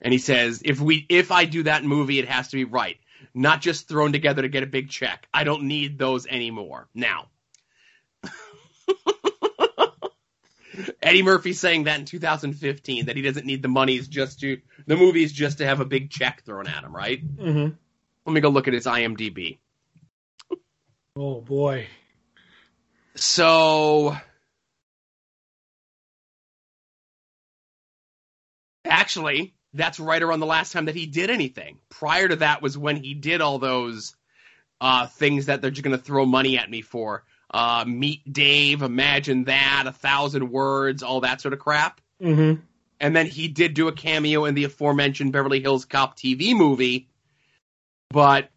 and 0.00 0.12
he 0.12 0.18
says 0.18 0.62
if 0.64 0.80
we 0.80 1.06
if 1.08 1.30
i 1.30 1.44
do 1.44 1.62
that 1.64 1.84
movie 1.84 2.18
it 2.18 2.28
has 2.28 2.48
to 2.48 2.56
be 2.56 2.64
right. 2.64 2.98
Not 3.34 3.60
just 3.60 3.86
thrown 3.88 4.12
together 4.12 4.42
to 4.42 4.48
get 4.48 4.62
a 4.62 4.66
big 4.66 4.88
check. 4.90 5.26
I 5.32 5.44
don't 5.44 5.64
need 5.64 5.98
those 5.98 6.26
anymore. 6.26 6.88
Now, 6.94 7.28
Eddie 11.02 11.22
Murphy 11.22 11.52
saying 11.52 11.84
that 11.84 11.98
in 11.98 12.04
2015 12.04 13.06
that 13.06 13.16
he 13.16 13.22
doesn't 13.22 13.46
need 13.46 13.62
the 13.62 13.68
monies 13.68 14.08
just 14.08 14.40
to 14.40 14.60
the 14.86 14.96
movies 14.96 15.32
just 15.32 15.58
to 15.58 15.66
have 15.66 15.80
a 15.80 15.84
big 15.84 16.10
check 16.10 16.42
thrown 16.44 16.66
at 16.66 16.84
him, 16.84 16.94
right? 16.94 17.22
mhm. 17.36 17.76
Let 18.26 18.32
me 18.32 18.40
go 18.40 18.48
look 18.50 18.68
at 18.68 18.74
his 18.74 18.86
IMDb. 18.86 19.58
oh 21.16 21.40
boy, 21.40 21.86
So 23.16 24.16
actually, 28.84 29.54
that's 29.74 30.00
right 30.00 30.22
around 30.22 30.40
the 30.40 30.46
last 30.46 30.72
time 30.72 30.86
that 30.86 30.94
he 30.94 31.06
did 31.06 31.30
anything. 31.30 31.78
Prior 31.88 32.28
to 32.28 32.36
that 32.36 32.62
was 32.62 32.76
when 32.76 32.96
he 32.96 33.14
did 33.14 33.40
all 33.40 33.58
those 33.58 34.16
uh, 34.80 35.06
things 35.06 35.46
that 35.46 35.60
they're 35.60 35.70
just 35.70 35.82
going 35.82 35.96
to 35.96 36.02
throw 36.02 36.24
money 36.26 36.58
at 36.58 36.70
me 36.70 36.82
for. 36.82 37.24
Uh, 37.52 37.84
Meet 37.86 38.32
Dave, 38.32 38.82
Imagine 38.82 39.44
That, 39.44 39.84
A 39.86 39.92
Thousand 39.92 40.50
Words, 40.50 41.02
all 41.02 41.22
that 41.22 41.40
sort 41.40 41.52
of 41.52 41.58
crap. 41.58 42.00
mm-hmm. 42.22 42.60
And 43.02 43.16
then 43.16 43.26
he 43.26 43.48
did 43.48 43.72
do 43.74 43.88
a 43.88 43.92
cameo 43.92 44.44
in 44.44 44.54
the 44.54 44.64
aforementioned 44.64 45.32
Beverly 45.32 45.60
Hills 45.60 45.86
Cop 45.86 46.18
TV 46.18 46.54
movie. 46.54 47.08
But 48.10 48.50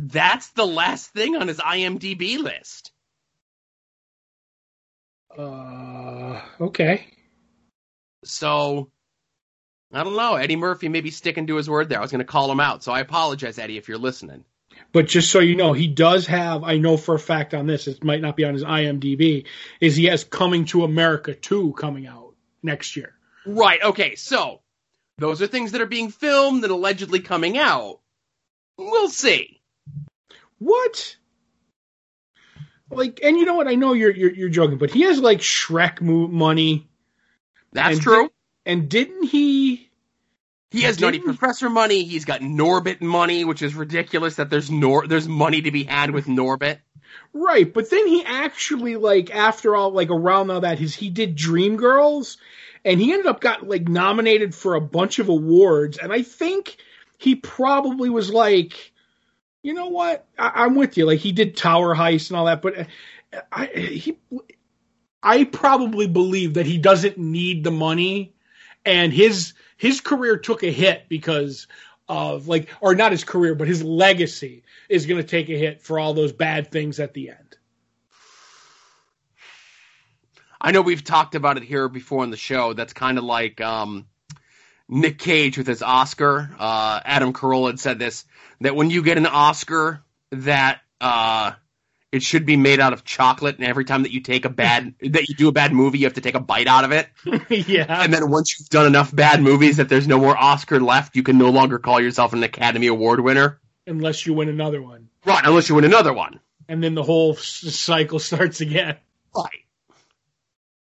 that's 0.00 0.48
the 0.50 0.66
last 0.66 1.10
thing 1.10 1.36
on 1.36 1.48
his 1.48 1.58
IMDb 1.58 2.38
list. 2.38 2.92
uh, 5.36 6.40
okay. 6.60 7.06
So 8.24 8.90
I 9.92 10.04
don't 10.04 10.16
know. 10.16 10.34
Eddie 10.34 10.56
Murphy 10.56 10.88
may 10.88 11.00
be 11.00 11.10
sticking 11.10 11.46
to 11.46 11.56
his 11.56 11.70
word 11.70 11.88
there. 11.88 11.98
I 11.98 12.02
was 12.02 12.10
going 12.10 12.20
to 12.20 12.24
call 12.24 12.50
him 12.50 12.60
out, 12.60 12.82
so 12.82 12.92
I 12.92 13.00
apologize, 13.00 13.58
Eddie, 13.58 13.78
if 13.78 13.88
you're 13.88 13.98
listening. 13.98 14.44
But 14.92 15.06
just 15.06 15.30
so 15.30 15.40
you 15.40 15.54
know, 15.54 15.72
he 15.74 15.86
does 15.86 16.26
have, 16.26 16.64
I 16.64 16.78
know 16.78 16.96
for 16.96 17.14
a 17.14 17.18
fact 17.18 17.52
on 17.54 17.66
this, 17.66 17.86
it 17.86 18.02
might 18.02 18.22
not 18.22 18.36
be 18.36 18.44
on 18.44 18.54
his 18.54 18.64
IMDb, 18.64 19.44
is 19.80 19.96
he 19.96 20.06
has 20.06 20.24
Coming 20.24 20.64
to 20.66 20.84
America 20.84 21.34
2 21.34 21.74
coming 21.74 22.06
out 22.06 22.34
next 22.62 22.96
year. 22.96 23.14
Right. 23.46 23.82
Okay. 23.82 24.14
So 24.14 24.60
those 25.18 25.42
are 25.42 25.46
things 25.46 25.72
that 25.72 25.80
are 25.82 25.86
being 25.86 26.10
filmed 26.10 26.64
and 26.64 26.72
allegedly 26.72 27.20
coming 27.20 27.58
out. 27.58 28.00
We'll 28.78 29.08
see. 29.10 29.60
What? 30.58 31.16
Like, 32.90 33.20
and 33.22 33.36
you 33.36 33.44
know 33.44 33.54
what? 33.54 33.68
I 33.68 33.74
know 33.74 33.92
you're 33.92 34.14
you're, 34.14 34.32
you're 34.32 34.48
joking, 34.48 34.78
but 34.78 34.90
he 34.90 35.02
has 35.02 35.18
like 35.20 35.40
Shrek 35.40 36.00
mo- 36.00 36.28
money, 36.28 36.88
That's 37.72 37.96
And 37.96 38.02
true. 38.02 38.30
and 38.64 38.88
didn't 38.88 39.24
he? 39.24 39.87
He 40.70 40.82
has 40.82 41.00
Nutty 41.00 41.20
Professor 41.20 41.70
money. 41.70 42.04
He's 42.04 42.24
got 42.26 42.40
Norbit 42.40 43.00
money, 43.00 43.44
which 43.44 43.62
is 43.62 43.74
ridiculous 43.74 44.36
that 44.36 44.50
there's 44.50 44.70
Nor 44.70 45.06
there's 45.06 45.28
money 45.28 45.62
to 45.62 45.70
be 45.70 45.84
had 45.84 46.10
with 46.10 46.26
Norbit. 46.26 46.78
Right, 47.32 47.72
but 47.72 47.90
then 47.90 48.06
he 48.06 48.24
actually 48.24 48.96
like 48.96 49.34
after 49.34 49.74
all, 49.76 49.92
like 49.92 50.10
around 50.10 50.50
all 50.50 50.60
that, 50.60 50.78
his 50.78 50.94
he 50.94 51.10
did 51.10 51.36
Dreamgirls, 51.36 52.36
and 52.84 53.00
he 53.00 53.12
ended 53.12 53.26
up 53.26 53.40
got 53.40 53.66
like 53.66 53.88
nominated 53.88 54.54
for 54.54 54.74
a 54.74 54.80
bunch 54.80 55.18
of 55.18 55.28
awards, 55.28 55.98
and 55.98 56.12
I 56.12 56.22
think 56.22 56.76
he 57.18 57.34
probably 57.34 58.10
was 58.10 58.30
like 58.30 58.92
You 59.62 59.74
know 59.74 59.88
what? 59.88 60.26
I, 60.38 60.64
I'm 60.64 60.74
with 60.74 60.96
you. 60.96 61.06
Like 61.06 61.20
he 61.20 61.32
did 61.32 61.56
Tower 61.56 61.94
Heist 61.94 62.30
and 62.30 62.38
all 62.38 62.46
that, 62.46 62.62
but 62.62 62.78
uh, 62.78 63.40
I 63.52 63.66
he 63.66 64.18
I 65.22 65.44
probably 65.44 66.06
believe 66.06 66.54
that 66.54 66.66
he 66.66 66.78
doesn't 66.78 67.18
need 67.18 67.64
the 67.64 67.70
money, 67.70 68.34
and 68.84 69.12
his 69.12 69.52
his 69.78 70.02
career 70.02 70.36
took 70.36 70.62
a 70.62 70.70
hit 70.70 71.08
because 71.08 71.66
of 72.08 72.48
like, 72.48 72.68
or 72.80 72.94
not 72.94 73.12
his 73.12 73.24
career, 73.24 73.54
but 73.54 73.68
his 73.68 73.82
legacy 73.82 74.64
is 74.88 75.06
going 75.06 75.22
to 75.22 75.26
take 75.26 75.48
a 75.48 75.56
hit 75.58 75.80
for 75.80 75.98
all 75.98 76.12
those 76.12 76.32
bad 76.32 76.70
things 76.70 77.00
at 77.00 77.14
the 77.14 77.30
end. 77.30 77.56
I 80.60 80.72
know 80.72 80.82
we've 80.82 81.04
talked 81.04 81.36
about 81.36 81.56
it 81.56 81.62
here 81.62 81.88
before 81.88 82.22
on 82.22 82.30
the 82.30 82.36
show. 82.36 82.72
That's 82.72 82.92
kind 82.92 83.16
of 83.16 83.24
like 83.24 83.60
um, 83.60 84.06
Nick 84.88 85.18
Cage 85.18 85.56
with 85.56 85.68
his 85.68 85.82
Oscar. 85.82 86.50
Uh, 86.58 87.00
Adam 87.04 87.32
Carolla 87.32 87.68
had 87.68 87.80
said 87.80 87.98
this 88.00 88.24
that 88.60 88.74
when 88.74 88.90
you 88.90 89.04
get 89.04 89.18
an 89.18 89.26
Oscar, 89.26 90.02
that 90.32 90.80
uh, 91.00 91.52
it 92.10 92.22
should 92.22 92.46
be 92.46 92.56
made 92.56 92.80
out 92.80 92.92
of 92.92 93.04
chocolate, 93.04 93.56
and 93.58 93.66
every 93.66 93.84
time 93.84 94.02
that 94.04 94.12
you 94.12 94.20
take 94.20 94.44
a 94.44 94.48
bad 94.48 94.94
that 95.00 95.28
you 95.28 95.34
do 95.34 95.48
a 95.48 95.52
bad 95.52 95.72
movie, 95.72 95.98
you 95.98 96.06
have 96.06 96.14
to 96.14 96.20
take 96.20 96.34
a 96.34 96.40
bite 96.40 96.66
out 96.66 96.84
of 96.84 96.92
it. 96.92 97.08
yeah, 97.68 98.02
And 98.02 98.12
then 98.12 98.30
once 98.30 98.58
you've 98.58 98.68
done 98.68 98.86
enough 98.86 99.14
bad 99.14 99.42
movies 99.42 99.76
that 99.78 99.88
there's 99.88 100.08
no 100.08 100.18
more 100.18 100.36
Oscar 100.36 100.80
left, 100.80 101.16
you 101.16 101.22
can 101.22 101.38
no 101.38 101.50
longer 101.50 101.78
call 101.78 102.00
yourself 102.00 102.32
an 102.32 102.42
Academy 102.42 102.86
Award 102.86 103.20
winner. 103.20 103.60
unless 103.86 104.24
you 104.26 104.34
win 104.34 104.48
another 104.48 104.80
one, 104.82 105.08
Right, 105.24 105.42
unless 105.44 105.68
you 105.68 105.74
win 105.74 105.84
another 105.84 106.12
one. 106.12 106.40
and 106.68 106.82
then 106.82 106.94
the 106.94 107.02
whole 107.02 107.32
s- 107.34 107.44
cycle 107.74 108.18
starts 108.30 108.60
again. 108.60 108.96
Right. 109.36 109.64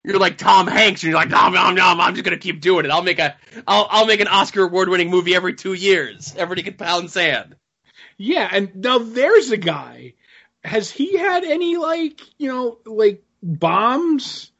You're 0.02 0.18
like 0.18 0.38
Tom 0.38 0.66
Hanks, 0.66 1.02
and 1.02 1.10
you're 1.10 1.20
like, 1.20 1.28
nom 1.28 1.52
nom 1.52 1.74
nom. 1.74 2.00
I'm 2.00 2.14
just 2.14 2.24
gonna 2.24 2.38
keep 2.38 2.62
doing 2.62 2.86
it. 2.86 2.90
I'll 2.90 3.02
make 3.02 3.18
a, 3.18 3.36
I'll, 3.66 3.86
I'll 3.90 4.06
make 4.06 4.20
an 4.20 4.28
Oscar 4.28 4.62
award-winning 4.62 5.10
movie 5.10 5.34
every 5.34 5.54
two 5.54 5.74
years. 5.74 6.34
Everybody 6.36 6.62
can 6.62 6.74
pound 6.74 7.10
sand. 7.10 7.56
Yeah, 8.16 8.48
and 8.50 8.76
now 8.76 8.98
there's 8.98 9.50
a 9.50 9.56
guy. 9.58 10.14
Has 10.62 10.90
he 10.90 11.16
had 11.16 11.44
any 11.44 11.76
like 11.76 12.20
you 12.38 12.48
know 12.48 12.78
like 12.84 13.22
bombs 13.42 14.50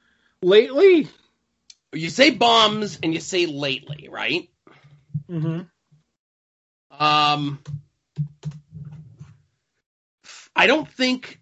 lately? 0.43 1.09
You 1.93 2.09
say 2.09 2.31
bombs, 2.31 2.99
and 3.03 3.13
you 3.13 3.21
say 3.21 3.47
lately, 3.47 4.09
right? 4.11 4.49
Mm-hmm. 5.29 5.63
Um, 6.99 7.59
I 10.55 10.67
don't 10.67 10.89
think 10.89 11.41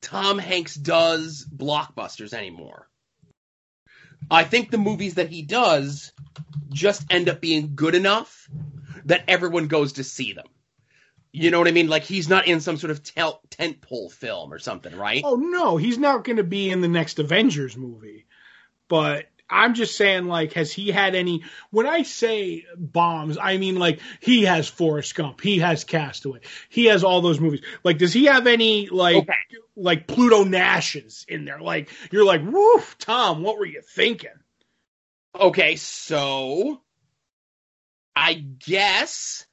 Tom 0.00 0.38
Hanks 0.38 0.74
does 0.74 1.46
blockbusters 1.54 2.32
anymore. 2.32 2.88
I 4.30 4.44
think 4.44 4.70
the 4.70 4.78
movies 4.78 5.14
that 5.14 5.28
he 5.28 5.42
does 5.42 6.12
just 6.70 7.04
end 7.10 7.28
up 7.28 7.40
being 7.40 7.72
good 7.74 7.94
enough 7.94 8.48
that 9.06 9.24
everyone 9.28 9.68
goes 9.68 9.94
to 9.94 10.04
see 10.04 10.34
them. 10.34 10.46
You 11.32 11.50
know 11.50 11.58
what 11.58 11.68
I 11.68 11.72
mean? 11.72 11.88
Like 11.88 12.04
he's 12.04 12.28
not 12.28 12.46
in 12.46 12.60
some 12.60 12.76
sort 12.76 12.90
of 12.90 13.02
tel- 13.02 13.40
tentpole 13.50 14.10
film 14.10 14.52
or 14.52 14.58
something, 14.58 14.94
right? 14.96 15.22
Oh 15.24 15.36
no, 15.36 15.76
he's 15.76 15.98
not 15.98 16.24
going 16.24 16.36
to 16.38 16.44
be 16.44 16.70
in 16.70 16.80
the 16.80 16.88
next 16.88 17.18
Avengers 17.18 17.76
movie. 17.76 18.26
But 18.88 19.26
I'm 19.50 19.74
just 19.74 19.96
saying, 19.96 20.26
like, 20.26 20.54
has 20.54 20.72
he 20.72 20.90
had 20.90 21.14
any? 21.14 21.44
When 21.70 21.86
I 21.86 22.02
say 22.02 22.64
bombs, 22.76 23.38
I 23.40 23.56
mean 23.58 23.76
like 23.78 24.00
he 24.20 24.44
has 24.44 24.68
Forrest 24.68 25.14
Gump, 25.14 25.40
he 25.40 25.58
has 25.58 25.84
Castaway, 25.84 26.40
he 26.68 26.86
has 26.86 27.04
all 27.04 27.20
those 27.20 27.40
movies. 27.40 27.62
Like, 27.84 27.98
does 27.98 28.12
he 28.12 28.24
have 28.26 28.46
any 28.46 28.88
like 28.88 29.16
Okay. 29.16 29.32
like 29.76 30.06
Pluto 30.06 30.44
Nashes 30.44 31.24
in 31.28 31.44
there? 31.44 31.60
Like, 31.60 31.90
you're 32.10 32.24
like, 32.24 32.42
woof, 32.42 32.96
Tom, 32.98 33.42
what 33.42 33.58
were 33.58 33.66
you 33.66 33.82
thinking? 33.82 34.30
Okay, 35.38 35.76
so 35.76 36.80
I 38.16 38.34
guess 38.34 39.46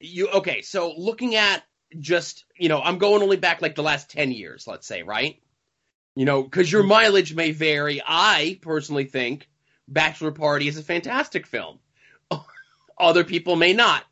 you 0.00 0.28
okay, 0.28 0.62
so 0.62 0.94
looking 0.96 1.34
at 1.34 1.62
just, 1.98 2.44
you 2.56 2.68
know, 2.68 2.80
I'm 2.80 2.98
going 2.98 3.22
only 3.22 3.36
back 3.36 3.62
like 3.62 3.74
the 3.74 3.82
last 3.82 4.10
10 4.10 4.32
years, 4.32 4.66
let's 4.66 4.86
say, 4.86 5.02
right? 5.02 5.40
You 6.14 6.24
know, 6.24 6.44
cuz 6.44 6.70
your 6.70 6.82
mileage 6.82 7.34
may 7.34 7.52
vary. 7.52 8.02
I 8.04 8.58
personally 8.62 9.04
think 9.04 9.48
Bachelor 9.86 10.32
Party 10.32 10.68
is 10.68 10.76
a 10.76 10.82
fantastic 10.82 11.46
film. 11.46 11.78
Other 12.98 13.24
people 13.24 13.56
may 13.56 13.72
not. 13.72 14.04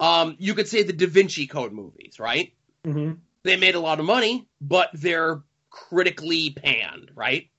Um, 0.00 0.36
you 0.38 0.54
could 0.54 0.68
say 0.68 0.82
the 0.82 0.92
Da 0.92 1.06
Vinci 1.06 1.46
Code 1.46 1.72
movies, 1.72 2.20
right? 2.20 2.52
Mm-hmm. 2.84 3.14
They 3.42 3.56
made 3.56 3.74
a 3.74 3.80
lot 3.80 3.98
of 3.98 4.06
money, 4.06 4.48
but 4.60 4.90
they're 4.94 5.42
critically 5.70 6.50
panned, 6.50 7.10
right? 7.14 7.50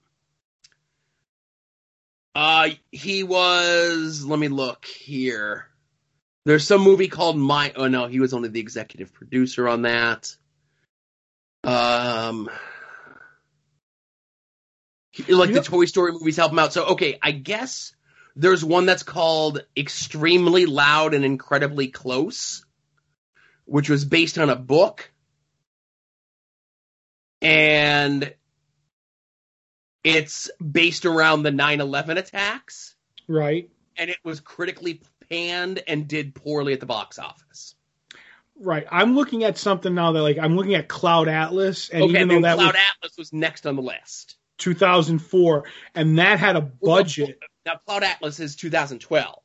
Uh, 2.35 2.69
he 2.91 3.23
was. 3.23 4.23
Let 4.23 4.39
me 4.39 4.47
look 4.47 4.85
here. 4.85 5.68
There's 6.45 6.65
some 6.65 6.81
movie 6.81 7.07
called 7.07 7.37
My. 7.37 7.73
Oh 7.75 7.87
no, 7.87 8.07
he 8.07 8.19
was 8.19 8.33
only 8.33 8.49
the 8.49 8.59
executive 8.59 9.13
producer 9.13 9.67
on 9.67 9.83
that. 9.83 10.35
Um, 11.63 12.49
he- 15.11 15.33
like 15.33 15.49
You 15.49 15.55
the 15.55 15.61
Toy 15.61 15.85
Story 15.85 16.13
movies 16.13 16.37
help 16.37 16.51
him 16.51 16.59
out. 16.59 16.73
So 16.73 16.85
okay, 16.87 17.19
I 17.21 17.31
guess 17.31 17.93
there's 18.35 18.63
one 18.63 18.85
that's 18.85 19.03
called 19.03 19.65
Extremely 19.75 20.65
Loud 20.65 21.13
and 21.13 21.25
Incredibly 21.25 21.87
Close, 21.89 22.65
which 23.65 23.89
was 23.89 24.05
based 24.05 24.37
on 24.37 24.49
a 24.49 24.55
book, 24.55 25.11
and 27.41 28.33
it's 30.03 30.49
based 30.59 31.05
around 31.05 31.43
the 31.43 31.51
9/11 31.51 32.17
attacks 32.17 32.95
Right, 33.27 33.69
and 33.97 34.09
it 34.09 34.17
was 34.23 34.39
critically 34.39 35.01
panned 35.29 35.83
and 35.87 36.07
did 36.07 36.35
poorly 36.35 36.73
at 36.73 36.79
the 36.79 36.85
box 36.85 37.19
office. 37.19 37.75
right. 38.59 38.85
I'm 38.91 39.15
looking 39.15 39.43
at 39.43 39.57
something 39.57 39.93
now 39.93 40.11
that 40.13 40.21
like 40.21 40.37
I'm 40.37 40.55
looking 40.55 40.75
at 40.75 40.87
Cloud 40.87 41.27
Atlas, 41.27 41.89
and 41.89 42.03
okay, 42.03 42.21
even 42.21 42.27
though 42.27 42.41
that 42.41 42.57
Cloud 42.57 42.73
was 42.73 42.83
Atlas 42.95 43.17
was 43.17 43.33
next 43.33 43.65
on 43.65 43.75
the 43.75 43.81
list. 43.81 44.35
2004, 44.57 45.63
and 45.95 46.19
that 46.19 46.39
had 46.39 46.55
a 46.55 46.61
budget. 46.61 47.39
Now 47.65 47.79
Cloud 47.85 48.03
Atlas 48.03 48.39
is 48.39 48.55
2012. 48.55 49.41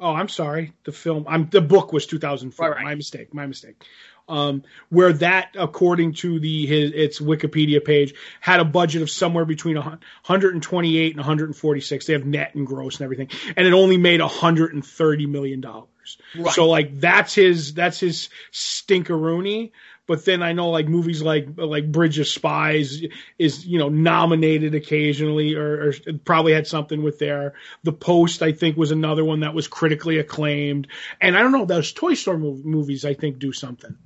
Oh, 0.00 0.12
I'm 0.12 0.28
sorry. 0.28 0.72
The 0.82 0.90
film, 0.90 1.26
I'm 1.28 1.48
the 1.48 1.60
book 1.60 1.92
was 1.92 2.06
2004. 2.06 2.66
Right, 2.66 2.74
right. 2.74 2.84
My 2.84 2.94
mistake. 2.96 3.32
My 3.32 3.46
mistake. 3.46 3.84
Um, 4.28 4.62
where 4.88 5.12
that, 5.14 5.56
according 5.58 6.14
to 6.14 6.38
the 6.40 6.66
his 6.66 6.92
its 6.92 7.20
Wikipedia 7.20 7.84
page, 7.84 8.14
had 8.40 8.60
a 8.60 8.64
budget 8.64 9.02
of 9.02 9.10
somewhere 9.10 9.44
between 9.44 9.76
a 9.76 9.80
128 9.80 11.10
and 11.10 11.16
146. 11.18 12.06
They 12.06 12.12
have 12.12 12.24
net 12.24 12.54
and 12.54 12.66
gross 12.66 12.96
and 12.96 13.04
everything, 13.04 13.28
and 13.56 13.66
it 13.66 13.72
only 13.72 13.96
made 13.96 14.20
130 14.20 15.26
million 15.26 15.60
dollars. 15.60 15.88
Right. 16.36 16.52
So 16.52 16.68
like 16.68 17.00
that's 17.00 17.34
his 17.34 17.74
that's 17.74 18.00
his 18.00 18.28
stinkeroony. 18.52 19.72
But 20.12 20.26
then 20.26 20.42
I 20.42 20.52
know 20.52 20.68
like 20.68 20.88
movies 20.88 21.22
like 21.22 21.48
like 21.56 21.90
Bridge 21.90 22.18
of 22.18 22.28
Spies 22.28 23.02
is 23.38 23.64
you 23.64 23.78
know 23.78 23.88
nominated 23.88 24.74
occasionally 24.74 25.54
or, 25.54 25.88
or 25.88 25.94
probably 26.26 26.52
had 26.52 26.66
something 26.66 27.02
with 27.02 27.18
there. 27.18 27.54
The 27.82 27.94
Post 27.94 28.42
I 28.42 28.52
think 28.52 28.76
was 28.76 28.90
another 28.90 29.24
one 29.24 29.40
that 29.40 29.54
was 29.54 29.68
critically 29.68 30.18
acclaimed. 30.18 30.88
And 31.18 31.34
I 31.34 31.40
don't 31.40 31.52
know 31.52 31.64
those 31.64 31.94
Toy 31.94 32.12
Story 32.12 32.36
mov- 32.36 32.62
movies 32.62 33.06
I 33.06 33.14
think 33.14 33.38
do 33.38 33.54
something. 33.54 33.96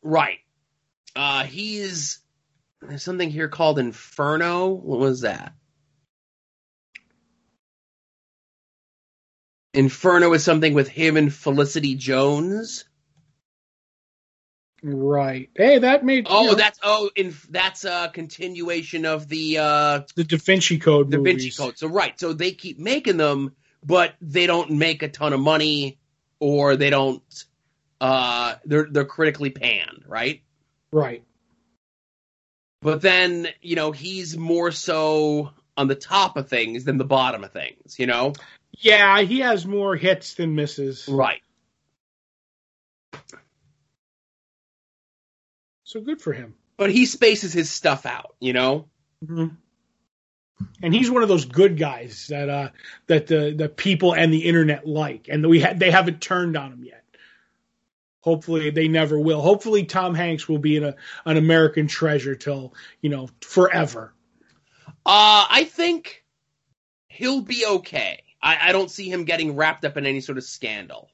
Right. 0.00 0.38
Uh, 1.14 1.44
he's 1.44 2.20
there's 2.80 3.02
something 3.02 3.28
here 3.28 3.48
called 3.48 3.78
Inferno. 3.78 4.68
What 4.68 4.98
was 4.98 5.20
that? 5.20 5.52
Inferno 9.74 10.32
is 10.32 10.42
something 10.42 10.72
with 10.72 10.88
him 10.88 11.18
and 11.18 11.30
Felicity 11.30 11.96
Jones. 11.96 12.86
Right. 14.86 15.48
Hey, 15.56 15.78
that 15.78 16.04
made 16.04 16.26
Oh, 16.28 16.42
you 16.42 16.48
know, 16.48 16.54
that's 16.56 16.78
oh, 16.82 17.10
in, 17.16 17.34
that's 17.48 17.86
a 17.86 18.10
continuation 18.12 19.06
of 19.06 19.26
the 19.28 19.56
uh, 19.58 20.00
the 20.14 20.24
Da 20.24 20.36
Vinci 20.36 20.78
Code 20.78 21.10
Da 21.10 21.16
movies. 21.16 21.44
Vinci 21.44 21.56
Code. 21.56 21.78
So 21.78 21.88
right, 21.88 22.20
so 22.20 22.34
they 22.34 22.52
keep 22.52 22.78
making 22.78 23.16
them, 23.16 23.54
but 23.82 24.14
they 24.20 24.46
don't 24.46 24.72
make 24.72 25.02
a 25.02 25.08
ton 25.08 25.32
of 25.32 25.40
money, 25.40 25.98
or 26.38 26.76
they 26.76 26.90
don't. 26.90 27.22
Uh, 27.98 28.56
they're 28.66 28.86
they're 28.90 29.06
critically 29.06 29.48
panned, 29.48 30.04
right? 30.06 30.42
Right. 30.92 31.24
But 32.82 33.00
then 33.00 33.48
you 33.62 33.76
know 33.76 33.90
he's 33.90 34.36
more 34.36 34.70
so 34.70 35.52
on 35.78 35.88
the 35.88 35.94
top 35.94 36.36
of 36.36 36.48
things 36.48 36.84
than 36.84 36.98
the 36.98 37.04
bottom 37.04 37.42
of 37.42 37.52
things, 37.52 37.98
you 37.98 38.06
know? 38.06 38.32
Yeah, 38.78 39.22
he 39.22 39.40
has 39.40 39.66
more 39.66 39.96
hits 39.96 40.34
than 40.34 40.54
misses. 40.54 41.08
Right. 41.08 41.40
So 45.94 46.00
good 46.00 46.20
for 46.20 46.32
him. 46.32 46.56
But 46.76 46.90
he 46.90 47.06
spaces 47.06 47.52
his 47.52 47.70
stuff 47.70 48.04
out, 48.04 48.34
you 48.40 48.52
know? 48.52 48.88
Mhm. 49.24 49.56
And 50.82 50.92
he's 50.92 51.08
one 51.08 51.22
of 51.22 51.28
those 51.28 51.44
good 51.44 51.78
guys 51.78 52.26
that 52.30 52.48
uh, 52.48 52.70
that 53.06 53.28
the 53.28 53.54
the 53.56 53.68
people 53.68 54.12
and 54.12 54.32
the 54.34 54.44
internet 54.44 54.88
like, 54.88 55.28
and 55.28 55.48
we 55.48 55.60
ha- 55.60 55.74
they 55.76 55.92
haven't 55.92 56.20
turned 56.20 56.56
on 56.56 56.72
him 56.72 56.82
yet. 56.82 57.04
Hopefully, 58.22 58.70
they 58.70 58.88
never 58.88 59.16
will. 59.16 59.40
Hopefully, 59.40 59.84
Tom 59.84 60.16
Hanks 60.16 60.48
will 60.48 60.58
be 60.58 60.74
in 60.74 60.82
a 60.82 60.96
an 61.26 61.36
American 61.36 61.86
treasure 61.86 62.34
till 62.34 62.74
you 63.00 63.10
know 63.10 63.28
forever. 63.40 64.12
Uh, 65.06 65.46
I 65.48 65.62
think 65.70 66.24
he'll 67.06 67.42
be 67.42 67.64
okay. 67.66 68.24
I, 68.42 68.70
I 68.70 68.72
don't 68.72 68.90
see 68.90 69.08
him 69.08 69.26
getting 69.26 69.54
wrapped 69.54 69.84
up 69.84 69.96
in 69.96 70.06
any 70.06 70.20
sort 70.20 70.38
of 70.38 70.44
scandal. 70.44 71.08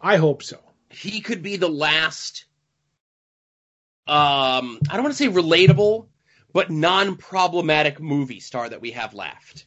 I 0.00 0.16
hope 0.16 0.42
so. 0.42 0.60
he 0.88 1.20
could 1.20 1.42
be 1.42 1.56
the 1.56 1.68
last. 1.68 2.46
Um, 4.06 4.80
I 4.90 4.94
don't 4.94 5.02
want 5.04 5.16
to 5.16 5.22
say 5.22 5.28
relatable, 5.28 6.06
but 6.52 6.70
non-problematic 6.70 8.00
movie 8.00 8.40
star 8.40 8.68
that 8.68 8.80
we 8.80 8.90
have 8.92 9.14
left. 9.14 9.64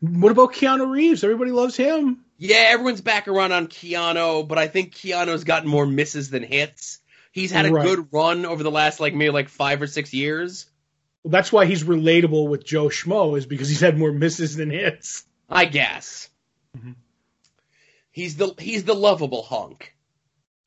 What 0.00 0.32
about 0.32 0.52
Keanu 0.54 0.90
Reeves? 0.90 1.24
Everybody 1.24 1.50
loves 1.50 1.76
him. 1.76 2.24
Yeah, 2.38 2.66
everyone's 2.68 3.00
back 3.00 3.26
around 3.28 3.52
on 3.52 3.68
Keanu, 3.68 4.46
but 4.46 4.58
I 4.58 4.68
think 4.68 4.94
Keanu's 4.94 5.44
gotten 5.44 5.68
more 5.68 5.86
misses 5.86 6.30
than 6.30 6.42
hits. 6.42 7.00
He's 7.32 7.50
had 7.50 7.66
a 7.66 7.72
Right. 7.72 7.84
good 7.86 8.08
run 8.12 8.44
over 8.46 8.62
the 8.62 8.70
last 8.70 9.00
like 9.00 9.14
maybe 9.14 9.30
like 9.30 9.48
five 9.48 9.80
or 9.82 9.86
six 9.86 10.12
years. 10.12 10.66
Well, 11.22 11.30
that's 11.32 11.50
why 11.52 11.64
he's 11.66 11.82
relatable 11.82 12.48
with 12.48 12.64
Joe 12.66 12.88
Schmo, 12.88 13.36
is 13.38 13.46
because 13.46 13.68
he's 13.68 13.80
had 13.80 13.96
more 13.98 14.12
misses 14.12 14.56
than 14.56 14.70
hits. 14.70 15.24
I 15.48 15.64
guess. 15.64 16.28
Mhm. 16.76 16.96
He's 18.10 18.36
the 18.36 18.54
he's 18.58 18.84
the 18.84 18.94
lovable 18.94 19.42
hunk. 19.42 19.94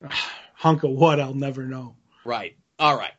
Hunk 0.55 0.83
of 0.83 0.91
what? 0.91 1.19
I'll 1.19 1.33
never 1.35 1.63
know. 1.65 1.95
Right. 2.25 2.57
All 2.79 2.95
right. 2.97 3.13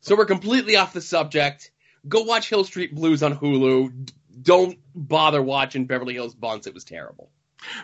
So 0.00 0.16
we're 0.16 0.26
completely 0.26 0.76
off 0.76 0.92
the 0.92 1.00
subject. 1.00 1.70
Go 2.08 2.22
watch 2.22 2.48
Hill 2.48 2.64
Street 2.64 2.94
Blues 2.94 3.22
on 3.22 3.36
Hulu. 3.36 4.10
Don't 4.40 4.78
bother 4.94 5.42
watching 5.42 5.86
Beverly 5.86 6.14
Hills 6.14 6.34
Buntz. 6.34 6.66
It 6.66 6.74
was 6.74 6.84
terrible. 6.84 7.30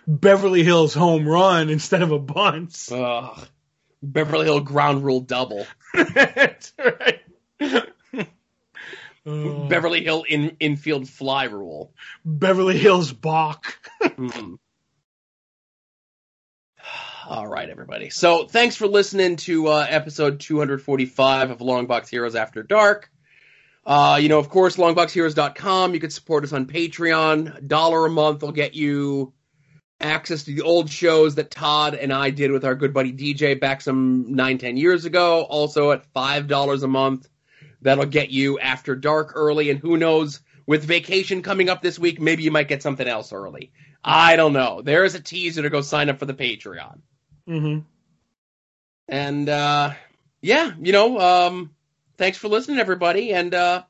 Beverly 0.06 0.62
Hills 0.62 0.94
home 0.94 1.28
run 1.28 1.68
instead 1.68 2.02
of 2.02 2.12
a 2.12 2.18
bunt. 2.18 2.88
Ugh. 2.90 3.46
Beverly 4.02 4.46
Hill 4.46 4.60
ground 4.60 5.04
rule 5.04 5.20
double. 5.20 5.66
that's 5.94 6.72
right. 6.78 7.20
Beverly 9.24 10.04
Hill 10.04 10.24
in 10.28 10.56
infield 10.60 11.08
fly 11.08 11.44
rule. 11.44 11.92
Beverly 12.24 12.78
Hills 12.78 13.12
Bach. 13.12 13.76
Mhm. 14.02 14.58
All 17.28 17.48
right, 17.48 17.68
everybody. 17.68 18.08
So 18.08 18.46
thanks 18.46 18.76
for 18.76 18.86
listening 18.86 19.34
to 19.38 19.66
uh, 19.66 19.86
episode 19.88 20.38
245 20.38 21.50
of 21.50 21.58
Longbox 21.58 22.08
Heroes 22.08 22.36
After 22.36 22.62
Dark. 22.62 23.10
Uh, 23.84 24.20
you 24.22 24.28
know, 24.28 24.38
of 24.38 24.48
course, 24.48 24.76
longboxheroes.com. 24.76 25.92
You 25.92 25.98
can 25.98 26.10
support 26.10 26.44
us 26.44 26.52
on 26.52 26.66
Patreon. 26.66 27.58
A 27.58 27.60
dollar 27.60 28.06
a 28.06 28.10
month 28.10 28.42
will 28.42 28.52
get 28.52 28.74
you 28.74 29.32
access 29.98 30.44
to 30.44 30.54
the 30.54 30.62
old 30.62 30.88
shows 30.88 31.34
that 31.34 31.50
Todd 31.50 31.96
and 31.96 32.12
I 32.12 32.30
did 32.30 32.52
with 32.52 32.64
our 32.64 32.76
good 32.76 32.94
buddy 32.94 33.12
DJ 33.12 33.58
back 33.58 33.80
some 33.80 34.36
nine, 34.36 34.58
ten 34.58 34.76
years 34.76 35.04
ago. 35.04 35.42
Also 35.42 35.90
at 35.90 36.04
$5 36.14 36.82
a 36.84 36.86
month. 36.86 37.28
That'll 37.82 38.06
get 38.06 38.30
you 38.30 38.60
After 38.60 38.94
Dark 38.94 39.32
early. 39.34 39.70
And 39.70 39.80
who 39.80 39.96
knows, 39.96 40.38
with 40.64 40.84
vacation 40.84 41.42
coming 41.42 41.70
up 41.70 41.82
this 41.82 41.98
week, 41.98 42.20
maybe 42.20 42.44
you 42.44 42.52
might 42.52 42.68
get 42.68 42.84
something 42.84 43.08
else 43.08 43.32
early. 43.32 43.72
I 44.04 44.36
don't 44.36 44.52
know. 44.52 44.80
There 44.80 45.04
is 45.04 45.16
a 45.16 45.20
teaser 45.20 45.62
to 45.62 45.70
go 45.70 45.80
sign 45.80 46.08
up 46.08 46.20
for 46.20 46.26
the 46.26 46.32
Patreon. 46.32 47.00
Hmm 47.46 47.78
And 49.08 49.48
uh 49.48 49.94
yeah, 50.40 50.72
you 50.80 50.92
know, 50.92 51.18
um 51.20 51.74
thanks 52.18 52.38
for 52.38 52.48
listening 52.48 52.78
everybody. 52.78 53.32
And 53.32 53.54
uh 53.54 53.84